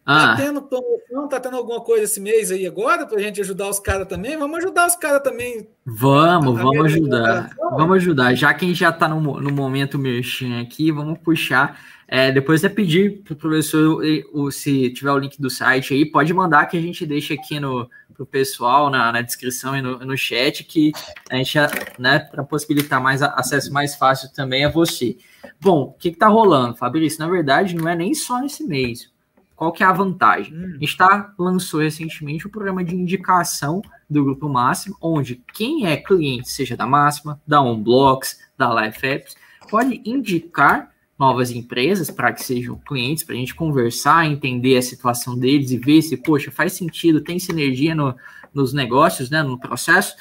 Tá 0.08 0.32
ah. 0.32 0.36
tendo 0.36 0.62
promoção, 0.62 1.28
tá 1.28 1.38
tendo 1.38 1.58
alguma 1.58 1.82
coisa 1.82 2.04
esse 2.04 2.18
mês 2.18 2.50
aí 2.50 2.66
agora 2.66 3.06
para 3.06 3.18
a 3.18 3.20
gente 3.20 3.42
ajudar 3.42 3.68
os 3.68 3.78
caras 3.78 4.08
também? 4.08 4.38
Vamos 4.38 4.56
ajudar 4.56 4.86
os 4.86 4.96
caras 4.96 5.22
também. 5.22 5.68
Vamos, 5.84 6.58
vamos 6.58 6.86
ajudar. 6.86 7.50
Vamos 7.72 7.96
ajudar. 7.96 8.34
Já 8.34 8.54
que 8.54 8.66
gente 8.66 8.78
já 8.78 8.88
está 8.88 9.06
no, 9.06 9.20
no 9.38 9.52
momento 9.52 9.98
merchan 9.98 10.62
aqui, 10.62 10.90
vamos 10.90 11.18
puxar. 11.18 11.78
É, 12.08 12.32
depois 12.32 12.64
é 12.64 12.70
pedir 12.70 13.22
para 13.22 13.34
o 13.34 13.36
professor, 13.36 14.02
se 14.50 14.88
tiver 14.94 15.12
o 15.12 15.18
link 15.18 15.38
do 15.38 15.50
site 15.50 15.92
aí, 15.92 16.06
pode 16.06 16.32
mandar 16.32 16.64
que 16.64 16.78
a 16.78 16.80
gente 16.80 17.04
deixa 17.04 17.34
aqui 17.34 17.60
no 17.60 17.86
pro 18.14 18.24
pessoal 18.24 18.88
na, 18.88 19.12
na 19.12 19.20
descrição 19.20 19.76
e 19.76 19.82
no, 19.82 19.98
no 19.98 20.16
chat 20.16 20.64
que 20.64 20.90
a 21.30 21.36
gente, 21.36 21.56
né, 21.98 22.18
para 22.18 22.42
possibilitar 22.42 23.00
mais 23.00 23.22
acesso 23.22 23.70
mais 23.70 23.94
fácil 23.94 24.32
também 24.32 24.64
a 24.64 24.70
você. 24.70 25.18
Bom, 25.60 25.82
o 25.82 25.92
que 25.92 26.08
está 26.08 26.28
rolando, 26.28 26.78
Fabrício? 26.78 27.20
Na 27.20 27.28
verdade, 27.28 27.76
não 27.76 27.86
é 27.86 27.94
nem 27.94 28.14
só 28.14 28.40
nesse 28.40 28.64
mês. 28.64 29.12
Qual 29.58 29.72
que 29.72 29.82
é 29.82 29.86
a 29.86 29.92
vantagem? 29.92 30.54
Hum. 30.54 30.74
A 30.76 30.78
gente 30.78 30.96
tá, 30.96 31.34
lançou 31.36 31.80
recentemente 31.80 32.46
o 32.46 32.48
um 32.48 32.52
programa 32.52 32.84
de 32.84 32.94
indicação 32.94 33.82
do 34.08 34.22
Grupo 34.22 34.48
Máximo, 34.48 34.96
onde 35.00 35.42
quem 35.52 35.84
é 35.84 35.96
cliente, 35.96 36.48
seja 36.48 36.76
da 36.76 36.86
Máxima, 36.86 37.42
da 37.44 37.60
OnBlocks, 37.60 38.38
da 38.56 38.72
Life 38.72 39.04
Apps, 39.04 39.36
pode 39.68 40.00
indicar 40.04 40.92
novas 41.18 41.50
empresas 41.50 42.08
para 42.08 42.32
que 42.32 42.40
sejam 42.40 42.78
clientes, 42.86 43.24
para 43.24 43.34
a 43.34 43.38
gente 43.38 43.52
conversar, 43.52 44.26
entender 44.26 44.76
a 44.76 44.82
situação 44.82 45.36
deles 45.36 45.72
e 45.72 45.76
ver 45.76 46.02
se, 46.02 46.16
poxa, 46.16 46.52
faz 46.52 46.74
sentido, 46.74 47.20
tem 47.20 47.40
sinergia 47.40 47.96
no, 47.96 48.14
nos 48.54 48.72
negócios, 48.72 49.28
né, 49.28 49.42
no 49.42 49.58
processo. 49.58 50.14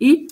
E 0.00 0.26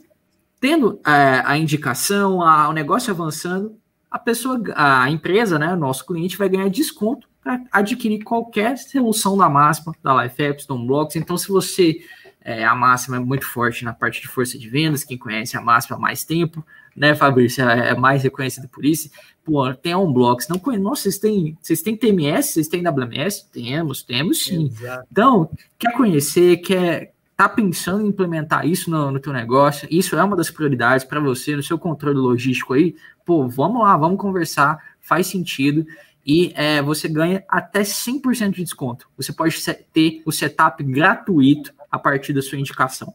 tendo 0.58 1.00
é, 1.06 1.44
a 1.44 1.56
indicação, 1.56 2.42
a, 2.42 2.68
o 2.68 2.72
negócio 2.72 3.12
avançando, 3.12 3.78
a 4.10 4.18
pessoa, 4.18 4.60
a 4.74 5.08
empresa, 5.08 5.60
né, 5.60 5.76
nosso 5.76 6.04
cliente 6.04 6.36
vai 6.36 6.48
ganhar 6.48 6.68
desconto 6.68 7.27
para 7.42 7.62
adquirir 7.72 8.22
qualquer 8.22 8.76
solução 8.76 9.36
da 9.36 9.48
máxima, 9.48 9.94
da 10.02 10.22
Life 10.22 10.42
Apps, 10.42 10.66
do 10.66 10.74
Unblocks. 10.74 11.16
Então, 11.16 11.36
se 11.36 11.48
você 11.48 12.00
é, 12.48 12.64
a 12.64 12.74
máxima 12.74 13.16
é 13.16 13.20
muito 13.20 13.46
forte 13.46 13.84
na 13.84 13.92
parte 13.92 14.22
de 14.22 14.28
força 14.28 14.58
de 14.58 14.68
vendas, 14.68 15.04
quem 15.04 15.18
conhece 15.18 15.56
a 15.56 15.60
máxima 15.60 15.96
há 15.96 16.00
mais 16.00 16.24
tempo, 16.24 16.64
né, 16.96 17.14
Fabrício, 17.14 17.68
é, 17.68 17.90
é 17.90 17.94
mais 17.94 18.22
reconhecida 18.22 18.66
por 18.68 18.84
isso. 18.84 19.10
Pô, 19.44 19.72
tem 19.74 19.92
a 19.92 19.98
Unblocks, 19.98 20.48
não 20.48 20.58
conhece, 20.58 20.82
nossa, 20.82 21.02
vocês 21.02 21.18
têm, 21.18 21.58
vocês 21.60 21.82
têm 21.82 21.96
TMS, 21.96 22.54
vocês 22.54 22.68
têm 22.68 22.82
WMS? 22.82 23.50
Temos, 23.52 24.02
temos 24.02 24.44
sim. 24.44 24.66
Exato. 24.66 25.06
Então, 25.12 25.50
quer 25.78 25.92
conhecer, 25.92 26.56
quer 26.58 27.12
tá 27.36 27.48
pensando 27.48 28.04
em 28.04 28.08
implementar 28.08 28.66
isso 28.66 28.90
no, 28.90 29.12
no 29.12 29.20
teu 29.20 29.32
negócio, 29.32 29.86
isso 29.90 30.16
é 30.16 30.24
uma 30.24 30.34
das 30.34 30.50
prioridades 30.50 31.04
para 31.04 31.20
você, 31.20 31.54
no 31.54 31.62
seu 31.62 31.78
controle 31.78 32.18
logístico 32.18 32.72
aí, 32.72 32.96
pô, 33.24 33.46
vamos 33.46 33.80
lá, 33.82 33.96
vamos 33.96 34.18
conversar, 34.18 34.82
faz 35.00 35.28
sentido 35.28 35.86
e 36.28 36.52
é, 36.54 36.82
você 36.82 37.08
ganha 37.08 37.42
até 37.48 37.80
100% 37.80 38.50
de 38.50 38.62
desconto. 38.62 39.08
Você 39.16 39.32
pode 39.32 39.56
ter 39.94 40.22
o 40.26 40.30
setup 40.30 40.84
gratuito 40.84 41.72
a 41.90 41.98
partir 41.98 42.34
da 42.34 42.42
sua 42.42 42.58
indicação. 42.58 43.14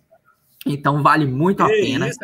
Então 0.66 1.03
vale 1.03 1.28
muito 1.28 1.61
a 1.61 1.68
pena. 1.68 2.09
Isso, 2.09 2.18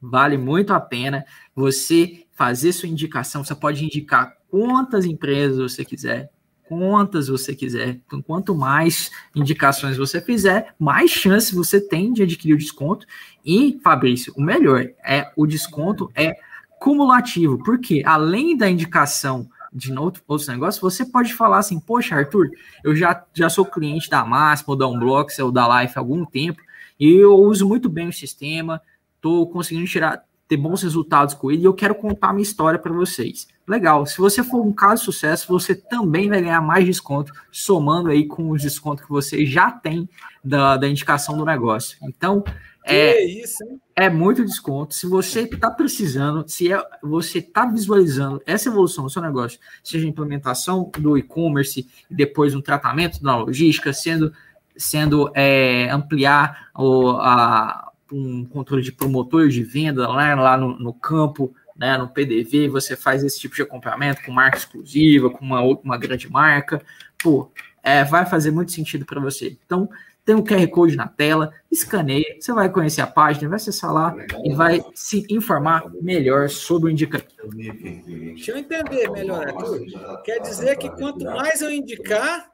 vale 0.00 0.38
muito 0.38 0.72
a 0.72 0.80
pena 0.80 1.26
você 1.54 2.24
fazer 2.32 2.72
sua 2.72 2.88
indicação. 2.88 3.44
Você 3.44 3.54
pode 3.54 3.84
indicar 3.84 4.38
quantas 4.48 5.04
empresas 5.04 5.58
você 5.58 5.84
quiser, 5.84 6.30
quantas 6.66 7.28
você 7.28 7.54
quiser. 7.54 8.00
Então, 8.06 8.22
quanto 8.22 8.54
mais 8.54 9.10
indicações 9.36 9.98
você 9.98 10.18
fizer, 10.18 10.74
mais 10.78 11.10
chance 11.10 11.54
você 11.54 11.78
tem 11.78 12.10
de 12.10 12.22
adquirir 12.22 12.54
o 12.54 12.58
desconto. 12.58 13.04
E, 13.44 13.78
Fabrício, 13.84 14.32
o 14.34 14.40
melhor 14.40 14.86
é 15.04 15.30
o 15.36 15.46
desconto 15.46 16.10
é 16.14 16.32
cumulativo, 16.78 17.62
porque 17.62 18.02
além 18.06 18.56
da 18.56 18.70
indicação 18.70 19.46
de 19.72 19.92
outros 19.92 20.48
negócios, 20.48 20.80
você 20.80 21.04
pode 21.04 21.32
falar 21.34 21.58
assim, 21.58 21.78
poxa, 21.78 22.16
Arthur, 22.16 22.50
eu 22.82 22.94
já, 22.94 23.24
já 23.32 23.48
sou 23.48 23.64
cliente 23.64 24.10
da 24.10 24.24
Máxima, 24.24 24.72
ou 24.72 24.76
da 24.76 24.88
Unblocks, 24.88 25.38
ou 25.38 25.52
da 25.52 25.82
Life 25.82 25.94
há 25.96 26.00
algum 26.00 26.24
tempo, 26.24 26.60
e 26.98 27.12
eu 27.12 27.34
uso 27.34 27.66
muito 27.68 27.88
bem 27.88 28.08
o 28.08 28.12
sistema, 28.12 28.80
estou 29.16 29.48
conseguindo 29.48 29.86
tirar, 29.86 30.24
ter 30.48 30.56
bons 30.56 30.82
resultados 30.82 31.34
com 31.34 31.50
ele, 31.50 31.62
e 31.62 31.64
eu 31.64 31.74
quero 31.74 31.94
contar 31.94 32.32
minha 32.32 32.42
história 32.42 32.78
para 32.78 32.92
vocês. 32.92 33.46
Legal, 33.66 34.04
se 34.04 34.18
você 34.18 34.42
for 34.42 34.66
um 34.66 34.72
caso 34.72 34.96
de 34.96 35.04
sucesso, 35.04 35.46
você 35.46 35.74
também 35.74 36.28
vai 36.28 36.42
ganhar 36.42 36.60
mais 36.60 36.84
desconto, 36.84 37.32
somando 37.52 38.08
aí 38.08 38.26
com 38.26 38.50
os 38.50 38.62
descontos 38.62 39.04
que 39.04 39.10
você 39.10 39.46
já 39.46 39.70
tem 39.70 40.08
da, 40.42 40.76
da 40.76 40.88
indicação 40.88 41.38
do 41.38 41.44
negócio. 41.44 41.96
Então, 42.02 42.42
é, 42.84 43.24
isso, 43.24 43.62
hein? 43.64 43.80
é 43.94 44.08
muito 44.08 44.44
desconto. 44.44 44.94
Se 44.94 45.06
você 45.06 45.42
está 45.42 45.70
precisando, 45.70 46.48
se 46.48 46.72
é, 46.72 46.82
você 47.02 47.38
está 47.38 47.66
visualizando 47.66 48.40
essa 48.46 48.68
evolução 48.68 49.04
do 49.04 49.10
seu 49.10 49.22
negócio, 49.22 49.58
seja 49.82 50.06
a 50.06 50.08
implementação 50.08 50.90
do 50.98 51.16
e-commerce 51.16 51.86
e 52.10 52.14
depois 52.14 52.54
um 52.54 52.60
tratamento 52.60 53.22
da 53.22 53.36
logística, 53.36 53.92
sendo, 53.92 54.32
sendo 54.76 55.30
é, 55.34 55.90
ampliar 55.90 56.70
o, 56.76 57.10
a, 57.12 57.92
um 58.12 58.44
controle 58.44 58.82
de 58.82 58.92
promotor 58.92 59.48
de 59.48 59.62
venda 59.62 60.08
lá, 60.08 60.34
lá 60.34 60.56
no, 60.56 60.78
no 60.78 60.92
campo, 60.92 61.54
né, 61.76 61.96
no 61.96 62.08
PDV, 62.08 62.68
você 62.68 62.94
faz 62.94 63.24
esse 63.24 63.40
tipo 63.40 63.54
de 63.54 63.62
acompanhamento 63.62 64.22
com 64.22 64.32
marca 64.32 64.58
exclusiva, 64.58 65.30
com 65.30 65.44
uma, 65.44 65.62
uma 65.62 65.96
grande 65.96 66.30
marca, 66.30 66.82
pô, 67.22 67.50
é, 67.82 68.04
vai 68.04 68.26
fazer 68.26 68.50
muito 68.50 68.72
sentido 68.72 69.06
para 69.06 69.20
você. 69.20 69.56
Então, 69.64 69.88
tem 70.30 70.36
um 70.36 70.44
QR 70.44 70.68
Code 70.68 70.96
na 70.96 71.08
tela, 71.08 71.52
escaneia, 71.70 72.36
você 72.38 72.52
vai 72.52 72.70
conhecer 72.70 73.00
a 73.00 73.06
página, 73.06 73.48
vai 73.48 73.56
acessar 73.56 73.92
lá 73.92 74.14
e 74.44 74.54
vai 74.54 74.80
se 74.94 75.26
informar 75.28 75.90
melhor 76.00 76.48
sobre 76.48 76.88
o 76.88 76.92
indicativo. 76.92 77.50
Deixa 77.52 78.52
eu 78.52 78.58
entender 78.58 79.10
melhor, 79.10 79.48
Arthur. 79.48 80.22
Quer 80.22 80.40
dizer 80.40 80.76
que 80.78 80.88
quanto 80.90 81.24
mais 81.24 81.60
eu 81.60 81.70
indicar, 81.70 82.48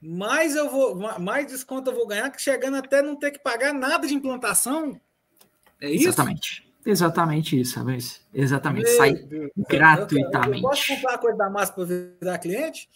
mais 0.00 0.56
eu 0.56 0.70
vou, 0.70 0.94
mais 1.18 1.46
desconto 1.46 1.90
eu 1.90 1.94
vou 1.94 2.06
ganhar, 2.06 2.32
chegando 2.38 2.78
até 2.78 3.02
não 3.02 3.14
ter 3.14 3.32
que 3.32 3.40
pagar 3.40 3.74
nada 3.74 4.08
de 4.08 4.14
implantação. 4.14 4.98
É 5.82 5.90
isso? 5.90 6.08
Exatamente. 6.08 6.66
Exatamente 6.86 7.60
isso, 7.60 7.74
sabe? 7.74 7.98
Exatamente. 8.32 8.86
Meu 8.86 8.96
Sai 8.96 9.12
Deus. 9.12 9.50
gratuitamente. 9.68 10.62
Eu, 10.62 10.70
posso 10.70 10.94
comprar 10.94 11.14
a 11.14 11.18
coisa 11.18 11.36
da 11.36 11.50
massa 11.50 11.74
para 11.74 11.84
virar 11.84 12.38
cliente? 12.38 12.88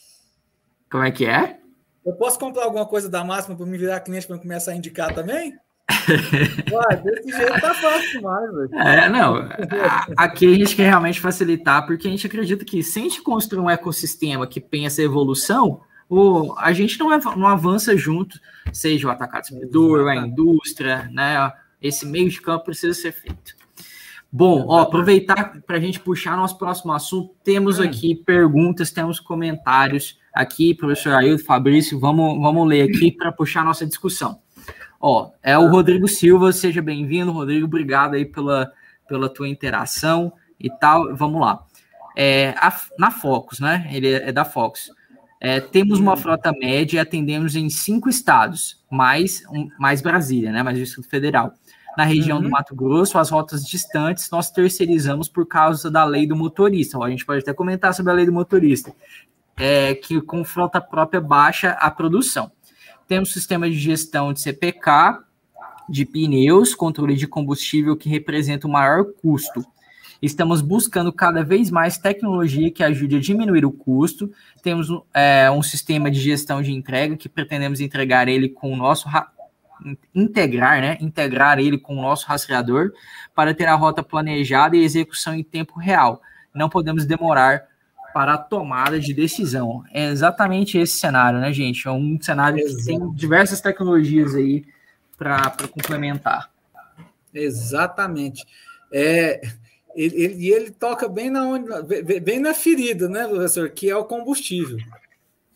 Como 0.90 1.04
é 1.04 1.10
que 1.10 1.26
é? 1.26 1.61
Eu 2.04 2.14
posso 2.14 2.38
comprar 2.38 2.64
alguma 2.64 2.86
coisa 2.86 3.08
da 3.08 3.24
máxima 3.24 3.56
para 3.56 3.66
me 3.66 3.78
virar 3.78 4.00
cliente 4.00 4.26
para 4.26 4.38
começar 4.38 4.72
a 4.72 4.76
indicar 4.76 5.14
também? 5.14 5.54
Ué, 6.72 6.96
desse 6.96 7.30
jeito 7.30 7.60
tá 7.60 7.74
fácil 7.74 8.10
demais, 8.12 8.52
velho. 8.52 8.78
É, 8.78 9.08
não. 9.08 9.48
Aqui 10.16 10.52
a 10.52 10.56
gente 10.56 10.74
quer 10.74 10.88
realmente 10.88 11.20
facilitar, 11.20 11.86
porque 11.86 12.08
a 12.08 12.10
gente 12.10 12.26
acredita 12.26 12.64
que 12.64 12.82
se 12.82 12.98
a 12.98 13.02
gente 13.02 13.22
construir 13.22 13.62
um 13.62 13.70
ecossistema 13.70 14.46
que 14.46 14.60
pensa 14.60 15.02
evolução, 15.02 15.80
o, 16.08 16.54
a 16.58 16.72
gente 16.72 16.98
não, 16.98 17.12
é, 17.12 17.20
não 17.36 17.46
avança 17.46 17.96
junto, 17.96 18.38
seja 18.72 19.08
o 19.08 19.10
atacado 19.10 19.42
distribuidor, 19.42 20.08
a 20.08 20.16
indústria, 20.16 21.08
né? 21.12 21.52
Esse 21.80 22.06
meio 22.06 22.28
de 22.30 22.40
campo 22.40 22.64
precisa 22.66 22.94
ser 22.94 23.12
feito. 23.12 23.54
Bom, 24.30 24.66
ó, 24.68 24.80
aproveitar 24.80 25.60
para 25.66 25.76
a 25.76 25.80
gente 25.80 26.00
puxar 26.00 26.36
nosso 26.36 26.56
próximo 26.56 26.92
assunto, 26.92 27.34
temos 27.44 27.78
hum. 27.78 27.84
aqui 27.84 28.14
perguntas, 28.14 28.90
temos 28.90 29.20
comentários 29.20 30.18
aqui, 30.32 30.74
professor 30.74 31.14
Ailton, 31.14 31.44
Fabrício, 31.44 31.98
vamos, 31.98 32.40
vamos 32.40 32.66
ler 32.66 32.82
aqui 32.82 33.12
para 33.12 33.32
puxar 33.32 33.64
nossa 33.64 33.86
discussão. 33.86 34.40
Ó, 35.00 35.30
é 35.42 35.58
o 35.58 35.68
Rodrigo 35.68 36.06
Silva, 36.06 36.52
seja 36.52 36.80
bem-vindo, 36.80 37.32
Rodrigo, 37.32 37.66
obrigado 37.66 38.14
aí 38.14 38.24
pela, 38.24 38.72
pela 39.08 39.28
tua 39.28 39.48
interação 39.48 40.32
e 40.58 40.70
tal. 40.70 41.14
Vamos 41.16 41.40
lá. 41.40 41.64
É, 42.16 42.50
a, 42.50 42.72
na 42.98 43.10
Focus, 43.10 43.58
né? 43.58 43.88
Ele 43.92 44.08
é, 44.08 44.28
é 44.28 44.32
da 44.32 44.44
Focus. 44.44 44.90
É, 45.40 45.58
temos 45.58 45.98
uma 45.98 46.16
frota 46.16 46.52
média 46.52 46.96
e 46.96 47.00
atendemos 47.00 47.56
em 47.56 47.68
cinco 47.68 48.08
estados, 48.08 48.80
mais, 48.88 49.42
um, 49.50 49.68
mais 49.76 50.00
Brasília, 50.00 50.52
né? 50.52 50.62
Mais 50.62 50.78
o 50.78 50.80
Distrito 50.80 51.08
Federal. 51.08 51.52
Na 51.98 52.04
região 52.04 52.36
uhum. 52.36 52.44
do 52.44 52.50
Mato 52.50 52.74
Grosso, 52.76 53.18
as 53.18 53.28
rotas 53.28 53.66
distantes 53.66 54.30
nós 54.30 54.52
terceirizamos 54.52 55.28
por 55.28 55.46
causa 55.46 55.90
da 55.90 56.04
lei 56.04 56.28
do 56.28 56.36
motorista. 56.36 56.96
Ó, 56.96 57.02
a 57.02 57.10
gente 57.10 57.26
pode 57.26 57.40
até 57.40 57.52
comentar 57.52 57.92
sobre 57.92 58.12
a 58.12 58.14
lei 58.14 58.24
do 58.24 58.32
motorista, 58.32 58.94
é, 59.56 59.94
que 59.94 60.20
com 60.20 60.44
frota 60.44 60.80
própria 60.80 61.20
baixa 61.20 61.72
a 61.72 61.90
produção. 61.90 62.50
Temos 63.06 63.32
sistema 63.32 63.68
de 63.68 63.78
gestão 63.78 64.32
de 64.32 64.40
CPK, 64.40 65.18
de 65.88 66.04
pneus, 66.04 66.74
controle 66.74 67.14
de 67.14 67.26
combustível 67.26 67.96
que 67.96 68.08
representa 68.08 68.66
o 68.66 68.70
maior 68.70 69.04
custo. 69.04 69.64
Estamos 70.22 70.60
buscando 70.60 71.12
cada 71.12 71.42
vez 71.42 71.68
mais 71.68 71.98
tecnologia 71.98 72.70
que 72.70 72.84
ajude 72.84 73.16
a 73.16 73.20
diminuir 73.20 73.64
o 73.64 73.72
custo. 73.72 74.30
Temos 74.62 74.86
é, 75.12 75.50
um 75.50 75.62
sistema 75.62 76.10
de 76.10 76.20
gestão 76.20 76.62
de 76.62 76.72
entrega 76.72 77.16
que 77.16 77.28
pretendemos 77.28 77.80
entregar 77.80 78.28
ele 78.28 78.48
com 78.48 78.72
o 78.72 78.76
nosso 78.76 79.08
integrar, 80.14 80.80
né? 80.80 80.96
Integrar 81.00 81.58
ele 81.58 81.76
com 81.76 81.96
o 81.96 82.02
nosso 82.02 82.26
rastreador 82.26 82.92
para 83.34 83.52
ter 83.52 83.66
a 83.66 83.74
rota 83.74 84.00
planejada 84.00 84.76
e 84.76 84.84
execução 84.84 85.34
em 85.34 85.42
tempo 85.42 85.78
real. 85.78 86.22
Não 86.54 86.68
podemos 86.68 87.04
demorar 87.04 87.64
para 88.12 88.34
a 88.34 88.38
tomada 88.38 88.98
de 88.98 89.12
decisão. 89.14 89.84
É 89.92 90.08
exatamente 90.08 90.78
esse 90.78 90.98
cenário, 90.98 91.40
né, 91.40 91.52
gente? 91.52 91.86
É 91.86 91.90
um 91.90 92.18
cenário 92.20 92.58
Exato. 92.58 92.76
que 92.76 92.84
tem 92.84 93.12
diversas 93.12 93.60
tecnologias 93.60 94.34
aí 94.34 94.64
para 95.16 95.68
complementar. 95.68 96.50
Exatamente. 97.32 98.44
É, 98.92 99.40
ele, 99.94 100.22
ele, 100.22 100.52
ele 100.52 100.70
toca 100.70 101.08
bem 101.08 101.30
na, 101.30 101.44
onde, 101.44 101.66
bem 102.20 102.38
na 102.38 102.54
ferida, 102.54 103.08
né, 103.08 103.26
professor? 103.26 103.68
Que 103.70 103.88
é 103.88 103.96
o 103.96 104.04
combustível. 104.04 104.78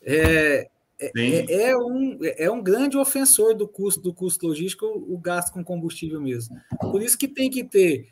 É, 0.02 0.68
é, 0.98 1.10
é, 1.14 1.70
é, 1.70 1.76
um, 1.76 2.18
é 2.22 2.50
um 2.50 2.62
grande 2.62 2.96
ofensor 2.96 3.54
do 3.54 3.68
custo 3.68 4.00
do 4.00 4.14
custo 4.14 4.46
logístico 4.46 4.86
o 4.86 5.18
gasto 5.18 5.52
com 5.52 5.62
combustível 5.62 6.20
mesmo. 6.20 6.56
Por 6.80 7.02
isso 7.02 7.18
que 7.18 7.28
tem 7.28 7.50
que 7.50 7.64
ter 7.64 8.08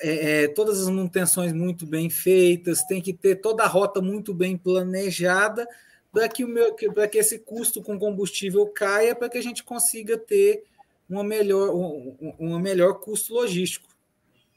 é, 0.00 0.44
é, 0.44 0.48
todas 0.48 0.80
as 0.80 0.88
manutenções 0.88 1.52
muito 1.52 1.86
bem 1.86 2.10
feitas, 2.10 2.82
tem 2.82 3.00
que 3.00 3.12
ter 3.12 3.36
toda 3.36 3.62
a 3.62 3.68
rota 3.68 4.00
muito 4.00 4.34
bem 4.34 4.56
planejada 4.56 5.66
para 6.12 6.28
que, 6.28 6.44
o 6.44 6.48
meu, 6.48 6.74
para 6.94 7.06
que 7.06 7.18
esse 7.18 7.38
custo 7.38 7.82
com 7.82 7.98
combustível 7.98 8.66
caia, 8.66 9.14
para 9.14 9.28
que 9.28 9.38
a 9.38 9.42
gente 9.42 9.62
consiga 9.62 10.18
ter 10.18 10.64
uma 11.08 11.22
melhor, 11.22 11.70
um, 11.74 12.34
um 12.38 12.58
melhor 12.58 12.94
custo 12.94 13.34
logístico. 13.34 13.88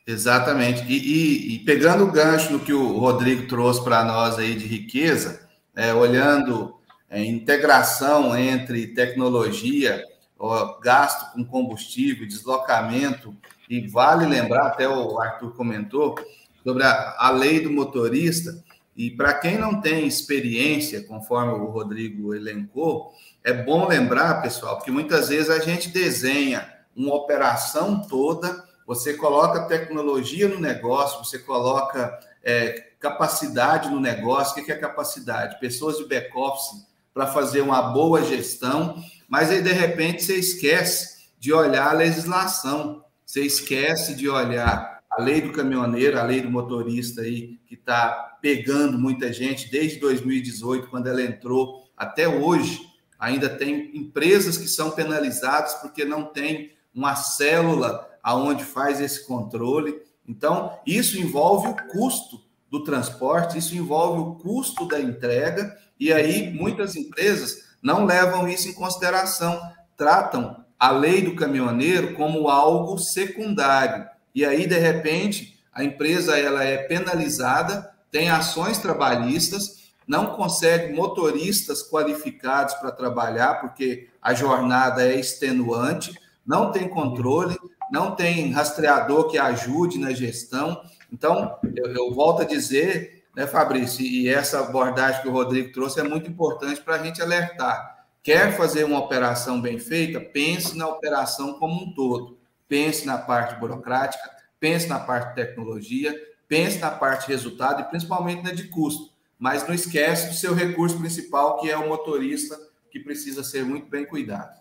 Exatamente. 0.06 0.84
E, 0.84 0.98
e, 0.98 1.56
e, 1.56 1.60
pegando 1.60 2.04
o 2.04 2.12
gancho 2.12 2.52
no 2.52 2.60
que 2.60 2.74
o 2.74 2.98
Rodrigo 2.98 3.48
trouxe 3.48 3.84
para 3.84 4.04
nós 4.04 4.38
aí 4.40 4.56
de 4.56 4.66
riqueza, 4.66 5.48
é, 5.76 5.94
olhando 5.94 6.76
é, 7.10 7.24
integração 7.24 8.36
entre 8.36 8.88
tecnologia, 8.88 10.04
ó, 10.38 10.80
gasto 10.80 11.34
com 11.34 11.46
combustível, 11.46 12.28
deslocamento, 12.28 13.36
e 13.72 13.88
vale 13.88 14.26
lembrar, 14.26 14.68
até 14.68 14.88
o 14.88 15.18
Arthur 15.18 15.56
comentou, 15.56 16.16
sobre 16.62 16.84
a, 16.84 17.16
a 17.18 17.32
lei 17.32 17.62
do 17.62 17.72
motorista, 17.72 18.62
e 18.98 19.10
para 19.10 19.34
quem 19.34 19.58
não 19.58 19.80
tem 19.80 20.06
experiência, 20.06 21.02
conforme 21.04 21.54
o 21.54 21.68
Rodrigo 21.68 22.36
elencou, 22.36 23.14
é 23.42 23.54
bom 23.54 23.88
lembrar, 23.88 24.42
pessoal, 24.42 24.80
que 24.82 24.92
muitas 24.92 25.30
vezes 25.30 25.50
a 25.50 25.60
gente 25.60 25.88
desenha 25.88 26.70
uma 26.94 27.16
operação 27.16 28.02
toda, 28.02 28.62
você 28.86 29.14
coloca 29.14 29.68
tecnologia 29.68 30.50
no 30.50 30.60
negócio, 30.60 31.24
você 31.24 31.40
coloca 31.40 32.20
é, 32.44 32.92
capacidade 33.00 33.90
no 33.90 34.02
negócio. 34.02 34.62
O 34.62 34.66
que 34.66 34.72
é 34.72 34.76
capacidade? 34.76 35.60
Pessoas 35.62 35.98
de 35.98 36.06
back-office 36.06 36.86
para 37.14 37.26
fazer 37.26 37.62
uma 37.62 37.82
boa 37.82 38.22
gestão, 38.22 39.02
mas 39.30 39.50
aí 39.50 39.62
de 39.62 39.72
repente 39.72 40.24
você 40.24 40.36
esquece 40.36 41.30
de 41.40 41.54
olhar 41.54 41.88
a 41.88 41.94
legislação, 41.94 43.01
você 43.32 43.46
esquece 43.46 44.14
de 44.14 44.28
olhar 44.28 45.02
a 45.10 45.22
lei 45.22 45.40
do 45.40 45.54
caminhoneiro, 45.54 46.20
a 46.20 46.24
lei 46.24 46.42
do 46.42 46.52
motorista 46.52 47.22
aí, 47.22 47.62
que 47.66 47.76
está 47.76 48.38
pegando 48.42 49.00
muita 49.00 49.32
gente 49.32 49.72
desde 49.72 50.02
2018, 50.02 50.90
quando 50.90 51.08
ela 51.08 51.22
entrou, 51.22 51.90
até 51.96 52.28
hoje. 52.28 52.82
Ainda 53.18 53.48
tem 53.48 53.96
empresas 53.96 54.58
que 54.58 54.68
são 54.68 54.92
penalizadas 54.92 55.76
porque 55.76 56.04
não 56.04 56.26
tem 56.26 56.74
uma 56.94 57.16
célula 57.16 58.06
aonde 58.22 58.66
faz 58.66 59.00
esse 59.00 59.26
controle. 59.26 59.98
Então, 60.28 60.78
isso 60.86 61.18
envolve 61.18 61.70
o 61.70 61.88
custo 61.88 62.38
do 62.70 62.84
transporte, 62.84 63.58
isso 63.58 63.74
envolve 63.78 64.20
o 64.20 64.36
custo 64.44 64.86
da 64.90 65.00
entrega, 65.00 65.74
e 65.98 66.12
aí 66.12 66.52
muitas 66.54 66.98
empresas 66.98 67.64
não 67.82 68.04
levam 68.04 68.46
isso 68.50 68.68
em 68.68 68.74
consideração, 68.74 69.58
tratam 69.96 70.61
a 70.82 70.90
lei 70.90 71.22
do 71.22 71.36
caminhoneiro 71.36 72.16
como 72.16 72.50
algo 72.50 72.98
secundário. 72.98 74.04
E 74.34 74.44
aí, 74.44 74.66
de 74.66 74.80
repente, 74.80 75.64
a 75.72 75.84
empresa 75.84 76.40
ela 76.40 76.64
é 76.64 76.76
penalizada, 76.76 77.94
tem 78.10 78.32
ações 78.32 78.80
trabalhistas, 78.80 79.92
não 80.08 80.36
consegue 80.36 80.92
motoristas 80.92 81.88
qualificados 81.88 82.74
para 82.74 82.90
trabalhar, 82.90 83.62
porque 83.62 84.10
a 84.20 84.34
jornada 84.34 85.06
é 85.06 85.20
extenuante, 85.20 86.20
não 86.44 86.72
tem 86.72 86.90
controle, 86.90 87.56
não 87.92 88.16
tem 88.16 88.52
rastreador 88.52 89.30
que 89.30 89.38
ajude 89.38 90.00
na 90.00 90.12
gestão. 90.14 90.82
Então, 91.14 91.60
eu, 91.76 91.94
eu 91.94 92.12
volto 92.12 92.42
a 92.42 92.46
dizer, 92.46 93.24
né, 93.36 93.46
Fabrício, 93.46 94.04
e 94.04 94.28
essa 94.28 94.62
abordagem 94.62 95.22
que 95.22 95.28
o 95.28 95.32
Rodrigo 95.32 95.72
trouxe 95.72 96.00
é 96.00 96.04
muito 96.04 96.28
importante 96.28 96.82
para 96.82 96.96
a 96.96 97.04
gente 97.04 97.22
alertar. 97.22 98.01
Quer 98.24 98.56
fazer 98.56 98.84
uma 98.84 99.00
operação 99.00 99.60
bem 99.60 99.80
feita? 99.80 100.20
Pense 100.20 100.78
na 100.78 100.88
operação 100.88 101.54
como 101.54 101.84
um 101.84 101.94
todo. 101.94 102.38
Pense 102.68 103.06
na 103.06 103.18
parte 103.18 103.60
burocrática, 103.60 104.30
pense 104.60 104.88
na 104.88 105.00
parte 105.00 105.30
de 105.30 105.36
tecnologia, 105.36 106.16
pense 106.48 106.80
na 106.80 106.92
parte 106.92 107.28
de 107.28 107.34
resultado 107.34 107.82
e 107.82 107.86
principalmente 107.86 108.44
na 108.44 108.52
de 108.52 108.66
custo. 108.66 109.12
Mas 109.40 109.68
não 109.68 109.74
esquece 109.74 110.30
do 110.30 110.36
seu 110.36 110.54
recurso 110.54 111.00
principal, 111.00 111.60
que 111.60 111.70
é 111.70 111.78
o 111.78 111.90
motorista, 111.90 112.58
que 112.92 113.00
precisa 113.00 113.44
ser 113.44 113.66
muito 113.66 113.90
bem 113.90 114.06
cuidado. 114.06 114.56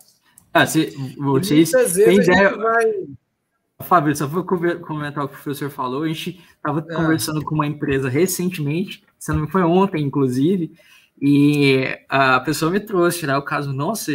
Ah, 0.53 0.65
se, 0.65 0.87
vocês 1.17 1.71
têm 1.93 2.17
ideia... 2.17 2.57
vai 2.57 2.91
Fábio, 3.81 4.15
só 4.15 4.27
vou 4.27 4.43
comentar 4.43 5.23
o 5.23 5.27
que 5.27 5.35
o 5.35 5.37
professor 5.41 5.69
falou. 5.69 6.03
A 6.03 6.07
gente 6.07 6.41
estava 6.55 6.85
é. 6.87 6.95
conversando 6.95 7.43
com 7.43 7.55
uma 7.55 7.67
empresa 7.67 8.09
recentemente, 8.09 9.03
se 9.17 9.33
não 9.33 9.47
foi 9.47 9.63
ontem, 9.63 10.03
inclusive, 10.03 10.71
e 11.21 11.99
a 12.09 12.39
pessoa 12.39 12.71
me 12.71 12.79
trouxe 12.79 13.27
né, 13.27 13.37
o 13.37 13.43
caso, 13.43 13.71
nossa, 13.71 14.11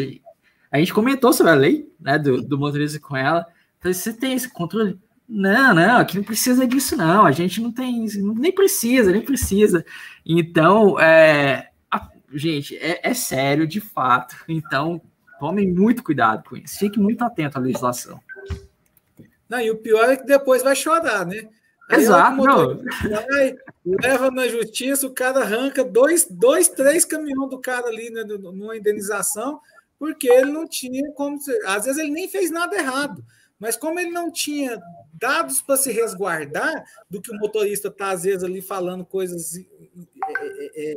a 0.72 0.78
gente 0.78 0.92
comentou 0.92 1.32
sobre 1.32 1.52
a 1.52 1.54
lei 1.54 1.88
né, 2.00 2.18
do, 2.18 2.42
do 2.42 2.58
motorista 2.58 2.98
com 2.98 3.16
ela. 3.16 3.46
Você 3.80 4.12
tem 4.12 4.32
esse 4.32 4.48
controle? 4.52 4.98
Não, 5.28 5.72
não, 5.72 5.98
aqui 5.98 6.16
não 6.16 6.24
precisa 6.24 6.66
disso, 6.66 6.96
não. 6.96 7.24
A 7.24 7.30
gente 7.30 7.60
não 7.60 7.70
tem, 7.70 8.06
nem 8.36 8.52
precisa, 8.52 9.12
nem 9.12 9.22
precisa. 9.22 9.84
Então, 10.24 10.98
é, 10.98 11.70
a, 11.88 12.10
gente, 12.32 12.76
é, 12.78 13.00
é 13.08 13.14
sério 13.14 13.68
de 13.68 13.80
fato. 13.80 14.36
Então, 14.48 15.00
tomem 15.38 15.72
muito 15.72 16.02
cuidado 16.02 16.42
com 16.48 16.56
isso. 16.56 16.78
Fique 16.78 16.98
muito 16.98 17.22
atento 17.22 17.56
à 17.56 17.60
legislação. 17.60 18.20
Não, 19.48 19.60
e 19.60 19.70
o 19.70 19.76
pior 19.76 20.10
é 20.10 20.16
que 20.16 20.26
depois 20.26 20.62
vai 20.62 20.74
chorar, 20.74 21.24
né? 21.24 21.48
Aí 21.88 22.00
Exato. 22.00 22.42
Vai, 22.42 23.56
leva 23.84 24.30
na 24.30 24.48
justiça, 24.48 25.06
o 25.06 25.14
cara 25.14 25.40
arranca 25.40 25.84
dois, 25.84 26.26
dois 26.28 26.68
três 26.68 27.04
caminhões 27.04 27.50
do 27.50 27.60
cara 27.60 27.86
ali 27.86 28.10
né, 28.10 28.24
numa 28.24 28.76
indenização, 28.76 29.60
porque 29.98 30.28
ele 30.28 30.50
não 30.50 30.66
tinha 30.66 31.10
como. 31.12 31.38
Às 31.66 31.84
vezes 31.84 32.00
ele 32.00 32.10
nem 32.10 32.28
fez 32.28 32.50
nada 32.50 32.76
errado, 32.76 33.24
mas 33.58 33.76
como 33.76 34.00
ele 34.00 34.10
não 34.10 34.30
tinha 34.32 34.80
dados 35.14 35.62
para 35.62 35.76
se 35.76 35.92
resguardar 35.92 36.84
do 37.08 37.22
que 37.22 37.30
o 37.30 37.38
motorista 37.38 37.88
está, 37.88 38.10
às 38.10 38.24
vezes, 38.24 38.42
ali 38.42 38.60
falando 38.60 39.04
coisas 39.04 39.56
é, 39.56 39.62
é, 40.28 40.92
é, 40.92 40.96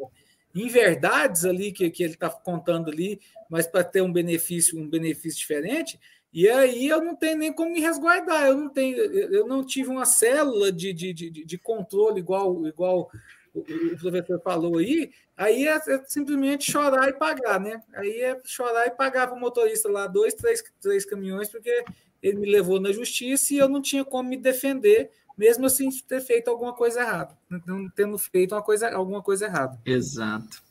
inverdades 0.56 1.46
ali 1.46 1.72
que, 1.72 1.90
que 1.90 2.04
ele 2.04 2.14
está 2.14 2.30
contando 2.30 2.90
ali, 2.90 3.22
mas 3.50 3.68
para 3.68 3.84
ter 3.84 4.02
um 4.02 4.12
benefício, 4.12 4.78
um 4.78 4.90
benefício 4.90 5.40
diferente, 5.40 6.00
e 6.32 6.48
aí 6.48 6.88
eu 6.88 7.04
não 7.04 7.16
tenho 7.16 7.38
nem 7.38 7.52
como 7.52 7.74
me 7.74 7.80
resguardar, 7.80 8.48
eu 8.48 8.56
não 8.56 8.70
tenho, 8.70 8.98
eu 8.98 9.48
não 9.48 9.66
tive 9.66 9.90
uma 9.90 10.06
célula 10.06 10.72
de, 10.72 10.94
de, 10.94 11.14
de, 11.14 11.30
de 11.46 11.58
controle 11.58 12.20
igual, 12.20 12.68
igual 12.68 13.10
o, 13.54 13.64
professor 14.00 14.40
falou 14.42 14.78
aí, 14.78 15.12
aí 15.36 15.68
é, 15.68 15.76
é, 15.76 16.04
simplesmente 16.06 16.72
chorar 16.72 17.10
e 17.10 17.14
pagar, 17.14 17.60
né? 17.60 17.82
Aí 17.96 18.22
é 18.22 18.40
chorar 18.46 18.86
e 18.86 18.92
pagar 18.92 19.28
para 19.28 19.36
o 19.36 19.40
motorista 19.40 19.90
lá 19.90 20.06
dois, 20.06 20.36
três, 20.36 20.64
três 20.80 21.04
caminhões, 21.04 21.50
porque 21.50 21.84
ele 22.22 22.38
me 22.38 22.52
levou 22.52 22.80
na 22.80 22.92
justiça 22.92 23.54
e 23.54 23.58
eu 23.58 23.68
não 23.68 23.82
tinha 23.82 24.06
como 24.06 24.30
me 24.30 24.38
defender, 24.38 25.10
mesmo 25.36 25.66
assim 25.66 25.90
ter 26.08 26.22
feito 26.22 26.50
alguma 26.50 26.74
coisa 26.74 27.02
errada, 27.02 27.36
não 27.66 27.90
tendo 27.90 28.18
feito 28.20 28.54
uma 28.54 28.62
coisa, 28.62 28.90
alguma 28.90 29.24
coisa 29.24 29.46
errada. 29.46 29.80
Exato. 29.84 30.62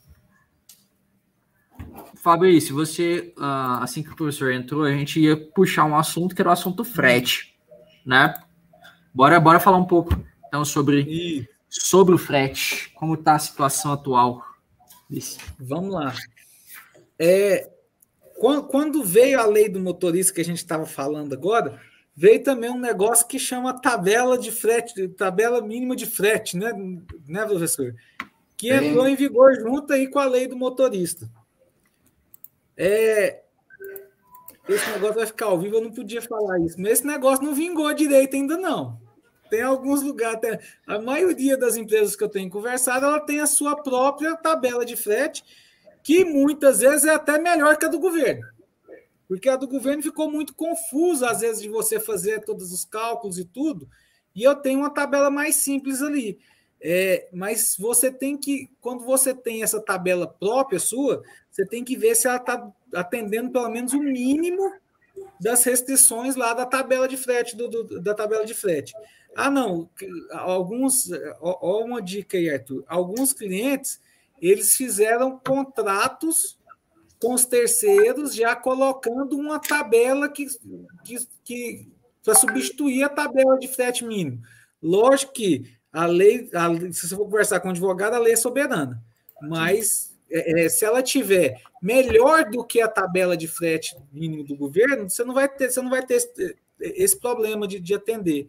Fabrício, 2.15 2.75
você, 2.75 3.33
ah, 3.37 3.83
assim 3.83 4.03
que 4.03 4.11
o 4.11 4.15
professor 4.15 4.51
entrou, 4.51 4.83
a 4.83 4.91
gente 4.91 5.19
ia 5.19 5.37
puxar 5.37 5.85
um 5.85 5.95
assunto 5.95 6.35
que 6.35 6.41
era 6.41 6.49
o 6.49 6.53
assunto 6.53 6.83
frete, 6.83 7.55
né? 8.05 8.35
Bora, 9.13 9.39
bora 9.39 9.59
falar 9.59 9.77
um 9.77 9.85
pouco 9.85 10.15
então 10.47 10.65
sobre, 10.65 11.47
sobre 11.69 12.13
o 12.13 12.17
frete, 12.17 12.91
como 12.95 13.13
está 13.13 13.35
a 13.35 13.39
situação 13.39 13.93
atual. 13.93 14.43
Vamos 15.59 15.93
lá. 15.93 16.13
É, 17.17 17.69
quando 18.69 19.03
veio 19.03 19.39
a 19.39 19.45
lei 19.45 19.67
do 19.69 19.79
motorista 19.79 20.33
que 20.33 20.41
a 20.41 20.45
gente 20.45 20.57
estava 20.57 20.85
falando 20.85 21.33
agora, 21.33 21.79
veio 22.15 22.43
também 22.43 22.69
um 22.69 22.79
negócio 22.79 23.27
que 23.27 23.39
chama 23.39 23.79
tabela 23.79 24.37
de 24.37 24.51
frete, 24.51 25.07
tabela 25.09 25.61
mínima 25.61 25.95
de 25.95 26.05
frete, 26.05 26.57
né, 26.57 26.71
né 27.27 27.45
professor? 27.45 27.95
Que 28.57 28.71
entrou 28.71 29.07
em 29.07 29.15
vigor 29.15 29.55
junto 29.55 29.93
aí 29.93 30.09
com 30.09 30.19
a 30.19 30.25
lei 30.25 30.47
do 30.47 30.55
motorista. 30.55 31.29
É, 32.81 33.41
esse 34.69 34.89
negócio 34.91 35.15
vai 35.15 35.25
ficar 35.25 35.47
ao 35.47 35.59
vivo, 35.59 35.75
eu 35.75 35.81
não 35.81 35.91
podia 35.91 36.21
falar 36.21 36.59
isso, 36.61 36.79
mas 36.79 36.93
esse 36.93 37.05
negócio 37.05 37.43
não 37.43 37.53
vingou 37.53 37.93
direito 37.93 38.37
ainda 38.37 38.55
não. 38.55 38.97
Tem 39.49 39.61
alguns 39.61 40.01
lugares, 40.01 40.39
tem, 40.39 40.57
a 40.87 40.97
maioria 40.97 41.57
das 41.57 41.75
empresas 41.75 42.15
que 42.15 42.23
eu 42.23 42.29
tenho 42.29 42.49
conversado, 42.49 43.05
ela 43.05 43.19
tem 43.19 43.41
a 43.41 43.47
sua 43.47 43.75
própria 43.75 44.37
tabela 44.37 44.85
de 44.85 44.95
frete, 44.95 45.43
que 46.01 46.23
muitas 46.23 46.79
vezes 46.79 47.03
é 47.03 47.13
até 47.13 47.37
melhor 47.37 47.75
que 47.75 47.85
a 47.85 47.89
do 47.89 47.99
governo. 47.99 48.47
Porque 49.27 49.49
a 49.49 49.57
do 49.57 49.67
governo 49.67 50.01
ficou 50.01 50.31
muito 50.31 50.55
confusa, 50.55 51.29
às 51.29 51.41
vezes, 51.41 51.61
de 51.61 51.67
você 51.67 51.99
fazer 51.99 52.45
todos 52.45 52.71
os 52.71 52.85
cálculos 52.85 53.37
e 53.37 53.43
tudo, 53.43 53.89
e 54.33 54.43
eu 54.43 54.55
tenho 54.55 54.79
uma 54.79 54.93
tabela 54.93 55.29
mais 55.29 55.57
simples 55.57 56.01
ali. 56.01 56.39
É, 56.81 57.27
mas 57.33 57.75
você 57.77 58.09
tem 58.09 58.37
que, 58.37 58.69
quando 58.79 59.03
você 59.03 59.33
tem 59.33 59.63
essa 59.63 59.81
tabela 59.81 60.25
própria 60.27 60.79
sua, 60.79 61.21
você 61.51 61.65
tem 61.65 61.83
que 61.83 61.97
ver 61.97 62.15
se 62.15 62.27
ela 62.27 62.37
está 62.37 62.71
atendendo 62.93 63.51
pelo 63.51 63.69
menos 63.69 63.93
o 63.93 63.99
mínimo 63.99 64.71
das 65.41 65.63
restrições 65.63 66.35
lá 66.35 66.53
da 66.53 66.65
tabela 66.65 67.07
de 67.07 67.17
frete, 67.17 67.55
do, 67.55 67.67
do, 67.67 68.01
da 68.01 68.13
tabela 68.13 68.45
de 68.45 68.53
frete. 68.53 68.93
Ah, 69.35 69.49
não, 69.49 69.89
alguns, 70.31 71.09
ó, 71.41 71.83
uma 71.83 72.01
dica 72.01 72.37
aí, 72.37 72.49
Arthur, 72.49 72.83
alguns 72.87 73.33
clientes, 73.33 73.99
eles 74.41 74.75
fizeram 74.75 75.37
contratos 75.39 76.57
com 77.21 77.33
os 77.33 77.45
terceiros, 77.45 78.33
já 78.33 78.55
colocando 78.55 79.37
uma 79.37 79.59
tabela 79.59 80.29
que, 80.29 80.47
que, 81.03 81.27
que 81.43 81.87
para 82.23 82.35
substituir 82.35 83.03
a 83.03 83.09
tabela 83.09 83.57
de 83.57 83.67
frete 83.67 84.05
mínimo. 84.05 84.41
Lógico 84.81 85.33
que 85.33 85.78
a 85.91 86.05
lei, 86.05 86.49
a, 86.53 86.69
se 86.91 87.07
você 87.07 87.15
for 87.15 87.25
conversar 87.25 87.59
com 87.59 87.67
um 87.67 87.71
advogado, 87.71 88.13
a 88.13 88.19
lei 88.19 88.33
é 88.33 88.37
soberana, 88.37 89.01
mas 89.41 90.15
é, 90.31 90.65
é, 90.65 90.69
se 90.69 90.85
ela 90.85 91.01
tiver 91.01 91.61
melhor 91.81 92.49
do 92.49 92.63
que 92.63 92.81
a 92.81 92.87
tabela 92.87 93.35
de 93.35 93.47
frete 93.47 93.95
mínimo 94.11 94.43
do 94.43 94.55
governo, 94.55 95.09
você 95.09 95.23
não 95.23 95.33
vai 95.33 95.49
ter, 95.49 95.71
você 95.71 95.81
não 95.81 95.89
vai 95.89 96.05
ter 96.05 96.15
esse, 96.15 96.55
esse 96.79 97.19
problema 97.19 97.67
de, 97.67 97.79
de 97.79 97.95
atender. 97.95 98.47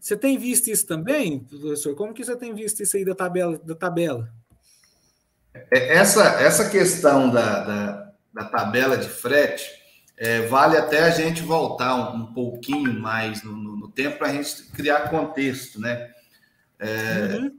Você 0.00 0.16
tem 0.16 0.36
visto 0.36 0.68
isso 0.68 0.84
também, 0.84 1.38
professor? 1.38 1.94
Como 1.94 2.12
que 2.12 2.24
você 2.24 2.34
tem 2.36 2.52
visto 2.52 2.82
isso 2.82 2.96
aí 2.96 3.04
da 3.04 3.14
tabela? 3.14 3.56
Da 3.58 3.74
tabela? 3.74 4.28
É, 5.70 5.96
essa, 5.96 6.40
essa 6.40 6.68
questão 6.68 7.30
da, 7.30 7.64
da, 7.64 8.12
da 8.34 8.44
tabela 8.46 8.96
de 8.96 9.08
frete 9.08 9.70
é, 10.16 10.42
vale 10.42 10.76
até 10.76 11.04
a 11.04 11.10
gente 11.10 11.42
voltar 11.42 11.94
um, 11.94 12.22
um 12.22 12.32
pouquinho 12.32 12.98
mais 13.00 13.44
no, 13.44 13.52
no, 13.52 13.76
no 13.76 13.88
tempo 13.88 14.18
para 14.18 14.28
a 14.28 14.32
gente 14.32 14.64
criar 14.72 15.08
contexto, 15.08 15.80
né? 15.80 16.10
É, 16.82 17.36
uhum. 17.36 17.58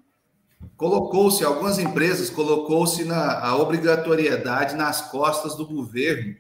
Colocou-se, 0.76 1.46
algumas 1.46 1.80
empresas 1.80 2.30
colocou-se 2.30 3.06
na 3.06 3.40
a 3.40 3.56
obrigatoriedade 3.56 4.76
nas 4.76 5.10
costas 5.10 5.56
do 5.56 5.66
governo 5.66 6.36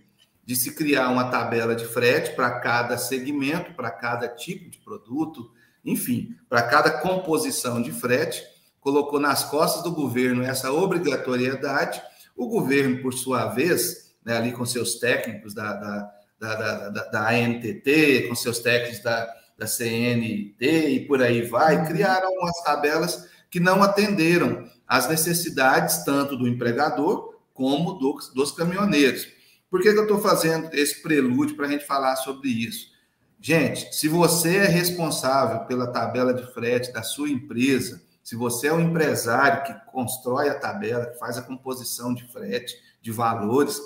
de 0.45 0.55
se 0.55 0.75
criar 0.75 1.09
uma 1.09 1.29
tabela 1.29 1.73
de 1.73 1.85
frete 1.85 2.35
para 2.35 2.59
cada 2.59 2.97
segmento, 2.97 3.73
para 3.73 3.89
cada 3.89 4.27
tipo 4.27 4.69
de 4.69 4.79
produto, 4.79 5.49
enfim, 5.85 6.35
para 6.49 6.61
cada 6.63 6.91
composição 6.99 7.81
de 7.81 7.93
frete, 7.93 8.43
colocou 8.81 9.19
nas 9.19 9.45
costas 9.45 9.83
do 9.83 9.91
governo 9.91 10.43
essa 10.43 10.71
obrigatoriedade. 10.73 12.01
O 12.35 12.47
governo, 12.47 13.01
por 13.01 13.13
sua 13.13 13.45
vez, 13.45 14.13
né, 14.25 14.35
ali 14.35 14.51
com 14.51 14.65
seus 14.65 14.95
técnicos 14.95 15.53
da, 15.53 15.73
da, 15.73 16.11
da, 16.37 16.89
da, 16.89 17.03
da 17.05 17.29
ANTT, 17.29 18.27
com 18.27 18.35
seus 18.35 18.59
técnicos 18.59 19.01
da, 19.01 19.25
da 19.57 19.67
CNT 19.67 20.89
e 20.89 21.07
por 21.07 21.21
aí 21.21 21.41
vai, 21.41 21.77
uhum. 21.77 21.85
criaram 21.85 22.31
umas 22.33 22.63
tabelas 22.63 23.29
que 23.49 23.59
não 23.59 23.83
atenderam 23.83 24.67
às 24.87 25.07
necessidades 25.07 26.03
tanto 26.03 26.35
do 26.35 26.47
empregador 26.47 27.35
como 27.53 27.93
dos, 27.93 28.33
dos 28.33 28.51
caminhoneiros. 28.51 29.27
Por 29.69 29.81
que, 29.81 29.91
que 29.91 29.97
eu 29.97 30.03
estou 30.03 30.19
fazendo 30.19 30.73
esse 30.73 31.01
prelúdio 31.01 31.55
para 31.55 31.67
a 31.67 31.69
gente 31.69 31.85
falar 31.85 32.15
sobre 32.15 32.49
isso? 32.49 32.91
Gente, 33.39 33.93
se 33.93 34.07
você 34.07 34.57
é 34.57 34.67
responsável 34.67 35.65
pela 35.65 35.91
tabela 35.91 36.33
de 36.33 36.45
frete 36.53 36.93
da 36.93 37.03
sua 37.03 37.29
empresa, 37.29 38.01
se 38.23 38.35
você 38.35 38.67
é 38.67 38.73
um 38.73 38.79
empresário 38.79 39.63
que 39.63 39.91
constrói 39.91 40.47
a 40.47 40.57
tabela, 40.57 41.07
que 41.07 41.19
faz 41.19 41.37
a 41.37 41.41
composição 41.41 42.13
de 42.13 42.25
frete, 42.31 42.73
de 43.01 43.11
valores, 43.11 43.79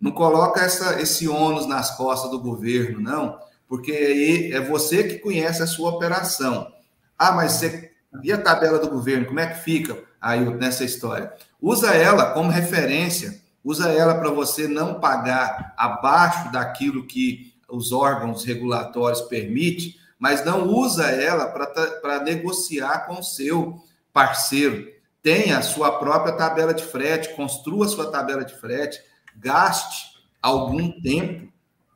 não 0.00 0.10
coloca 0.12 0.60
essa, 0.62 1.00
esse 1.00 1.28
ônus 1.28 1.66
nas 1.66 1.96
costas 1.96 2.30
do 2.30 2.40
governo, 2.40 3.00
não, 3.00 3.38
porque 3.72 3.90
aí 3.90 4.52
é 4.52 4.60
você 4.60 5.02
que 5.02 5.18
conhece 5.20 5.62
a 5.62 5.66
sua 5.66 5.92
operação. 5.92 6.70
Ah, 7.18 7.32
mas 7.32 7.52
você. 7.52 7.90
E 8.22 8.30
a 8.30 8.36
tabela 8.36 8.78
do 8.78 8.90
governo, 8.90 9.24
como 9.24 9.40
é 9.40 9.46
que 9.46 9.64
fica 9.64 9.98
aí 10.20 10.44
nessa 10.44 10.84
história? 10.84 11.32
Usa 11.58 11.94
ela 11.94 12.34
como 12.34 12.50
referência, 12.50 13.40
usa 13.64 13.90
ela 13.90 14.14
para 14.16 14.28
você 14.28 14.68
não 14.68 15.00
pagar 15.00 15.72
abaixo 15.74 16.52
daquilo 16.52 17.06
que 17.06 17.54
os 17.66 17.92
órgãos 17.92 18.44
regulatórios 18.44 19.22
permitem, 19.22 19.96
mas 20.18 20.44
não 20.44 20.68
usa 20.68 21.06
ela 21.10 21.46
para 21.46 22.22
negociar 22.22 23.06
com 23.06 23.20
o 23.20 23.24
seu 23.24 23.82
parceiro. 24.12 24.86
Tenha 25.22 25.56
a 25.56 25.62
sua 25.62 25.98
própria 25.98 26.36
tabela 26.36 26.74
de 26.74 26.84
frete, 26.84 27.34
construa 27.34 27.86
a 27.86 27.88
sua 27.88 28.10
tabela 28.10 28.44
de 28.44 28.54
frete, 28.54 29.00
gaste 29.34 30.12
algum 30.42 31.00
tempo 31.00 31.50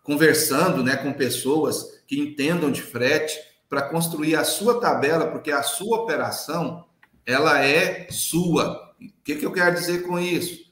conversando 0.07 0.84
né, 0.84 0.96
com 0.96 1.12
pessoas 1.12 2.00
que 2.07 2.18
entendam 2.18 2.70
de 2.70 2.80
frete 2.80 3.36
para 3.68 3.82
construir 3.82 4.36
a 4.36 4.44
sua 4.44 4.80
tabela, 4.80 5.26
porque 5.26 5.50
a 5.50 5.64
sua 5.64 5.98
operação 5.98 6.86
ela 7.26 7.61
é 7.64 8.07
sua. 8.09 8.94
O 9.00 9.24
que, 9.24 9.34
que 9.34 9.44
eu 9.44 9.52
quero 9.52 9.74
dizer 9.74 10.07
com 10.07 10.18
isso? 10.18 10.64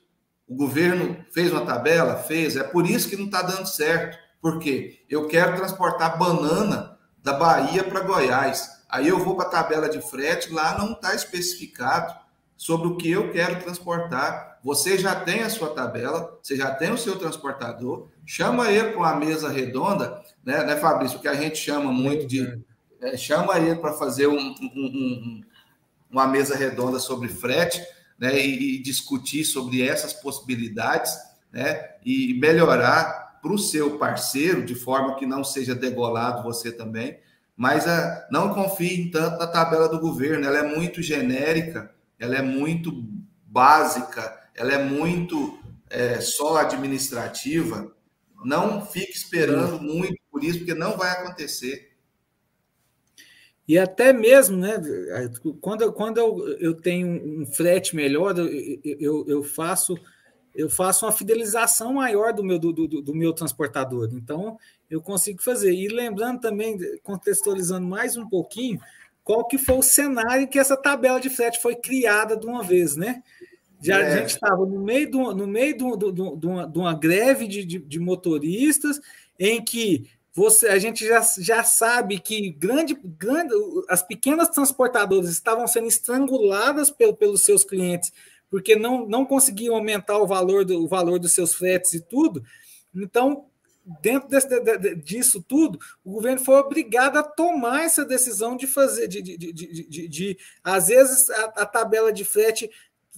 O 0.47 0.55
governo 0.55 1.17
fez 1.33 1.51
uma 1.51 1.67
tabela? 1.67 2.17
Fez. 2.17 2.57
É 2.57 2.63
por 2.63 2.89
isso 2.89 3.09
que 3.09 3.17
não 3.17 3.27
está 3.27 3.43
dando 3.43 3.67
certo. 3.67 4.17
Porque 4.41 5.05
eu 5.11 5.27
quero 5.27 5.57
transportar 5.57 6.17
banana 6.17 6.97
da 7.21 7.33
Bahia 7.33 7.83
para 7.83 8.01
Goiás. 8.01 8.85
Aí 8.89 9.09
eu 9.09 9.19
vou 9.19 9.35
para 9.35 9.47
a 9.47 9.51
tabela 9.51 9.89
de 9.89 10.01
frete, 10.01 10.53
lá 10.53 10.79
não 10.79 10.93
está 10.93 11.15
especificado 11.15 12.15
sobre 12.57 12.87
o 12.87 12.97
que 12.97 13.11
eu 13.11 13.33
quero 13.33 13.61
transportar. 13.61 14.61
Você 14.63 14.97
já 14.97 15.15
tem 15.17 15.43
a 15.43 15.51
sua 15.51 15.75
tabela, 15.75 16.39
você 16.41 16.57
já 16.57 16.71
tem 16.73 16.93
o 16.93 16.99
seu 16.99 17.19
transportador, 17.19 18.09
chama 18.27 18.71
ele 18.71 18.91
para 18.91 18.99
uma 18.99 19.17
mesa 19.17 19.49
redonda, 19.49 20.23
né, 20.45 20.65
né, 20.65 20.77
Fabrício? 20.77 21.19
Que 21.19 21.29
a 21.29 21.35
gente 21.35 21.59
chama 21.59 21.93
muito 21.93 22.27
de. 22.27 22.59
É, 23.01 23.17
chama 23.17 23.59
ele 23.59 23.77
para 23.77 23.93
fazer 23.93 24.27
um, 24.27 24.39
um, 24.39 24.55
um, 24.77 25.41
uma 26.11 26.27
mesa 26.27 26.57
redonda 26.57 26.99
sobre 26.99 27.29
frete, 27.29 27.83
né, 28.19 28.39
e, 28.39 28.77
e 28.77 28.83
discutir 28.83 29.45
sobre 29.45 29.83
essas 29.83 30.13
possibilidades, 30.13 31.13
né, 31.53 31.97
e 32.05 32.35
melhorar 32.35 33.39
para 33.43 33.53
o 33.53 33.59
seu 33.59 33.99
parceiro, 33.99 34.65
de 34.65 34.75
forma 34.75 35.17
que 35.17 35.27
não 35.27 35.45
seja 35.45 35.75
degolado 35.75 36.43
você 36.43 36.73
também, 36.73 37.19
mas 37.57 37.85
uh, 37.85 38.25
não 38.31 38.55
confie 38.55 39.11
tanto 39.11 39.39
na 39.39 39.47
tabela 39.47 39.89
do 39.89 40.01
governo, 40.01 40.47
ela 40.47 40.59
é 40.59 40.63
muito 40.63 41.03
genérica, 41.03 41.91
ela 42.19 42.37
é 42.37 42.43
muito 42.43 42.91
básica, 43.47 44.35
ela 44.55 44.73
é 44.73 44.83
muito 44.83 45.59
é, 45.91 46.21
só 46.21 46.57
administrativa. 46.57 47.94
Não 48.45 48.85
fique 48.85 49.13
esperando 49.13 49.81
muito 49.81 50.21
por 50.31 50.45
isso, 50.45 50.59
porque 50.59 50.75
não 50.75 50.97
vai 50.97 51.11
acontecer. 51.11 51.93
E 53.67 53.79
até 53.79 54.13
mesmo, 54.13 54.59
né? 54.59 54.75
Quando, 55.61 55.93
quando 55.93 56.19
eu, 56.19 56.49
eu 56.59 56.75
tenho 56.75 57.43
um 57.43 57.47
frete 57.47 57.97
melhor, 57.97 58.39
eu, 58.39 58.49
eu, 58.85 59.25
eu 59.27 59.43
faço 59.43 59.97
eu 60.55 60.71
faço 60.71 61.05
uma 61.05 61.11
fidelização 61.11 61.95
maior 61.95 62.33
do 62.33 62.45
meu, 62.45 62.59
do, 62.59 62.73
do, 62.73 62.87
do, 63.03 63.15
meu 63.15 63.33
transportador. 63.33 64.09
Então, 64.13 64.57
eu 64.89 65.03
consigo 65.03 65.43
fazer. 65.43 65.73
E 65.75 65.89
lembrando 65.89 66.41
também, 66.41 66.79
contextualizando 67.03 67.85
mais 67.85 68.17
um 68.17 68.29
pouquinho, 68.29 68.81
qual 69.25 69.47
que 69.49 69.59
foi 69.59 69.77
o 69.77 69.83
cenário 69.83 70.47
que 70.47 70.59
essa 70.59 70.77
tabela 70.77 71.21
de 71.21 71.29
frete 71.29 71.61
foi 71.61 71.75
criada 71.75 72.37
de 72.37 72.47
uma 72.47 72.63
vez, 72.63 72.95
né? 72.95 73.21
Já 73.81 74.01
é. 74.01 74.07
a 74.07 74.17
gente 74.17 74.31
estava 74.31 74.65
no 74.65 74.81
meio, 74.81 75.11
do, 75.11 75.35
no 75.35 75.47
meio 75.47 75.77
do, 75.77 75.97
do, 75.97 76.13
do, 76.13 76.37
de, 76.37 76.47
uma, 76.47 76.67
de 76.67 76.79
uma 76.79 76.95
greve 76.95 77.47
de, 77.47 77.65
de, 77.65 77.79
de, 77.79 77.99
motoristas, 77.99 79.01
em 79.39 79.63
que 79.63 80.09
você, 80.33 80.69
a 80.69 80.79
gente 80.79 81.07
já, 81.07 81.21
já 81.39 81.63
sabe 81.63 82.19
que 82.19 82.51
grande, 82.51 82.99
grande, 83.05 83.55
as 83.89 84.03
pequenas 84.03 84.49
transportadoras 84.49 85.31
estavam 85.31 85.67
sendo 85.67 85.87
estranguladas 85.87 86.91
pelo, 86.91 87.15
pelos 87.15 87.43
seus 87.43 87.63
clientes 87.63 88.13
porque 88.55 88.77
não, 88.77 89.05
não 89.05 89.27
conseguiam 89.27 89.75
aumentar 89.75 90.17
o 90.19 90.29
valor, 90.29 90.65
do, 90.65 90.85
o 90.85 90.87
valor 90.87 91.19
dos 91.19 91.33
seus 91.33 91.53
fretes 91.53 91.93
e 91.93 92.01
tudo. 92.01 92.41
Então, 92.95 93.47
dentro 94.01 94.29
desse, 94.29 94.49
de, 94.49 94.95
disso 94.95 95.43
tudo, 95.43 95.77
o 96.05 96.13
governo 96.13 96.39
foi 96.39 96.55
obrigado 96.55 97.17
a 97.17 97.25
tomar 97.25 97.83
essa 97.83 98.05
decisão 98.05 98.57
de 98.57 98.69
fazer, 98.69 99.09
de, 99.09 99.21
de, 99.21 99.37
de, 99.37 100.09
de 100.09 100.39
às 100.63 100.87
vezes, 100.87 101.29
a, 101.31 101.45
a, 101.63 101.67
tabela 101.67 102.13
de 102.13 102.25
frete 102.25 102.71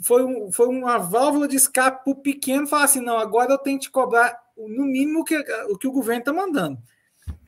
foi, 0.02 0.24
um, 0.24 0.52
foi 0.52 0.68
uma 0.68 0.98
válvula 0.98 1.48
de 1.48 1.56
escape 1.56 2.04
para 2.04 2.12
o 2.12 2.16
pequeno 2.16 2.66
falar 2.66 2.84
assim: 2.84 3.00
não, 3.00 3.18
agora 3.18 3.52
eu 3.52 3.58
tenho 3.58 3.78
que 3.78 3.90
cobrar 3.90 4.38
no 4.56 4.84
mínimo 4.84 5.24
que, 5.24 5.36
o 5.68 5.76
que 5.76 5.86
o 5.86 5.92
governo 5.92 6.20
está 6.20 6.32
mandando. 6.32 6.78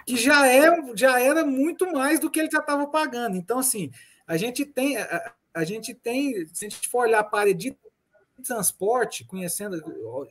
Que 0.06 0.16
já, 0.16 0.46
é, 0.46 0.70
já 0.94 1.20
era 1.20 1.44
muito 1.44 1.90
mais 1.92 2.18
do 2.18 2.30
que 2.30 2.40
ele 2.40 2.50
já 2.50 2.60
estava 2.60 2.86
pagando. 2.86 3.36
Então, 3.36 3.58
assim, 3.58 3.90
a 4.26 4.36
gente 4.36 4.64
tem 4.64 4.96
a 5.58 5.64
gente 5.64 5.92
tem, 5.92 6.46
se 6.52 6.66
a 6.66 6.68
gente 6.68 6.88
for 6.88 7.00
olhar 7.00 7.28
a 7.30 7.38
área 7.38 7.54
de 7.54 7.76
transporte, 8.44 9.24
conhecendo, 9.24 9.82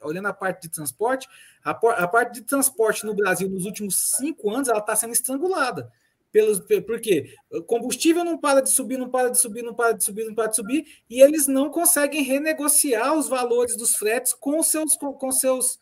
olhando 0.01 0.28
a 0.28 0.34
parte 0.34 0.61
de 0.61 0.70
transporte, 0.70 1.28
a, 1.63 1.72
a 1.72 2.07
parte 2.07 2.36
de 2.36 2.41
transporte 2.43 3.05
no 3.05 3.13
Brasil 3.13 3.49
nos 3.49 3.65
últimos 3.65 4.15
cinco 4.15 4.49
anos 4.49 4.70
ela 4.70 4.80
está 4.80 4.95
sendo 4.95 5.11
estrangulada. 5.11 5.91
Pelos, 6.38 6.59
por 6.59 7.01
quê? 7.01 7.33
O 7.51 7.63
combustível 7.63 8.23
não 8.23 8.38
para 8.38 8.61
de 8.61 8.69
subir, 8.69 8.95
não 8.95 9.09
para 9.09 9.29
de 9.29 9.39
subir, 9.39 9.63
não 9.63 9.73
para 9.73 9.93
de 9.93 10.03
subir, 10.03 10.23
não 10.23 10.35
para 10.35 10.49
de 10.49 10.55
subir, 10.55 10.85
e 11.09 11.19
eles 11.19 11.47
não 11.47 11.71
conseguem 11.71 12.21
renegociar 12.21 13.17
os 13.17 13.27
valores 13.27 13.75
dos 13.75 13.95
fretes 13.95 14.33
com 14.33 14.59
os 14.59 14.67
seus, 14.67 14.95
com, 14.95 15.13
com 15.13 15.31
seus, 15.31 15.79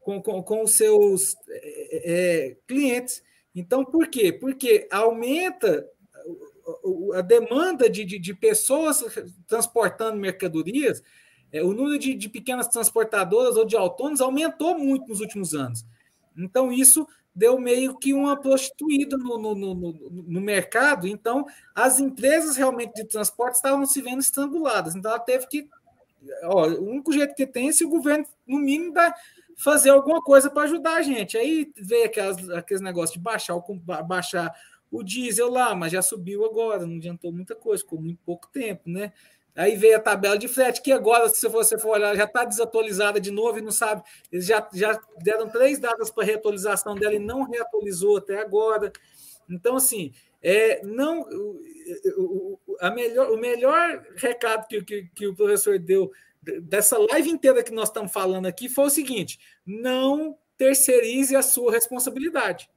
com, 0.00 0.20
com, 0.20 0.42
com 0.42 0.62
os 0.62 0.72
seus 0.72 1.34
é, 1.48 2.02
é, 2.04 2.56
clientes. 2.68 3.22
Então, 3.54 3.82
por 3.82 4.08
quê? 4.08 4.30
Porque 4.30 4.86
aumenta 4.90 5.88
a 7.14 7.22
demanda 7.22 7.88
de, 7.88 8.04
de, 8.04 8.18
de 8.18 8.34
pessoas 8.34 9.02
transportando 9.46 10.18
mercadorias, 10.18 11.02
é, 11.50 11.62
o 11.62 11.72
número 11.72 11.98
de, 11.98 12.12
de 12.12 12.28
pequenas 12.28 12.68
transportadoras 12.68 13.56
ou 13.56 13.64
de 13.64 13.74
autônomos 13.74 14.20
aumentou 14.20 14.78
muito 14.78 15.08
nos 15.08 15.20
últimos 15.20 15.54
anos. 15.54 15.82
Então, 16.36 16.70
isso 16.70 17.08
deu 17.34 17.58
meio 17.58 17.98
que 17.98 18.14
uma 18.14 18.40
prostituída 18.40 19.16
no, 19.16 19.36
no, 19.38 19.54
no, 19.54 19.74
no, 19.74 20.40
mercado. 20.40 21.08
Então, 21.08 21.44
as 21.74 21.98
empresas 21.98 22.56
realmente 22.56 22.94
de 22.94 23.04
transporte 23.04 23.56
estavam 23.56 23.84
se 23.86 24.00
vendo 24.00 24.20
estranguladas. 24.20 24.94
Então, 24.94 25.10
ela 25.10 25.20
teve 25.20 25.46
que 25.48 25.68
ó, 26.44 26.68
o 26.68 26.90
único 26.90 27.12
jeito 27.12 27.34
que 27.34 27.46
tem 27.46 27.68
é 27.68 27.72
se 27.72 27.84
o 27.84 27.88
governo, 27.88 28.24
no 28.46 28.58
mínimo, 28.58 28.92
dá, 28.92 29.14
fazer 29.56 29.90
alguma 29.90 30.22
coisa 30.22 30.50
para 30.50 30.64
ajudar 30.64 30.96
a 30.96 31.02
gente. 31.02 31.36
Aí 31.36 31.72
veio 31.76 32.06
aquelas, 32.06 32.48
aqueles 32.50 32.82
negócios 32.82 33.14
de 33.14 33.20
baixar 33.20 33.56
o, 33.56 33.62
baixar 34.06 34.54
o 34.90 35.02
diesel 35.02 35.50
lá, 35.50 35.74
mas 35.74 35.92
já 35.92 36.02
subiu 36.02 36.44
agora, 36.44 36.86
não 36.86 36.96
adiantou 36.96 37.32
muita 37.32 37.54
coisa, 37.54 37.82
ficou 37.82 38.00
muito 38.00 38.20
pouco 38.24 38.48
tempo, 38.52 38.88
né? 38.88 39.12
Aí 39.56 39.76
veio 39.76 39.96
a 39.96 40.00
tabela 40.00 40.36
de 40.36 40.48
frete, 40.48 40.82
que 40.82 40.90
agora, 40.90 41.28
se 41.28 41.46
você 41.48 41.78
for 41.78 41.90
olhar, 41.90 42.16
já 42.16 42.24
está 42.24 42.44
desatualizada 42.44 43.20
de 43.20 43.30
novo 43.30 43.58
e 43.58 43.62
não 43.62 43.70
sabe. 43.70 44.02
Eles 44.32 44.46
já, 44.46 44.68
já 44.74 45.00
deram 45.22 45.48
três 45.48 45.78
datas 45.78 46.10
para 46.10 46.24
reatualização 46.24 46.94
dela 46.96 47.14
e 47.14 47.20
não 47.20 47.48
reatualizou 47.48 48.16
até 48.16 48.40
agora. 48.40 48.92
Então, 49.48 49.76
assim, 49.76 50.12
é, 50.42 50.84
não, 50.84 51.22
o, 52.18 52.58
a 52.80 52.90
melhor, 52.90 53.30
o 53.30 53.36
melhor 53.36 54.04
recado 54.16 54.66
que, 54.66 54.82
que, 54.82 55.08
que 55.14 55.26
o 55.26 55.34
professor 55.34 55.78
deu 55.78 56.10
dessa 56.62 56.98
live 56.98 57.30
inteira 57.30 57.62
que 57.62 57.72
nós 57.72 57.88
estamos 57.88 58.12
falando 58.12 58.46
aqui 58.46 58.68
foi 58.68 58.86
o 58.86 58.90
seguinte: 58.90 59.38
não 59.64 60.36
terceirize 60.58 61.34
a 61.36 61.42
sua 61.42 61.72
responsabilidade. 61.72 62.68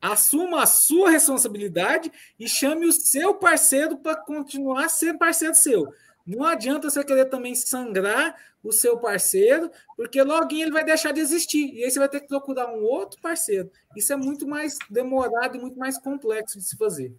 Assuma 0.00 0.62
a 0.62 0.66
sua 0.66 1.10
responsabilidade 1.10 2.10
e 2.38 2.48
chame 2.48 2.86
o 2.86 2.92
seu 2.92 3.34
parceiro 3.34 3.98
para 3.98 4.16
continuar 4.16 4.88
sendo 4.88 5.18
parceiro 5.18 5.54
seu. 5.54 5.92
Não 6.26 6.44
adianta 6.44 6.90
você 6.90 7.02
querer 7.02 7.26
também 7.26 7.54
sangrar 7.54 8.36
o 8.62 8.70
seu 8.70 8.98
parceiro, 8.98 9.70
porque 9.96 10.22
logo 10.22 10.54
ele 10.54 10.70
vai 10.70 10.84
deixar 10.84 11.12
de 11.12 11.20
existir. 11.20 11.72
E 11.74 11.84
aí 11.84 11.90
você 11.90 11.98
vai 11.98 12.08
ter 12.08 12.20
que 12.20 12.28
procurar 12.28 12.68
um 12.68 12.82
outro 12.82 13.20
parceiro. 13.20 13.70
Isso 13.96 14.12
é 14.12 14.16
muito 14.16 14.46
mais 14.46 14.76
demorado 14.90 15.56
e 15.56 15.60
muito 15.60 15.78
mais 15.78 15.98
complexo 15.98 16.58
de 16.58 16.64
se 16.64 16.76
fazer. 16.76 17.14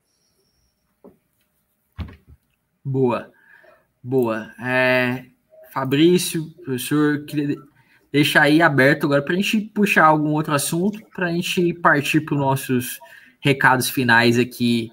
Boa. 2.84 3.32
Boa. 4.02 4.54
É, 4.64 5.26
Fabrício, 5.72 6.52
professor, 6.64 7.26
queria 7.26 7.56
deixar 8.12 8.44
aí 8.44 8.62
aberto 8.62 9.06
agora 9.06 9.22
para 9.22 9.34
a 9.34 9.38
gente 9.38 9.60
puxar 9.62 10.06
algum 10.06 10.32
outro 10.32 10.54
assunto, 10.54 11.00
para 11.14 11.28
a 11.28 11.32
gente 11.32 11.74
partir 11.74 12.22
para 12.22 12.36
os 12.36 12.40
nossos 12.40 13.00
recados 13.40 13.90
finais 13.90 14.38
aqui 14.38 14.92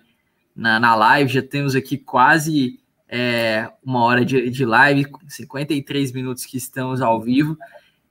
na, 0.54 0.78
na 0.78 0.94
live. 0.94 1.32
Já 1.32 1.42
temos 1.42 1.74
aqui 1.74 1.96
quase 1.96 2.80
é, 3.08 3.70
uma 3.84 4.02
hora 4.02 4.24
de, 4.24 4.50
de 4.50 4.64
live, 4.64 5.06
53 5.28 6.12
minutos 6.12 6.44
que 6.44 6.56
estamos 6.56 7.00
ao 7.00 7.20
vivo. 7.20 7.56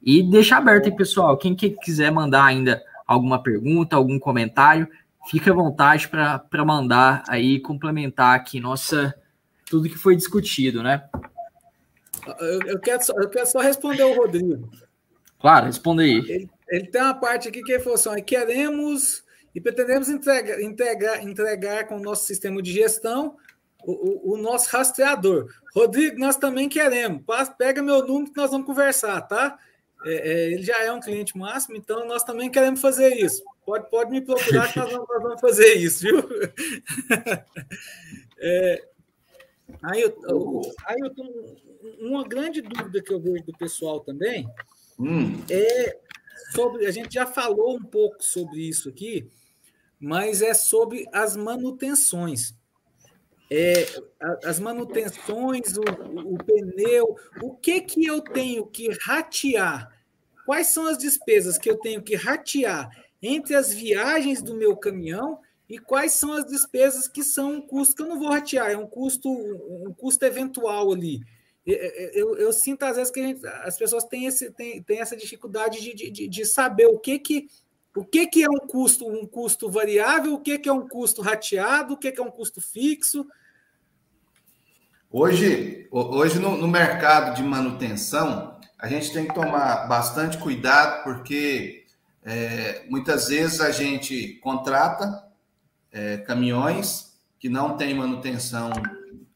E 0.01 0.21
deixar 0.23 0.57
aberto 0.57 0.85
aí, 0.85 0.95
pessoal. 0.95 1.37
Quem 1.37 1.55
que 1.55 1.71
quiser 1.71 2.11
mandar 2.11 2.45
ainda 2.45 2.81
alguma 3.07 3.41
pergunta, 3.41 3.95
algum 3.95 4.19
comentário, 4.19 4.87
fique 5.29 5.49
à 5.49 5.53
vontade 5.53 6.07
para 6.07 6.65
mandar 6.65 7.23
aí, 7.27 7.59
complementar 7.59 8.35
aqui 8.35 8.59
nossa 8.59 9.13
tudo 9.69 9.89
que 9.89 9.97
foi 9.97 10.15
discutido, 10.15 10.83
né? 10.83 11.03
Eu, 12.67 12.79
quero, 12.79 13.03
só, 13.03 13.13
eu 13.17 13.29
quero 13.29 13.45
só 13.45 13.59
responder 13.59 14.03
o 14.03 14.15
Rodrigo. 14.15 14.69
Claro, 15.45 15.67
responde 15.67 16.01
aí. 16.01 16.17
Ele, 16.27 16.49
ele, 16.69 16.87
tem 16.87 16.99
uma 16.99 17.13
parte 17.13 17.47
aqui 17.47 17.61
que 17.61 17.77
falou 17.77 17.93
assim: 17.93 18.23
queremos 18.23 19.23
e 19.53 19.61
pretendemos 19.61 20.09
entregar, 20.09 20.59
entregar, 20.59 21.23
entregar 21.23 21.87
com 21.87 21.97
o 21.97 22.01
nosso 22.01 22.25
sistema 22.25 22.59
de 22.63 22.73
gestão 22.73 23.37
o, 23.83 23.91
o, 23.91 24.33
o, 24.33 24.37
nosso 24.37 24.67
rastreador. 24.75 25.47
Rodrigo, 25.71 26.17
nós 26.17 26.35
também 26.35 26.67
queremos. 26.67 27.21
Pega 27.59 27.83
meu 27.83 28.07
número 28.07 28.33
que 28.33 28.37
nós 28.41 28.49
vamos 28.49 28.65
conversar, 28.65 29.21
tá? 29.21 29.59
É, 30.03 30.13
é, 30.15 30.51
ele 30.51 30.63
já 30.63 30.81
é 30.81 30.91
um 30.91 30.99
cliente 30.99 31.37
máximo, 31.37 31.77
então 31.77 32.07
nós 32.07 32.23
também 32.23 32.49
queremos 32.49 32.81
fazer 32.81 33.13
isso. 33.13 33.43
Pode, 33.63 33.87
pode 33.91 34.09
me 34.09 34.21
procurar 34.21 34.73
que 34.73 34.79
nós 34.79 34.91
vamos, 34.91 35.07
nós 35.07 35.21
vamos 35.21 35.41
fazer 35.41 35.75
isso, 35.75 36.01
viu? 36.01 36.27
é, 38.39 38.83
aí, 39.83 40.01
eu, 40.01 40.17
aí 40.87 40.97
eu 41.01 41.13
tô, 41.13 41.23
uma 41.99 42.27
grande 42.27 42.63
dúvida 42.63 42.99
que 42.99 43.13
eu 43.13 43.19
vejo 43.19 43.43
do 43.43 43.55
pessoal 43.55 43.99
também 43.99 44.49
hum. 44.99 45.43
é 45.49 45.99
sobre. 46.53 46.85
A 46.85 46.91
gente 46.91 47.13
já 47.13 47.25
falou 47.25 47.75
um 47.75 47.83
pouco 47.83 48.23
sobre 48.23 48.61
isso 48.61 48.89
aqui, 48.89 49.29
mas 49.99 50.41
é 50.41 50.53
sobre 50.53 51.05
as 51.11 51.35
manutenções. 51.35 52.53
É, 53.49 53.85
as 54.43 54.59
manutenções, 54.59 55.77
o, 55.77 55.81
o 56.33 56.37
pneu, 56.43 57.15
o 57.41 57.55
que 57.55 57.79
que 57.81 58.05
eu 58.05 58.19
tenho 58.21 58.65
que 58.65 58.89
ratear? 59.01 59.91
Quais 60.45 60.67
são 60.67 60.87
as 60.87 60.97
despesas 60.97 61.57
que 61.57 61.69
eu 61.69 61.77
tenho 61.77 62.01
que 62.01 62.15
ratear 62.15 62.89
entre 63.21 63.55
as 63.55 63.73
viagens 63.73 64.41
do 64.41 64.55
meu 64.55 64.75
caminhão 64.75 65.39
e 65.67 65.79
quais 65.79 66.13
são 66.13 66.33
as 66.33 66.45
despesas 66.45 67.07
que 67.07 67.23
são 67.23 67.53
um 67.53 67.61
custo 67.61 67.95
que 67.95 68.03
eu 68.03 68.07
não 68.07 68.19
vou 68.19 68.29
ratear, 68.29 68.69
é 68.69 68.77
um 68.77 68.87
custo, 68.87 69.29
um 69.29 69.93
custo 69.93 70.23
eventual 70.23 70.91
ali. 70.91 71.21
Eu, 71.65 72.37
eu, 72.37 72.53
sinto 72.53 72.83
às 72.83 72.95
vezes 72.95 73.11
que 73.11 73.21
gente, 73.21 73.47
as 73.63 73.75
pessoas 73.75 74.03
têm, 74.03 74.27
esse, 74.27 74.51
têm, 74.51 74.83
têm 74.83 74.99
essa 74.99 75.17
dificuldade 75.17 75.81
de, 75.81 76.11
de, 76.11 76.27
de 76.27 76.45
saber 76.45 76.85
o 76.85 76.99
que 76.99 77.17
que 77.17 77.47
o 77.95 78.03
que, 78.03 78.27
que 78.27 78.43
é 78.43 78.49
um 78.49 78.59
custo, 78.59 79.07
um 79.07 79.25
custo 79.25 79.71
variável, 79.71 80.33
o 80.33 80.41
que, 80.41 80.59
que 80.59 80.67
é 80.67 80.73
um 80.73 80.85
custo 80.85 81.21
rateado, 81.21 81.93
o 81.93 81.97
que, 81.97 82.11
que 82.11 82.19
é 82.19 82.23
um 82.23 82.29
custo 82.29 82.59
fixo. 82.59 83.25
Hoje, 85.09 85.87
hoje 85.89 86.37
no, 86.37 86.57
no, 86.57 86.67
mercado 86.67 87.33
de 87.37 87.41
manutenção, 87.41 88.59
a 88.77 88.89
gente 88.89 89.13
tem 89.13 89.25
que 89.25 89.33
tomar 89.33 89.87
bastante 89.87 90.37
cuidado, 90.37 91.05
porque 91.05 91.85
é, 92.21 92.83
muitas 92.89 93.29
vezes 93.29 93.61
a 93.61 93.71
gente 93.71 94.33
contrata 94.41 95.23
é, 95.89 96.17
caminhões 96.17 97.17
que 97.39 97.47
não 97.47 97.77
têm 97.77 97.93
manutenção 97.93 98.71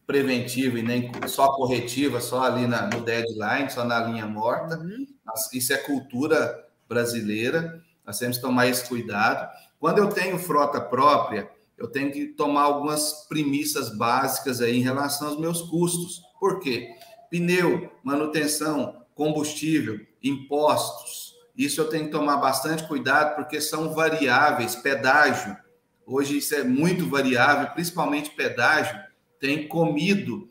preventiva 0.10 0.80
e 0.80 0.82
nem 0.82 1.12
só 1.28 1.49
corretiva, 1.49 2.20
só 2.20 2.41
ali 2.41 2.66
na, 2.66 2.88
no 2.88 3.01
deadline, 3.01 3.70
só 3.70 3.84
na 3.84 3.99
linha 3.99 4.26
morta. 4.26 4.76
Uhum. 4.80 5.05
Isso 5.53 5.72
é 5.72 5.78
cultura 5.78 6.66
brasileira, 6.88 7.80
nós 8.03 8.18
temos 8.18 8.38
que 8.38 8.41
tomar 8.41 8.66
esse 8.66 8.89
cuidado. 8.89 9.47
Quando 9.80 9.99
eu 9.99 10.07
tenho 10.07 10.39
frota 10.39 10.82
própria, 10.82 11.47
eu 11.78 11.88
tenho 11.88 12.12
que 12.12 12.26
tomar 12.26 12.64
algumas 12.64 13.28
premissas 13.30 13.95
básicas 13.95 14.62
aí 14.62 14.80
em 14.80 14.82
relação 14.82 15.28
aos 15.28 15.39
meus 15.39 15.62
custos. 15.62 16.24
Por 16.39 16.60
quê? 16.60 16.89
Pneu, 17.30 17.91
manutenção, 18.03 19.05
combustível, 19.14 19.99
impostos. 20.24 21.36
Isso 21.55 21.82
eu 21.82 21.88
tenho 21.88 22.05
que 22.05 22.12
tomar 22.12 22.38
bastante 22.38 22.88
cuidado 22.88 23.36
porque 23.36 23.62
são 23.62 23.93
variáveis, 23.93 24.76
pedágio. 24.76 25.55
Hoje 26.03 26.39
isso 26.39 26.55
é 26.55 26.64
muito 26.64 27.07
variável, 27.07 27.68
principalmente 27.74 28.32
pedágio 28.32 29.07
tem 29.40 29.68
comido 29.68 30.50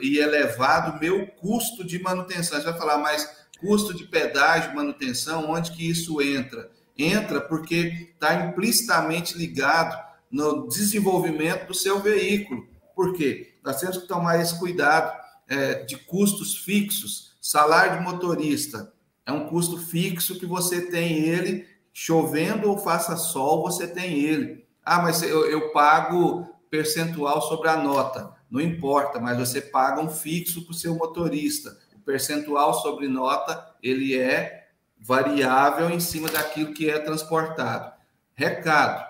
e 0.00 0.18
elevado 0.18 0.96
o 0.96 1.00
meu 1.00 1.26
custo 1.26 1.84
de 1.84 2.00
manutenção. 2.00 2.58
Você 2.58 2.70
vai 2.70 2.78
falar, 2.78 2.98
mas 2.98 3.28
custo 3.58 3.94
de 3.94 4.04
pedágio, 4.04 4.74
manutenção, 4.74 5.50
onde 5.50 5.72
que 5.72 5.88
isso 5.88 6.20
entra? 6.22 6.70
Entra 6.96 7.40
porque 7.40 8.10
está 8.12 8.34
implicitamente 8.46 9.36
ligado 9.36 9.98
no 10.30 10.68
desenvolvimento 10.68 11.66
do 11.66 11.74
seu 11.74 12.00
veículo. 12.00 12.66
Por 12.94 13.14
quê? 13.14 13.54
Nós 13.64 13.80
temos 13.80 13.98
que 13.98 14.06
tomar 14.06 14.40
esse 14.40 14.58
cuidado 14.58 15.18
é, 15.48 15.84
de 15.84 15.96
custos 15.96 16.56
fixos. 16.56 17.36
Salário 17.40 17.98
de 17.98 18.04
motorista 18.04 18.92
é 19.26 19.32
um 19.32 19.48
custo 19.48 19.78
fixo 19.78 20.38
que 20.38 20.46
você 20.46 20.82
tem 20.90 21.20
ele, 21.20 21.66
chovendo 21.92 22.68
ou 22.68 22.78
faça 22.78 23.16
sol, 23.16 23.62
você 23.62 23.86
tem 23.86 24.18
ele. 24.18 24.64
Ah, 24.84 25.02
mas 25.02 25.22
eu, 25.22 25.46
eu 25.50 25.72
pago 25.72 26.46
percentual 26.70 27.42
sobre 27.42 27.68
a 27.68 27.76
nota. 27.76 28.32
Não 28.50 28.60
importa, 28.60 29.18
mas 29.18 29.38
você 29.38 29.60
paga 29.60 30.00
um 30.00 30.08
fixo 30.08 30.62
para 30.64 30.72
o 30.72 30.74
seu 30.74 30.94
motorista. 30.94 31.76
O 31.94 32.00
percentual 32.00 32.74
sobre 32.74 33.08
nota, 33.08 33.74
ele 33.82 34.18
é 34.18 34.68
variável 34.98 35.90
em 35.90 36.00
cima 36.00 36.28
daquilo 36.28 36.72
que 36.72 36.88
é 36.88 36.98
transportado. 36.98 37.92
Recado: 38.34 39.04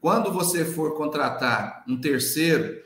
quando 0.00 0.32
você 0.32 0.64
for 0.64 0.96
contratar 0.96 1.84
um 1.88 2.00
terceiro, 2.00 2.82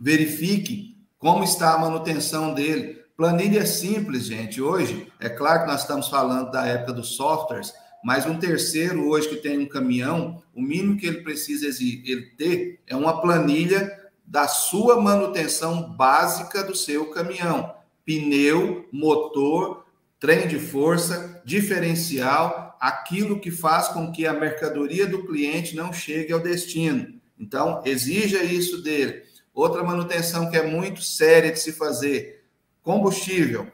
verifique 0.00 0.96
como 1.18 1.44
está 1.44 1.74
a 1.74 1.78
manutenção 1.78 2.54
dele. 2.54 3.04
Planilha 3.16 3.64
simples, 3.64 4.26
gente. 4.26 4.60
Hoje, 4.60 5.10
é 5.18 5.28
claro 5.28 5.60
que 5.60 5.68
nós 5.68 5.80
estamos 5.80 6.08
falando 6.08 6.50
da 6.50 6.66
época 6.66 6.92
dos 6.92 7.16
softwares, 7.16 7.72
mas 8.06 8.24
um 8.24 8.38
terceiro 8.38 9.08
hoje 9.08 9.28
que 9.28 9.34
tem 9.34 9.58
um 9.58 9.66
caminhão, 9.66 10.40
o 10.54 10.62
mínimo 10.62 10.96
que 10.96 11.08
ele 11.08 11.22
precisa 11.22 11.66
ele 11.66 12.30
ter 12.38 12.78
é 12.86 12.94
uma 12.94 13.20
planilha 13.20 14.00
da 14.24 14.46
sua 14.46 15.02
manutenção 15.02 15.90
básica 15.90 16.62
do 16.62 16.72
seu 16.72 17.10
caminhão: 17.10 17.74
pneu, 18.04 18.88
motor, 18.92 19.84
trem 20.20 20.46
de 20.46 20.56
força, 20.56 21.42
diferencial, 21.44 22.76
aquilo 22.80 23.40
que 23.40 23.50
faz 23.50 23.88
com 23.88 24.12
que 24.12 24.24
a 24.24 24.32
mercadoria 24.32 25.04
do 25.04 25.26
cliente 25.26 25.74
não 25.74 25.92
chegue 25.92 26.32
ao 26.32 26.38
destino. 26.38 27.20
Então, 27.36 27.82
exija 27.84 28.40
isso 28.44 28.84
dele. 28.84 29.24
Outra 29.52 29.82
manutenção 29.82 30.48
que 30.48 30.56
é 30.56 30.62
muito 30.62 31.02
séria 31.02 31.50
de 31.50 31.58
se 31.58 31.72
fazer: 31.72 32.44
combustível. 32.84 33.66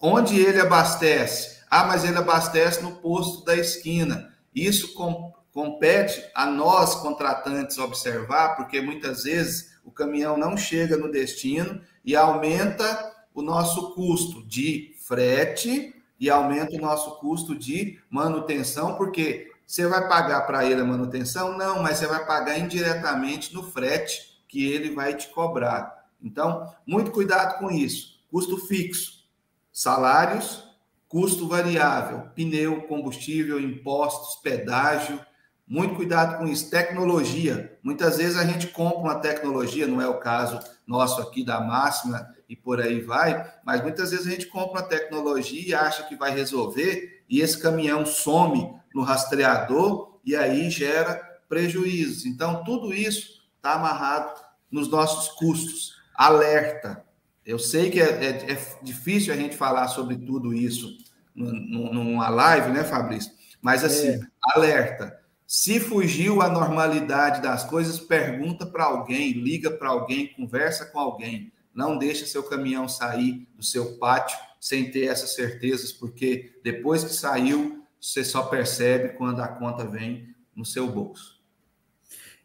Onde 0.00 0.38
ele 0.38 0.60
abastece? 0.60 1.59
Ah, 1.70 1.84
mas 1.84 2.04
ele 2.04 2.18
abastece 2.18 2.82
no 2.82 2.96
posto 2.96 3.44
da 3.44 3.56
esquina. 3.56 4.34
Isso 4.52 4.92
com, 4.94 5.32
compete 5.52 6.20
a 6.34 6.46
nós, 6.46 6.96
contratantes, 6.96 7.78
observar, 7.78 8.56
porque 8.56 8.80
muitas 8.80 9.22
vezes 9.22 9.78
o 9.84 9.92
caminhão 9.92 10.36
não 10.36 10.56
chega 10.56 10.96
no 10.96 11.10
destino 11.10 11.80
e 12.04 12.16
aumenta 12.16 13.14
o 13.32 13.40
nosso 13.40 13.94
custo 13.94 14.44
de 14.46 14.96
frete 15.06 15.94
e 16.18 16.28
aumenta 16.28 16.76
o 16.76 16.80
nosso 16.80 17.18
custo 17.18 17.56
de 17.56 18.00
manutenção, 18.10 18.96
porque 18.96 19.50
você 19.66 19.86
vai 19.86 20.08
pagar 20.08 20.42
para 20.42 20.64
ele 20.64 20.80
a 20.80 20.84
manutenção? 20.84 21.56
Não, 21.56 21.80
mas 21.82 21.98
você 21.98 22.06
vai 22.08 22.26
pagar 22.26 22.58
indiretamente 22.58 23.54
no 23.54 23.62
frete 23.62 24.42
que 24.48 24.66
ele 24.66 24.92
vai 24.92 25.14
te 25.14 25.28
cobrar. 25.28 26.08
Então, 26.20 26.74
muito 26.84 27.12
cuidado 27.12 27.58
com 27.58 27.70
isso. 27.70 28.20
Custo 28.30 28.58
fixo, 28.66 29.24
salários, 29.72 30.69
custo 31.10 31.48
variável, 31.48 32.30
pneu, 32.36 32.82
combustível, 32.82 33.60
impostos, 33.60 34.40
pedágio. 34.40 35.20
Muito 35.66 35.96
cuidado 35.96 36.38
com 36.38 36.46
isso. 36.46 36.70
Tecnologia. 36.70 37.76
Muitas 37.82 38.16
vezes 38.16 38.36
a 38.36 38.44
gente 38.44 38.68
compra 38.68 39.00
uma 39.00 39.16
tecnologia, 39.16 39.88
não 39.88 40.00
é 40.00 40.08
o 40.08 40.20
caso 40.20 40.60
nosso 40.86 41.20
aqui 41.20 41.44
da 41.44 41.60
máxima 41.60 42.32
e 42.48 42.54
por 42.54 42.80
aí 42.80 43.00
vai, 43.00 43.52
mas 43.64 43.82
muitas 43.82 44.12
vezes 44.12 44.26
a 44.26 44.30
gente 44.30 44.46
compra 44.46 44.80
uma 44.80 44.88
tecnologia 44.88 45.68
e 45.68 45.74
acha 45.74 46.04
que 46.04 46.16
vai 46.16 46.30
resolver 46.30 47.24
e 47.28 47.40
esse 47.40 47.58
caminhão 47.58 48.06
some 48.06 48.72
no 48.94 49.02
rastreador 49.02 50.20
e 50.24 50.36
aí 50.36 50.70
gera 50.70 51.14
prejuízos. 51.48 52.24
Então, 52.24 52.62
tudo 52.62 52.94
isso 52.94 53.42
está 53.56 53.74
amarrado 53.74 54.40
nos 54.70 54.88
nossos 54.88 55.28
custos. 55.34 55.96
Alerta. 56.14 57.04
Eu 57.44 57.58
sei 57.58 57.90
que 57.90 58.00
é, 58.00 58.04
é, 58.04 58.52
é, 58.52 58.78
difícil 58.82 59.32
a 59.32 59.36
gente 59.36 59.56
falar 59.56 59.88
sobre 59.88 60.16
tudo 60.16 60.52
isso 60.54 60.96
numa 61.34 62.28
live, 62.28 62.70
né, 62.70 62.84
Fabrício? 62.84 63.32
Mas 63.62 63.84
assim, 63.84 64.08
é. 64.08 64.20
alerta. 64.42 65.18
Se 65.46 65.80
fugiu 65.80 66.42
a 66.42 66.48
normalidade 66.48 67.42
das 67.42 67.64
coisas, 67.64 67.98
pergunta 67.98 68.66
para 68.66 68.84
alguém, 68.84 69.32
liga 69.32 69.70
para 69.70 69.88
alguém, 69.88 70.32
conversa 70.34 70.86
com 70.86 70.98
alguém. 70.98 71.52
Não 71.74 71.98
deixa 71.98 72.26
seu 72.26 72.42
caminhão 72.42 72.88
sair 72.88 73.48
do 73.56 73.62
seu 73.62 73.98
pátio 73.98 74.38
sem 74.60 74.90
ter 74.90 75.06
essas 75.06 75.34
certezas, 75.34 75.92
porque 75.92 76.60
depois 76.62 77.02
que 77.02 77.12
saiu, 77.12 77.84
você 78.00 78.24
só 78.24 78.44
percebe 78.44 79.16
quando 79.16 79.40
a 79.40 79.48
conta 79.48 79.84
vem 79.84 80.34
no 80.54 80.64
seu 80.64 80.86
bolso. 80.88 81.40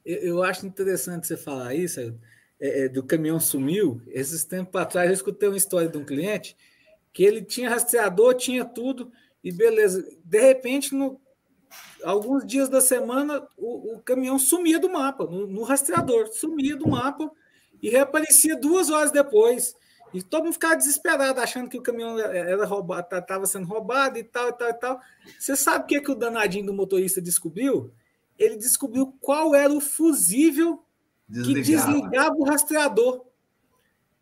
Eu, 0.06 0.18
eu 0.18 0.44
acho 0.44 0.66
interessante 0.66 1.28
você 1.28 1.36
falar 1.36 1.74
isso, 1.74 2.00
é, 2.60 2.86
é, 2.86 2.90
do 2.90 3.04
caminhão 3.04 3.40
sumiu. 3.40 4.02
Esses 4.08 4.44
tempos 4.46 4.80
atrás 4.80 5.08
eu 5.08 5.14
escutei 5.14 5.50
uma 5.50 5.58
história 5.58 5.90
de 5.90 5.98
um 5.98 6.06
cliente 6.06 6.56
que 7.12 7.24
ele 7.24 7.42
tinha 7.42 7.70
rastreador, 7.70 8.34
tinha 8.36 8.66
tudo, 8.66 9.12
e 9.44 9.52
beleza. 9.52 10.06
De 10.24 10.40
repente, 10.40 10.94
no, 10.94 11.20
alguns 12.04 12.46
dias 12.46 12.70
da 12.70 12.82
semana, 12.82 13.46
o, 13.58 13.96
o 13.96 14.00
caminhão 14.02 14.38
sumia 14.38 14.80
do 14.80 14.90
mapa, 14.90 15.26
no, 15.26 15.48
no 15.48 15.64
rastreador, 15.64 16.28
sumia 16.34 16.76
do 16.76 16.90
mapa 16.90 17.32
e 17.82 17.90
reaparecia 17.90 18.56
duas 18.56 18.90
horas 18.90 19.12
depois. 19.12 19.76
E 20.14 20.22
todo 20.22 20.46
mundo 20.46 20.54
ficava 20.54 20.78
desesperado, 20.78 21.42
achando 21.42 21.70
que 21.70 21.78
o 21.78 21.82
caminhão 21.82 22.18
era 22.18 22.66
roubado, 22.66 23.14
estava 23.18 23.46
sendo 23.46 23.68
roubado 23.68 24.18
e 24.18 24.24
tal, 24.24 24.50
e 24.50 24.54
tal, 24.54 24.70
e 24.70 24.74
tal. 24.74 25.02
Você 25.38 25.58
sabe 25.58 25.84
o 25.84 25.88
que, 25.88 26.00
que 26.00 26.12
o 26.12 26.16
danadinho 26.16 26.68
do 26.68 26.74
motorista 26.74 27.22
descobriu? 27.22 27.92
Ele 28.40 28.56
descobriu 28.56 29.14
qual 29.20 29.54
era 29.54 29.74
o 29.74 29.82
fusível 29.82 30.85
desligava. 31.28 31.64
que 31.64 31.72
desligava 31.72 32.36
o 32.36 32.44
rastreador. 32.44 33.26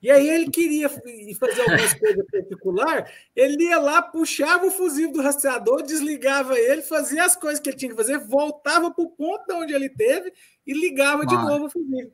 E 0.02 0.12
aí 0.12 0.30
ele 0.30 0.52
queria 0.52 0.90
fazer 0.90 1.62
algumas 1.62 1.94
coisas 1.94 2.26
particular, 2.30 3.10
ele 3.34 3.64
ia 3.64 3.80
lá, 3.80 4.02
puxava 4.02 4.66
o 4.66 4.72
fusível 4.72 5.14
do 5.14 5.22
rastreador, 5.22 5.82
desligava 5.82 6.60
ele, 6.60 6.82
fazia 6.82 7.24
as 7.24 7.38
coisas 7.38 7.62
que 7.62 7.70
ele 7.70 7.78
tinha 7.78 7.92
que 7.92 7.96
fazer, 7.96 8.20
voltava 8.20 8.92
para 8.92 9.02
o 9.02 9.10
ponto 9.10 9.54
onde 9.54 9.74
ele 9.74 9.88
teve 9.88 10.34
e 10.68 10.74
ligava 10.74 11.26
de 11.26 11.34
novo 11.34 11.68
o 11.68 11.70
fusível. 11.70 12.12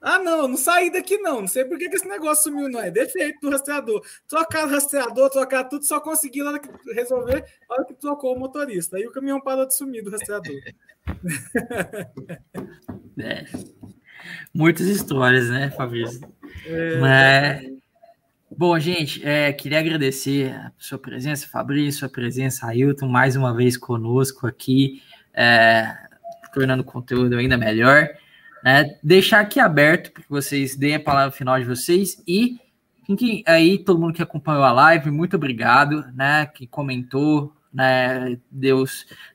Ah, 0.00 0.20
não, 0.20 0.46
não 0.46 0.56
saí 0.56 0.92
daqui 0.92 1.18
não. 1.18 1.40
Não 1.40 1.48
sei 1.48 1.64
por 1.64 1.76
que, 1.76 1.88
que 1.88 1.96
esse 1.96 2.06
negócio 2.06 2.44
sumiu, 2.44 2.68
não. 2.68 2.80
É 2.80 2.90
defeito 2.90 3.40
do 3.40 3.50
rastreador. 3.50 4.00
Trocar 4.28 4.64
o 4.64 4.70
rastreador, 4.70 5.28
trocar 5.28 5.64
tudo, 5.64 5.84
só 5.84 6.00
consegui 6.00 6.40
na 6.42 6.50
hora 6.50 6.60
que 6.60 6.68
resolver 6.92 7.44
na 7.68 7.74
hora 7.74 7.84
que 7.84 7.94
trocou 7.94 8.36
o 8.36 8.38
motorista. 8.38 8.96
Aí 8.96 9.06
o 9.06 9.12
caminhão 9.12 9.40
parou 9.40 9.66
de 9.66 9.74
sumir 9.74 10.02
do 10.02 10.10
rastreador. 10.10 10.54
É. 13.20 13.44
Muitas 14.54 14.86
histórias, 14.86 15.48
né, 15.48 15.70
Fabrício? 15.70 16.20
É... 16.66 16.98
Mas... 16.98 17.78
Bom, 18.56 18.78
gente, 18.78 19.24
é, 19.24 19.52
queria 19.52 19.78
agradecer 19.78 20.52
a 20.52 20.72
sua 20.78 20.98
presença, 20.98 21.46
Fabrício, 21.46 22.06
a 22.06 22.08
presença, 22.08 22.66
Ailton, 22.66 23.06
mais 23.06 23.36
uma 23.36 23.54
vez 23.54 23.76
conosco 23.76 24.46
aqui, 24.46 25.02
é, 25.34 25.94
tornando 26.52 26.82
o 26.82 26.86
conteúdo 26.86 27.36
ainda 27.36 27.56
melhor. 27.56 28.08
Né? 28.64 28.96
Deixar 29.02 29.40
aqui 29.40 29.60
aberto 29.60 30.10
para 30.12 30.22
que 30.22 30.30
vocês 30.30 30.74
deem 30.74 30.96
a 30.96 31.00
palavra 31.00 31.30
final 31.30 31.58
de 31.58 31.66
vocês 31.66 32.22
e 32.26 32.58
quem, 33.16 33.42
aí 33.46 33.78
todo 33.78 33.98
mundo 33.98 34.12
que 34.12 34.22
acompanhou 34.22 34.64
a 34.64 34.72
live, 34.72 35.10
muito 35.10 35.36
obrigado, 35.36 36.04
né? 36.14 36.44
Que 36.46 36.66
comentou, 36.66 37.54
né? 37.78 38.36
Deu, 38.50 38.84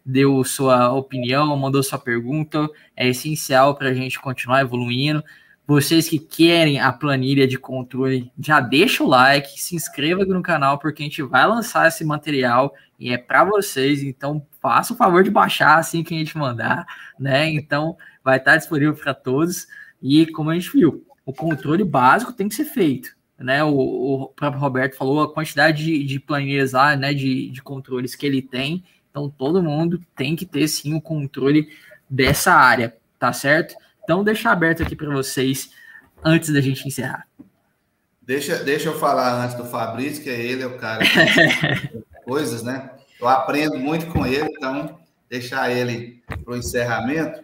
deu 0.05 0.43
sua 0.43 0.91
opinião, 0.91 1.55
mandou 1.55 1.81
sua 1.81 1.97
pergunta, 1.97 2.69
é 2.93 3.07
essencial 3.07 3.73
para 3.75 3.87
a 3.87 3.93
gente 3.93 4.19
continuar 4.19 4.59
evoluindo. 4.59 5.23
Vocês 5.65 6.09
que 6.09 6.19
querem 6.19 6.77
a 6.77 6.91
planilha 6.91 7.47
de 7.47 7.57
controle, 7.57 8.29
já 8.37 8.59
deixa 8.59 9.01
o 9.01 9.07
like, 9.07 9.61
se 9.61 9.77
inscreva 9.77 10.25
no 10.25 10.41
canal, 10.41 10.77
porque 10.77 11.01
a 11.01 11.05
gente 11.05 11.21
vai 11.23 11.47
lançar 11.47 11.87
esse 11.87 12.03
material 12.03 12.73
e 12.99 13.13
é 13.13 13.17
para 13.17 13.45
vocês. 13.45 14.03
Então, 14.03 14.45
faça 14.61 14.93
o 14.93 14.97
favor 14.97 15.23
de 15.23 15.31
baixar 15.31 15.77
assim 15.77 16.03
que 16.03 16.13
a 16.13 16.17
gente 16.17 16.37
mandar, 16.37 16.85
né? 17.17 17.49
Então, 17.49 17.95
vai 18.21 18.39
estar 18.39 18.57
disponível 18.57 18.93
para 18.93 19.13
todos. 19.13 19.65
E 20.01 20.27
como 20.27 20.49
a 20.49 20.53
gente 20.53 20.69
viu, 20.69 21.05
o 21.25 21.31
controle 21.31 21.85
básico 21.85 22.33
tem 22.33 22.49
que 22.49 22.55
ser 22.55 22.65
feito. 22.65 23.15
Né, 23.43 23.61
o, 23.61 23.73
o 23.73 24.27
próprio 24.29 24.61
Roberto 24.61 24.95
falou 24.95 25.21
a 25.21 25.33
quantidade 25.33 25.83
de, 25.83 26.05
de 26.05 26.17
planilhas 26.17 26.71
lá, 26.71 26.95
né, 26.95 27.13
de, 27.13 27.49
de 27.49 27.61
controles 27.61 28.15
que 28.15 28.25
ele 28.25 28.41
tem. 28.41 28.85
Então, 29.11 29.29
todo 29.29 29.61
mundo 29.61 30.01
tem 30.15 30.33
que 30.33 30.45
ter 30.45 30.65
sim 30.69 30.93
o 30.93 31.01
controle 31.01 31.67
dessa 32.09 32.53
área, 32.53 32.95
tá 33.19 33.33
certo? 33.33 33.75
Então, 34.01 34.23
deixar 34.23 34.53
aberto 34.53 34.81
aqui 34.81 34.95
para 34.95 35.13
vocês 35.13 35.71
antes 36.23 36.53
da 36.53 36.61
gente 36.61 36.87
encerrar. 36.87 37.27
Deixa, 38.21 38.63
deixa 38.63 38.87
eu 38.87 38.97
falar 38.97 39.43
antes 39.43 39.57
do 39.57 39.65
Fabrício, 39.65 40.23
que 40.23 40.29
é 40.29 40.41
ele 40.41 40.63
é 40.63 40.67
o 40.67 40.77
cara 40.77 41.03
coisas, 42.23 42.63
né? 42.63 42.91
Eu 43.19 43.27
aprendo 43.27 43.77
muito 43.77 44.05
com 44.07 44.25
ele, 44.25 44.47
então 44.51 44.97
deixar 45.29 45.69
ele 45.69 46.23
para 46.45 46.53
o 46.53 46.55
encerramento. 46.55 47.43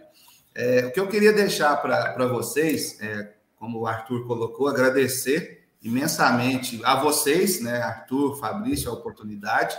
É, 0.54 0.86
o 0.86 0.92
que 0.92 0.98
eu 0.98 1.08
queria 1.08 1.34
deixar 1.34 1.76
para 1.76 2.26
vocês, 2.26 2.98
é, 3.02 3.32
como 3.58 3.80
o 3.80 3.86
Arthur 3.86 4.26
colocou, 4.26 4.66
agradecer 4.66 5.59
imensamente 5.82 6.80
a 6.84 6.96
vocês, 6.96 7.60
né, 7.62 7.80
Arthur, 7.80 8.38
Fabrício, 8.38 8.90
a 8.90 8.94
oportunidade, 8.94 9.76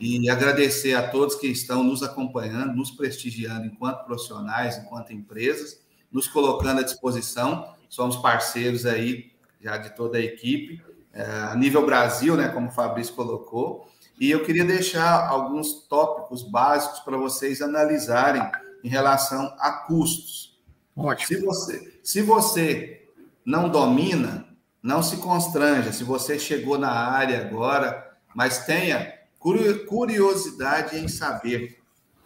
e 0.00 0.28
agradecer 0.28 0.94
a 0.94 1.08
todos 1.08 1.36
que 1.36 1.46
estão 1.46 1.82
nos 1.82 2.02
acompanhando, 2.02 2.74
nos 2.74 2.90
prestigiando 2.90 3.66
enquanto 3.66 4.04
profissionais, 4.04 4.78
enquanto 4.78 5.12
empresas, 5.12 5.80
nos 6.10 6.26
colocando 6.26 6.80
à 6.80 6.82
disposição. 6.82 7.74
Somos 7.88 8.16
parceiros 8.16 8.84
aí 8.86 9.32
já 9.60 9.76
de 9.76 9.94
toda 9.94 10.18
a 10.18 10.20
equipe, 10.20 10.82
é, 11.12 11.22
a 11.22 11.54
nível 11.54 11.84
Brasil, 11.84 12.36
né, 12.36 12.48
como 12.48 12.68
o 12.68 12.72
Fabrício 12.72 13.14
colocou. 13.14 13.88
E 14.18 14.30
eu 14.30 14.44
queria 14.44 14.64
deixar 14.64 15.28
alguns 15.28 15.86
tópicos 15.88 16.42
básicos 16.42 17.00
para 17.00 17.16
vocês 17.16 17.62
analisarem 17.62 18.42
em 18.82 18.88
relação 18.88 19.54
a 19.58 19.72
custos. 19.86 20.58
Ótimo. 20.96 21.26
Se 21.26 21.44
você, 21.44 22.00
se 22.02 22.22
você 22.22 23.08
não 23.44 23.68
domina, 23.68 24.46
não 24.82 25.02
se 25.02 25.18
constranja. 25.18 25.92
Se 25.92 26.04
você 26.04 26.38
chegou 26.38 26.78
na 26.78 26.90
área 26.90 27.40
agora, 27.40 28.16
mas 28.34 28.64
tenha 28.64 29.14
curiosidade 29.38 30.98
em 30.98 31.08
saber 31.08 31.78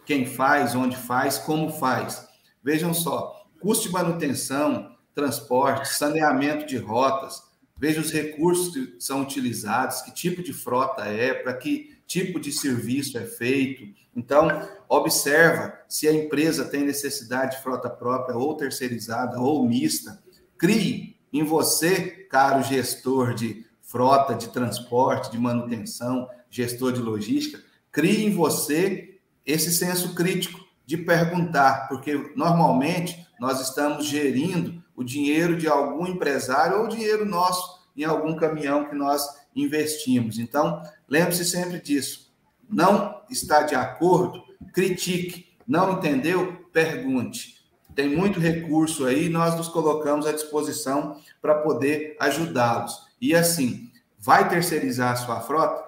quem 0.05 0.25
faz, 0.25 0.75
onde 0.75 0.95
faz, 0.95 1.37
como 1.37 1.69
faz. 1.69 2.27
Vejam 2.63 2.93
só, 2.93 3.45
custo 3.59 3.87
de 3.87 3.93
manutenção, 3.93 4.95
transporte, 5.13 5.89
saneamento 5.89 6.65
de 6.65 6.77
rotas, 6.77 7.41
veja 7.77 8.01
os 8.01 8.11
recursos 8.11 8.73
que 8.73 8.95
são 8.99 9.21
utilizados, 9.21 10.01
que 10.01 10.13
tipo 10.13 10.43
de 10.43 10.53
frota 10.53 11.03
é, 11.05 11.33
para 11.33 11.53
que 11.53 11.97
tipo 12.05 12.39
de 12.39 12.51
serviço 12.51 13.17
é 13.17 13.25
feito. 13.25 13.87
Então, 14.15 14.47
observa 14.87 15.73
se 15.87 16.07
a 16.07 16.13
empresa 16.13 16.65
tem 16.65 16.83
necessidade 16.83 17.57
de 17.57 17.63
frota 17.63 17.89
própria 17.89 18.37
ou 18.37 18.55
terceirizada 18.55 19.39
ou 19.39 19.67
mista. 19.67 20.23
Crie 20.57 21.14
em 21.31 21.43
você, 21.43 22.27
caro 22.29 22.63
gestor 22.63 23.33
de 23.33 23.65
frota, 23.81 24.35
de 24.35 24.49
transporte, 24.49 25.31
de 25.31 25.37
manutenção, 25.37 26.27
gestor 26.49 26.91
de 26.91 27.01
logística, 27.01 27.63
crie 27.91 28.25
em 28.25 28.31
você 28.31 29.19
esse 29.45 29.71
senso 29.71 30.15
crítico 30.15 30.59
de 30.85 30.97
perguntar, 30.97 31.87
porque 31.87 32.33
normalmente 32.35 33.25
nós 33.39 33.59
estamos 33.61 34.05
gerindo 34.05 34.83
o 34.95 35.03
dinheiro 35.03 35.57
de 35.57 35.67
algum 35.67 36.07
empresário 36.07 36.79
ou 36.79 36.85
o 36.85 36.89
dinheiro 36.89 37.25
nosso 37.25 37.83
em 37.95 38.03
algum 38.03 38.35
caminhão 38.35 38.89
que 38.89 38.95
nós 38.95 39.25
investimos. 39.55 40.37
Então, 40.37 40.81
lembre-se 41.07 41.45
sempre 41.45 41.79
disso. 41.79 42.33
Não 42.69 43.21
está 43.29 43.63
de 43.63 43.75
acordo? 43.75 44.43
Critique. 44.73 45.47
Não 45.67 45.93
entendeu? 45.93 46.65
Pergunte. 46.71 47.54
Tem 47.95 48.15
muito 48.15 48.39
recurso 48.39 49.05
aí, 49.05 49.29
nós 49.29 49.55
nos 49.55 49.69
colocamos 49.69 50.27
à 50.27 50.31
disposição 50.31 51.19
para 51.41 51.55
poder 51.55 52.17
ajudá-los. 52.19 53.05
E 53.21 53.33
assim, 53.33 53.89
Vai 54.25 54.49
terceirizar 54.49 55.11
a 55.11 55.15
sua 55.15 55.39
frota? 55.39 55.87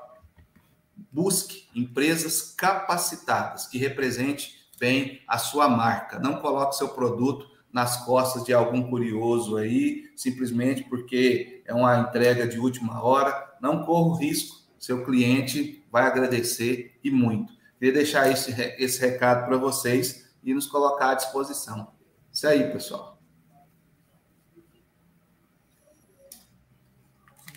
Busque 1.12 1.68
empresas 1.74 2.54
capacitadas 2.56 3.66
que 3.66 3.80
represente 3.80 4.70
bem 4.80 5.24
a 5.28 5.40
sua 5.40 5.68
marca. 5.68 6.20
Não 6.20 6.36
coloque 6.36 6.76
seu 6.76 6.90
produto 6.90 7.50
nas 7.74 8.06
costas 8.06 8.44
de 8.44 8.54
algum 8.54 8.92
curioso 8.92 9.58
aí, 9.58 10.12
simplesmente 10.16 10.84
porque 10.84 11.64
é 11.66 11.74
uma 11.74 11.98
entrega 11.98 12.48
de 12.48 12.60
última 12.60 13.04
hora. 13.04 13.56
Não 13.60 13.84
corra 13.84 14.10
o 14.10 14.16
risco. 14.18 14.56
Seu 14.78 15.04
cliente 15.04 15.84
vai 15.92 16.04
agradecer 16.04 16.96
e 17.04 17.10
muito. 17.10 17.52
Queria 17.80 17.96
deixar 17.96 18.32
esse, 18.32 18.52
esse 18.78 19.02
recado 19.02 19.48
para 19.48 19.58
vocês 19.58 20.30
e 20.44 20.54
nos 20.54 20.68
colocar 20.68 21.10
à 21.10 21.16
disposição. 21.16 21.97
Isso 22.38 22.48
aí, 22.48 22.72
pessoal. 22.72 23.20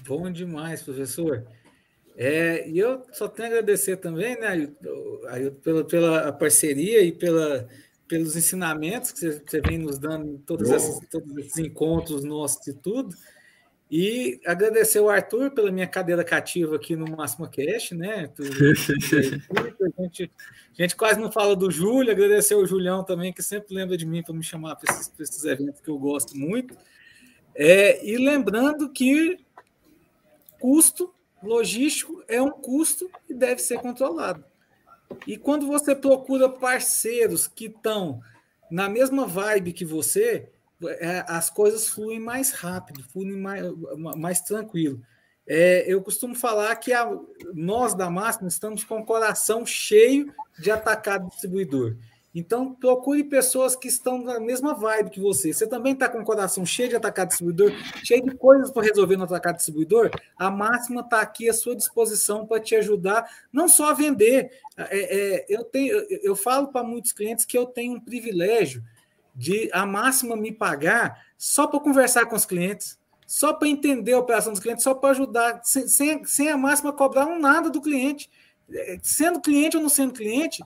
Bom 0.06 0.32
demais, 0.32 0.82
professor. 0.82 1.46
É, 2.16 2.66
e 2.66 2.78
eu 2.78 3.04
só 3.12 3.28
tenho 3.28 3.48
a 3.48 3.50
agradecer 3.50 3.98
também, 3.98 4.40
né, 4.40 4.46
Ailton, 5.28 5.60
pela, 5.62 5.84
pela 5.84 6.32
parceria 6.32 7.02
e 7.02 7.12
pela, 7.12 7.68
pelos 8.08 8.34
ensinamentos 8.36 9.12
que 9.12 9.18
você, 9.18 9.42
você 9.46 9.60
vem 9.60 9.76
nos 9.76 9.98
dando 9.98 10.26
em 10.30 10.38
todos 10.38 10.70
esses, 10.70 10.98
todos 11.10 11.36
esses 11.36 11.58
encontros 11.58 12.24
nossos 12.24 12.66
e 12.66 12.72
tudo. 12.72 13.14
E 13.90 14.40
agradecer 14.46 15.00
o 15.00 15.10
Arthur 15.10 15.50
pela 15.50 15.72
minha 15.72 15.86
cadeira 15.86 16.22
cativa 16.22 16.76
aqui 16.76 16.94
no 16.94 17.16
Máximo 17.16 17.50
Cash, 17.50 17.90
né? 17.90 18.30
A 19.98 20.02
gente, 20.02 20.30
a 20.78 20.82
gente 20.82 20.96
quase 20.96 21.20
não 21.20 21.30
fala 21.30 21.54
do 21.54 21.70
Júlio, 21.70 22.10
agradecer 22.10 22.54
o 22.54 22.64
Julião 22.64 23.04
também, 23.04 23.32
que 23.32 23.42
sempre 23.42 23.74
lembra 23.74 23.96
de 23.96 24.06
mim 24.06 24.22
para 24.22 24.34
me 24.34 24.42
chamar 24.42 24.76
para 24.76 24.94
esses, 24.94 25.12
esses, 25.20 25.44
eventos 25.44 25.80
que 25.80 25.88
eu 25.88 25.98
gosto 25.98 26.36
muito. 26.36 26.74
É, 27.54 28.02
e 28.06 28.16
lembrando 28.16 28.88
que 28.90 29.38
custo 30.58 31.12
logístico 31.42 32.22
é 32.28 32.40
um 32.40 32.50
custo 32.50 33.10
e 33.28 33.34
deve 33.34 33.60
ser 33.60 33.78
controlado. 33.78 34.44
E 35.26 35.36
quando 35.36 35.66
você 35.66 35.94
procura 35.94 36.48
parceiros 36.48 37.46
que 37.48 37.66
estão 37.66 38.22
na 38.70 38.88
mesma 38.88 39.26
vibe 39.26 39.72
que 39.72 39.84
você, 39.84 40.48
as 41.26 41.50
coisas 41.50 41.88
fluem 41.88 42.18
mais 42.18 42.52
rápido, 42.52 43.02
fluem 43.02 43.36
mais, 43.36 43.64
mais 44.16 44.40
tranquilo. 44.40 45.00
É, 45.46 45.84
eu 45.86 46.00
costumo 46.00 46.34
falar 46.34 46.74
que 46.76 46.92
a, 46.92 47.10
nós 47.54 47.94
da 47.94 48.08
Máxima 48.08 48.48
estamos 48.48 48.84
com 48.84 49.00
o 49.00 49.04
coração 49.04 49.66
cheio 49.66 50.32
de 50.58 50.70
atacar 50.70 51.18
distribuidor. 51.26 51.96
Então, 52.32 52.72
procure 52.72 53.24
pessoas 53.24 53.74
que 53.74 53.88
estão 53.88 54.22
na 54.22 54.38
mesma 54.38 54.72
vibe 54.72 55.10
que 55.10 55.20
você. 55.20 55.52
Você 55.52 55.66
também 55.66 55.94
está 55.94 56.08
com 56.08 56.20
o 56.20 56.24
coração 56.24 56.64
cheio 56.64 56.88
de 56.88 56.94
atacar 56.94 57.26
distribuidor, 57.26 57.72
cheio 58.04 58.22
de 58.22 58.36
coisas 58.36 58.70
para 58.70 58.84
resolver 58.84 59.16
no 59.16 59.24
atacar 59.24 59.52
distribuidor? 59.52 60.10
A 60.38 60.48
Máxima 60.48 61.00
está 61.00 61.20
aqui 61.20 61.48
à 61.48 61.52
sua 61.52 61.74
disposição 61.74 62.46
para 62.46 62.60
te 62.60 62.76
ajudar, 62.76 63.28
não 63.52 63.68
só 63.68 63.90
a 63.90 63.94
vender. 63.94 64.52
É, 64.76 64.84
é, 64.84 65.46
eu, 65.48 65.64
tenho, 65.64 65.92
eu, 65.92 66.20
eu 66.22 66.36
falo 66.36 66.68
para 66.68 66.84
muitos 66.84 67.10
clientes 67.10 67.44
que 67.44 67.58
eu 67.58 67.66
tenho 67.66 67.94
um 67.94 68.00
privilégio 68.00 68.84
de 69.34 69.70
a 69.72 69.86
máxima 69.86 70.36
me 70.36 70.52
pagar 70.52 71.24
só 71.36 71.66
para 71.66 71.80
conversar 71.80 72.26
com 72.26 72.36
os 72.36 72.44
clientes, 72.44 72.98
só 73.26 73.52
para 73.52 73.68
entender 73.68 74.12
a 74.12 74.18
operação 74.18 74.52
dos 74.52 74.60
clientes, 74.60 74.84
só 74.84 74.94
para 74.94 75.10
ajudar, 75.10 75.60
sem, 75.64 75.86
sem, 75.88 76.24
sem 76.24 76.48
a 76.48 76.56
máxima 76.56 76.92
cobrar 76.92 77.26
um 77.26 77.38
nada 77.38 77.70
do 77.70 77.80
cliente. 77.80 78.30
É, 78.72 78.98
sendo 79.02 79.40
cliente 79.40 79.76
ou 79.76 79.82
não 79.82 79.88
sendo 79.88 80.12
cliente, 80.12 80.62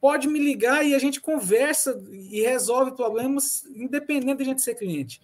pode 0.00 0.28
me 0.28 0.38
ligar 0.38 0.84
e 0.84 0.94
a 0.94 0.98
gente 0.98 1.20
conversa 1.20 1.98
e 2.12 2.42
resolve 2.42 2.92
problemas 2.92 3.64
independente 3.74 4.38
da 4.38 4.44
gente 4.44 4.62
ser 4.62 4.74
cliente. 4.74 5.20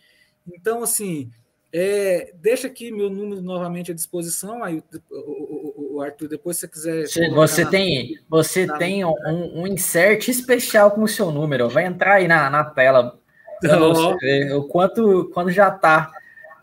Então, 0.47 0.83
assim, 0.83 1.31
é, 1.73 2.33
deixa 2.37 2.67
aqui 2.67 2.91
meu 2.91 3.11
número 3.11 3.43
novamente 3.43 3.93
à 3.93 3.95
disposição. 3.95 4.65
Aí 4.65 4.83
o, 5.11 5.60
o, 5.60 5.60
o 6.01 6.03
Arthur, 6.03 6.29
depois 6.29 6.57
se 6.57 6.63
você 6.63 6.69
quiser. 6.69 7.07
Sim, 7.07 7.31
você 7.31 7.65
tem, 7.65 8.19
você 8.29 8.67
na... 8.67 8.79
tem 8.79 9.05
um, 9.05 9.15
um, 9.27 9.67
insert 9.67 10.29
especial 10.29 10.91
com 10.91 11.03
o 11.03 11.09
seu 11.09 11.31
número. 11.31 11.69
Vai 11.69 11.85
entrar 11.87 12.15
aí 12.15 12.29
na, 12.29 12.51
na 12.51 12.65
tela 12.65 13.19
você 13.63 14.17
ver 14.21 14.55
o 14.55 14.65
quanto 14.65 15.31
quando 15.33 15.51
já 15.51 15.69
está. 15.69 16.11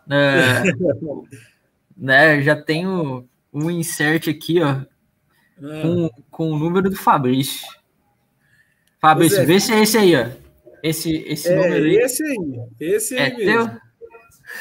Né, 0.05 0.63
né, 1.95 2.41
já 2.41 2.55
tenho 2.55 3.27
um 3.53 3.71
insert 3.71 4.27
aqui, 4.27 4.61
ó, 4.61 4.69
ah. 4.69 4.85
com, 5.59 6.09
com 6.29 6.51
o 6.51 6.57
número 6.57 6.89
do 6.89 6.95
Fabrício. 6.95 7.67
Fabrício, 8.99 9.39
é. 9.39 9.45
vê 9.45 9.59
se 9.59 9.73
é 9.73 9.81
esse 9.81 9.97
aí, 9.97 10.15
ó. 10.15 10.27
Esse, 10.81 11.15
esse 11.27 11.49
é, 11.49 11.55
número 11.55 11.85
aí. 11.85 11.95
Esse 11.97 12.23
aí, 12.23 12.37
esse 12.79 13.17
aí 13.17 13.31
é 13.31 13.37
mesmo. 13.37 13.69
Teu? 13.69 13.86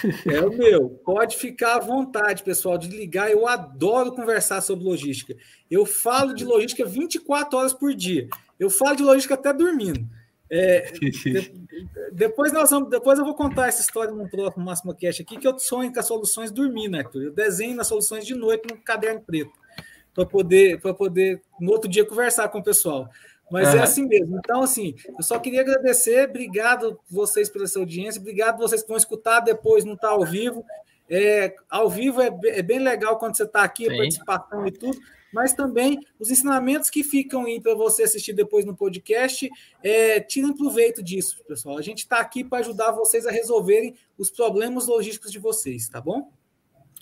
É 0.26 0.40
o 0.40 0.50
meu. 0.50 0.90
Pode 1.04 1.36
ficar 1.36 1.76
à 1.76 1.80
vontade, 1.80 2.42
pessoal, 2.42 2.78
de 2.78 2.88
ligar. 2.88 3.30
Eu 3.30 3.46
adoro 3.46 4.12
conversar 4.12 4.60
sobre 4.60 4.84
logística. 4.84 5.36
Eu 5.70 5.86
falo 5.86 6.34
de 6.34 6.44
logística 6.44 6.84
24 6.84 7.58
horas 7.58 7.72
por 7.72 7.94
dia. 7.94 8.28
Eu 8.58 8.70
falo 8.70 8.96
de 8.96 9.02
logística 9.02 9.34
até 9.34 9.52
dormindo. 9.52 10.08
É, 10.48 10.92
de, 10.92 11.52
depois, 12.12 12.52
nós 12.52 12.70
vamos, 12.70 12.88
depois 12.88 13.18
eu 13.18 13.24
vou 13.24 13.34
contar 13.34 13.68
essa 13.68 13.80
história 13.80 14.12
no 14.12 14.28
próximo 14.28 14.64
Máximo 14.64 14.94
Cash 14.94 15.20
aqui, 15.20 15.36
que 15.36 15.46
eu 15.46 15.58
sonho 15.58 15.92
com 15.92 15.98
as 15.98 16.06
soluções 16.06 16.50
dormindo, 16.50 16.96
Arthur. 16.96 17.24
Eu 17.24 17.32
desenho 17.32 17.76
nas 17.76 17.88
soluções 17.88 18.24
de 18.24 18.34
noite 18.34 18.66
no 18.70 18.78
caderno 18.78 19.20
preto, 19.20 19.52
para 20.14 20.24
poder, 20.24 20.80
poder, 20.80 21.42
no 21.60 21.72
outro 21.72 21.90
dia, 21.90 22.04
conversar 22.04 22.48
com 22.48 22.58
o 22.58 22.62
pessoal. 22.62 23.08
Mas 23.50 23.68
uhum. 23.68 23.80
é 23.80 23.82
assim 23.82 24.06
mesmo. 24.06 24.38
Então, 24.38 24.62
assim, 24.62 24.94
eu 25.06 25.22
só 25.22 25.38
queria 25.38 25.60
agradecer, 25.60 26.28
obrigado 26.28 26.98
vocês 27.08 27.48
pela 27.48 27.66
sua 27.66 27.82
audiência, 27.82 28.20
obrigado 28.20 28.58
vocês 28.58 28.82
que 28.82 28.88
vão 28.88 28.96
escutar 28.96 29.40
depois, 29.40 29.84
não 29.84 29.94
está 29.94 30.08
ao 30.08 30.24
vivo. 30.24 30.64
É, 31.08 31.54
ao 31.70 31.88
vivo 31.88 32.20
é, 32.20 32.36
é, 32.46 32.62
bem 32.62 32.80
legal 32.80 33.18
quando 33.18 33.36
você 33.36 33.44
está 33.44 33.62
aqui, 33.62 33.86
a 33.88 33.96
participação 33.96 34.66
e 34.66 34.72
tudo, 34.72 34.98
mas 35.32 35.52
também 35.52 36.00
os 36.18 36.30
ensinamentos 36.30 36.90
que 36.90 37.04
ficam 37.04 37.44
aí 37.44 37.60
para 37.60 37.76
você 37.76 38.02
assistir 38.02 38.32
depois 38.32 38.64
no 38.64 38.74
podcast, 38.74 39.48
é, 39.82 40.18
tirem 40.18 40.52
proveito 40.52 41.02
disso, 41.02 41.44
pessoal. 41.46 41.78
A 41.78 41.82
gente 41.82 41.98
está 41.98 42.18
aqui 42.18 42.42
para 42.42 42.58
ajudar 42.58 42.90
vocês 42.90 43.24
a 43.24 43.30
resolverem 43.30 43.94
os 44.18 44.30
problemas 44.30 44.88
logísticos 44.88 45.30
de 45.30 45.38
vocês, 45.38 45.88
tá 45.88 46.00
bom? 46.00 46.28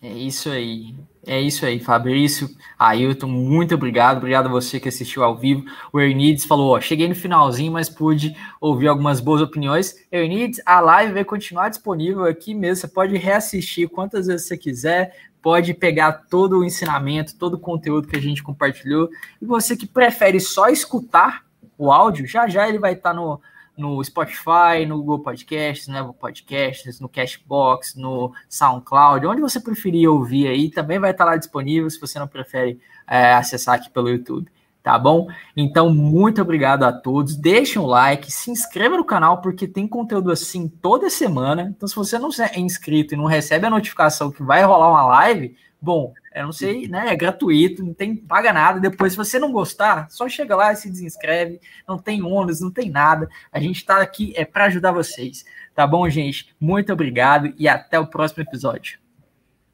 É 0.03 0.13
isso 0.13 0.51
aí. 0.51 0.95
É 1.27 1.41
isso 1.41 1.65
aí, 1.65 1.81
Fabrício. 1.81 2.51
Ailton, 2.79 3.27
muito 3.29 3.75
obrigado. 3.75 4.19
Obrigado 4.19 4.47
a 4.47 4.51
você 4.51 4.79
que 4.79 4.89
assistiu 4.89 5.25
ao 5.25 5.37
vivo. 5.37 5.65
O 5.93 5.99
Ernides 5.99 6.45
falou: 6.45 6.77
ó, 6.77 6.81
cheguei 6.81 7.09
no 7.09 7.15
finalzinho, 7.15 7.73
mas 7.73 7.89
pude 7.89 8.37
ouvir 8.61 8.89
algumas 8.89 9.21
boas 9.21 9.41
opiniões. 9.41 9.95
Ernides, 10.13 10.61
a 10.67 10.81
live 10.81 11.15
vai 11.15 11.25
continuar 11.25 11.71
disponível 11.71 12.25
aqui 12.25 12.55
mesmo. 12.55 12.77
Você 12.77 12.89
pode 12.89 13.17
reassistir 13.17 13.89
quantas 13.89 14.27
vezes 14.27 14.47
você 14.47 14.59
quiser. 14.59 15.17
Pode 15.41 15.73
pegar 15.75 16.13
todo 16.31 16.59
o 16.59 16.65
ensinamento, 16.65 17.37
todo 17.37 17.55
o 17.55 17.59
conteúdo 17.59 18.09
que 18.09 18.17
a 18.17 18.23
gente 18.23 18.43
compartilhou. 18.43 19.09
E 19.41 19.47
você 19.47 19.77
que 19.77 19.87
prefere 19.87 20.41
só 20.41 20.69
escutar 20.69 21.45
o 21.77 21.91
áudio, 21.91 22.27
já 22.27 22.47
já 22.47 22.69
ele 22.69 22.79
vai 22.79 22.93
estar 22.93 23.13
no, 23.15 23.41
no 23.77 24.03
Spotify, 24.03 24.87
no 24.87 24.99
Google 24.99 25.21
Podcasts, 25.21 25.89
no 25.89 25.99
Apple 25.99 26.15
Podcasts, 26.15 27.01
no 27.01 27.09
Cashbox, 27.09 27.95
no 27.97 28.33
SoundCloud, 28.49 29.27
onde 29.27 29.41
você 29.41 29.61
preferir 29.61 30.09
ouvir 30.09 30.49
aí, 30.49 30.71
também 30.71 30.99
vai 30.99 31.11
estar 31.11 31.25
lá 31.25 31.37
disponível 31.37 31.89
se 31.91 32.01
você 32.01 32.19
não 32.19 32.29
prefere 32.29 32.79
é, 33.09 33.35
acessar 33.35 33.75
aqui 33.77 33.91
pelo 33.91 34.09
YouTube, 34.09 34.51
tá 34.83 34.99
bom? 34.99 35.29
Então, 35.57 35.93
muito 35.93 36.41
obrigado 36.41 36.85
a 36.85 36.93
todos, 36.93 37.37
deixem 37.37 37.81
um 37.81 37.87
like, 37.87 38.31
se 38.31 38.51
inscreva 38.51 38.97
no 38.97 39.05
canal, 39.05 39.41
porque 39.41 39.67
tem 39.67 39.89
conteúdo 39.89 40.31
assim 40.31 40.69
toda 40.69 41.11
semana, 41.11 41.73
então 41.77 41.89
se 41.89 41.97
você 41.97 42.19
não 42.19 42.31
é 42.39 42.61
inscrito 42.61 43.15
e 43.15 43.17
não 43.17 43.27
recebe 43.27 43.67
a 43.67 43.71
notificação 43.71 44.31
que 44.31 44.43
vai 44.43 44.63
rolar 44.63 44.91
uma 44.91 45.07
live, 45.07 45.57
bom, 45.81 46.13
eu 46.35 46.47
não 46.47 46.53
sei, 46.53 46.89
né? 46.89 47.13
É 47.13 47.17
gratuito, 47.17 47.85
não 47.85 47.95
tem 47.95 48.17
paga 48.17 48.53
nada. 48.53 48.81
Depois, 48.81 49.13
se 49.13 49.17
você 49.17 49.39
não 49.39 49.53
gostar, 49.53 50.11
só 50.11 50.29
chega 50.29 50.57
lá 50.57 50.73
e 50.73 50.77
se 50.77 50.91
desinscreve. 50.91 51.61
Não 51.87 51.97
tem 51.97 52.23
ônus, 52.23 52.61
não 52.61 52.73
tem 52.73 52.91
nada. 52.91 53.29
A 53.53 53.61
gente 53.61 53.77
está 53.77 54.01
aqui 54.01 54.33
é 54.37 54.45
para 54.45 54.65
ajudar 54.65 54.91
vocês. 54.91 55.45
Tá 55.75 55.87
bom, 55.87 56.09
gente? 56.09 56.55
Muito 56.61 56.93
obrigado 56.93 57.55
e 57.57 57.69
até 57.69 58.01
o 58.01 58.07
próximo 58.07 58.43
episódio. 58.43 58.99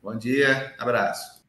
Bom 0.03 0.17
dia, 0.17 0.75
abraço. 0.79 1.40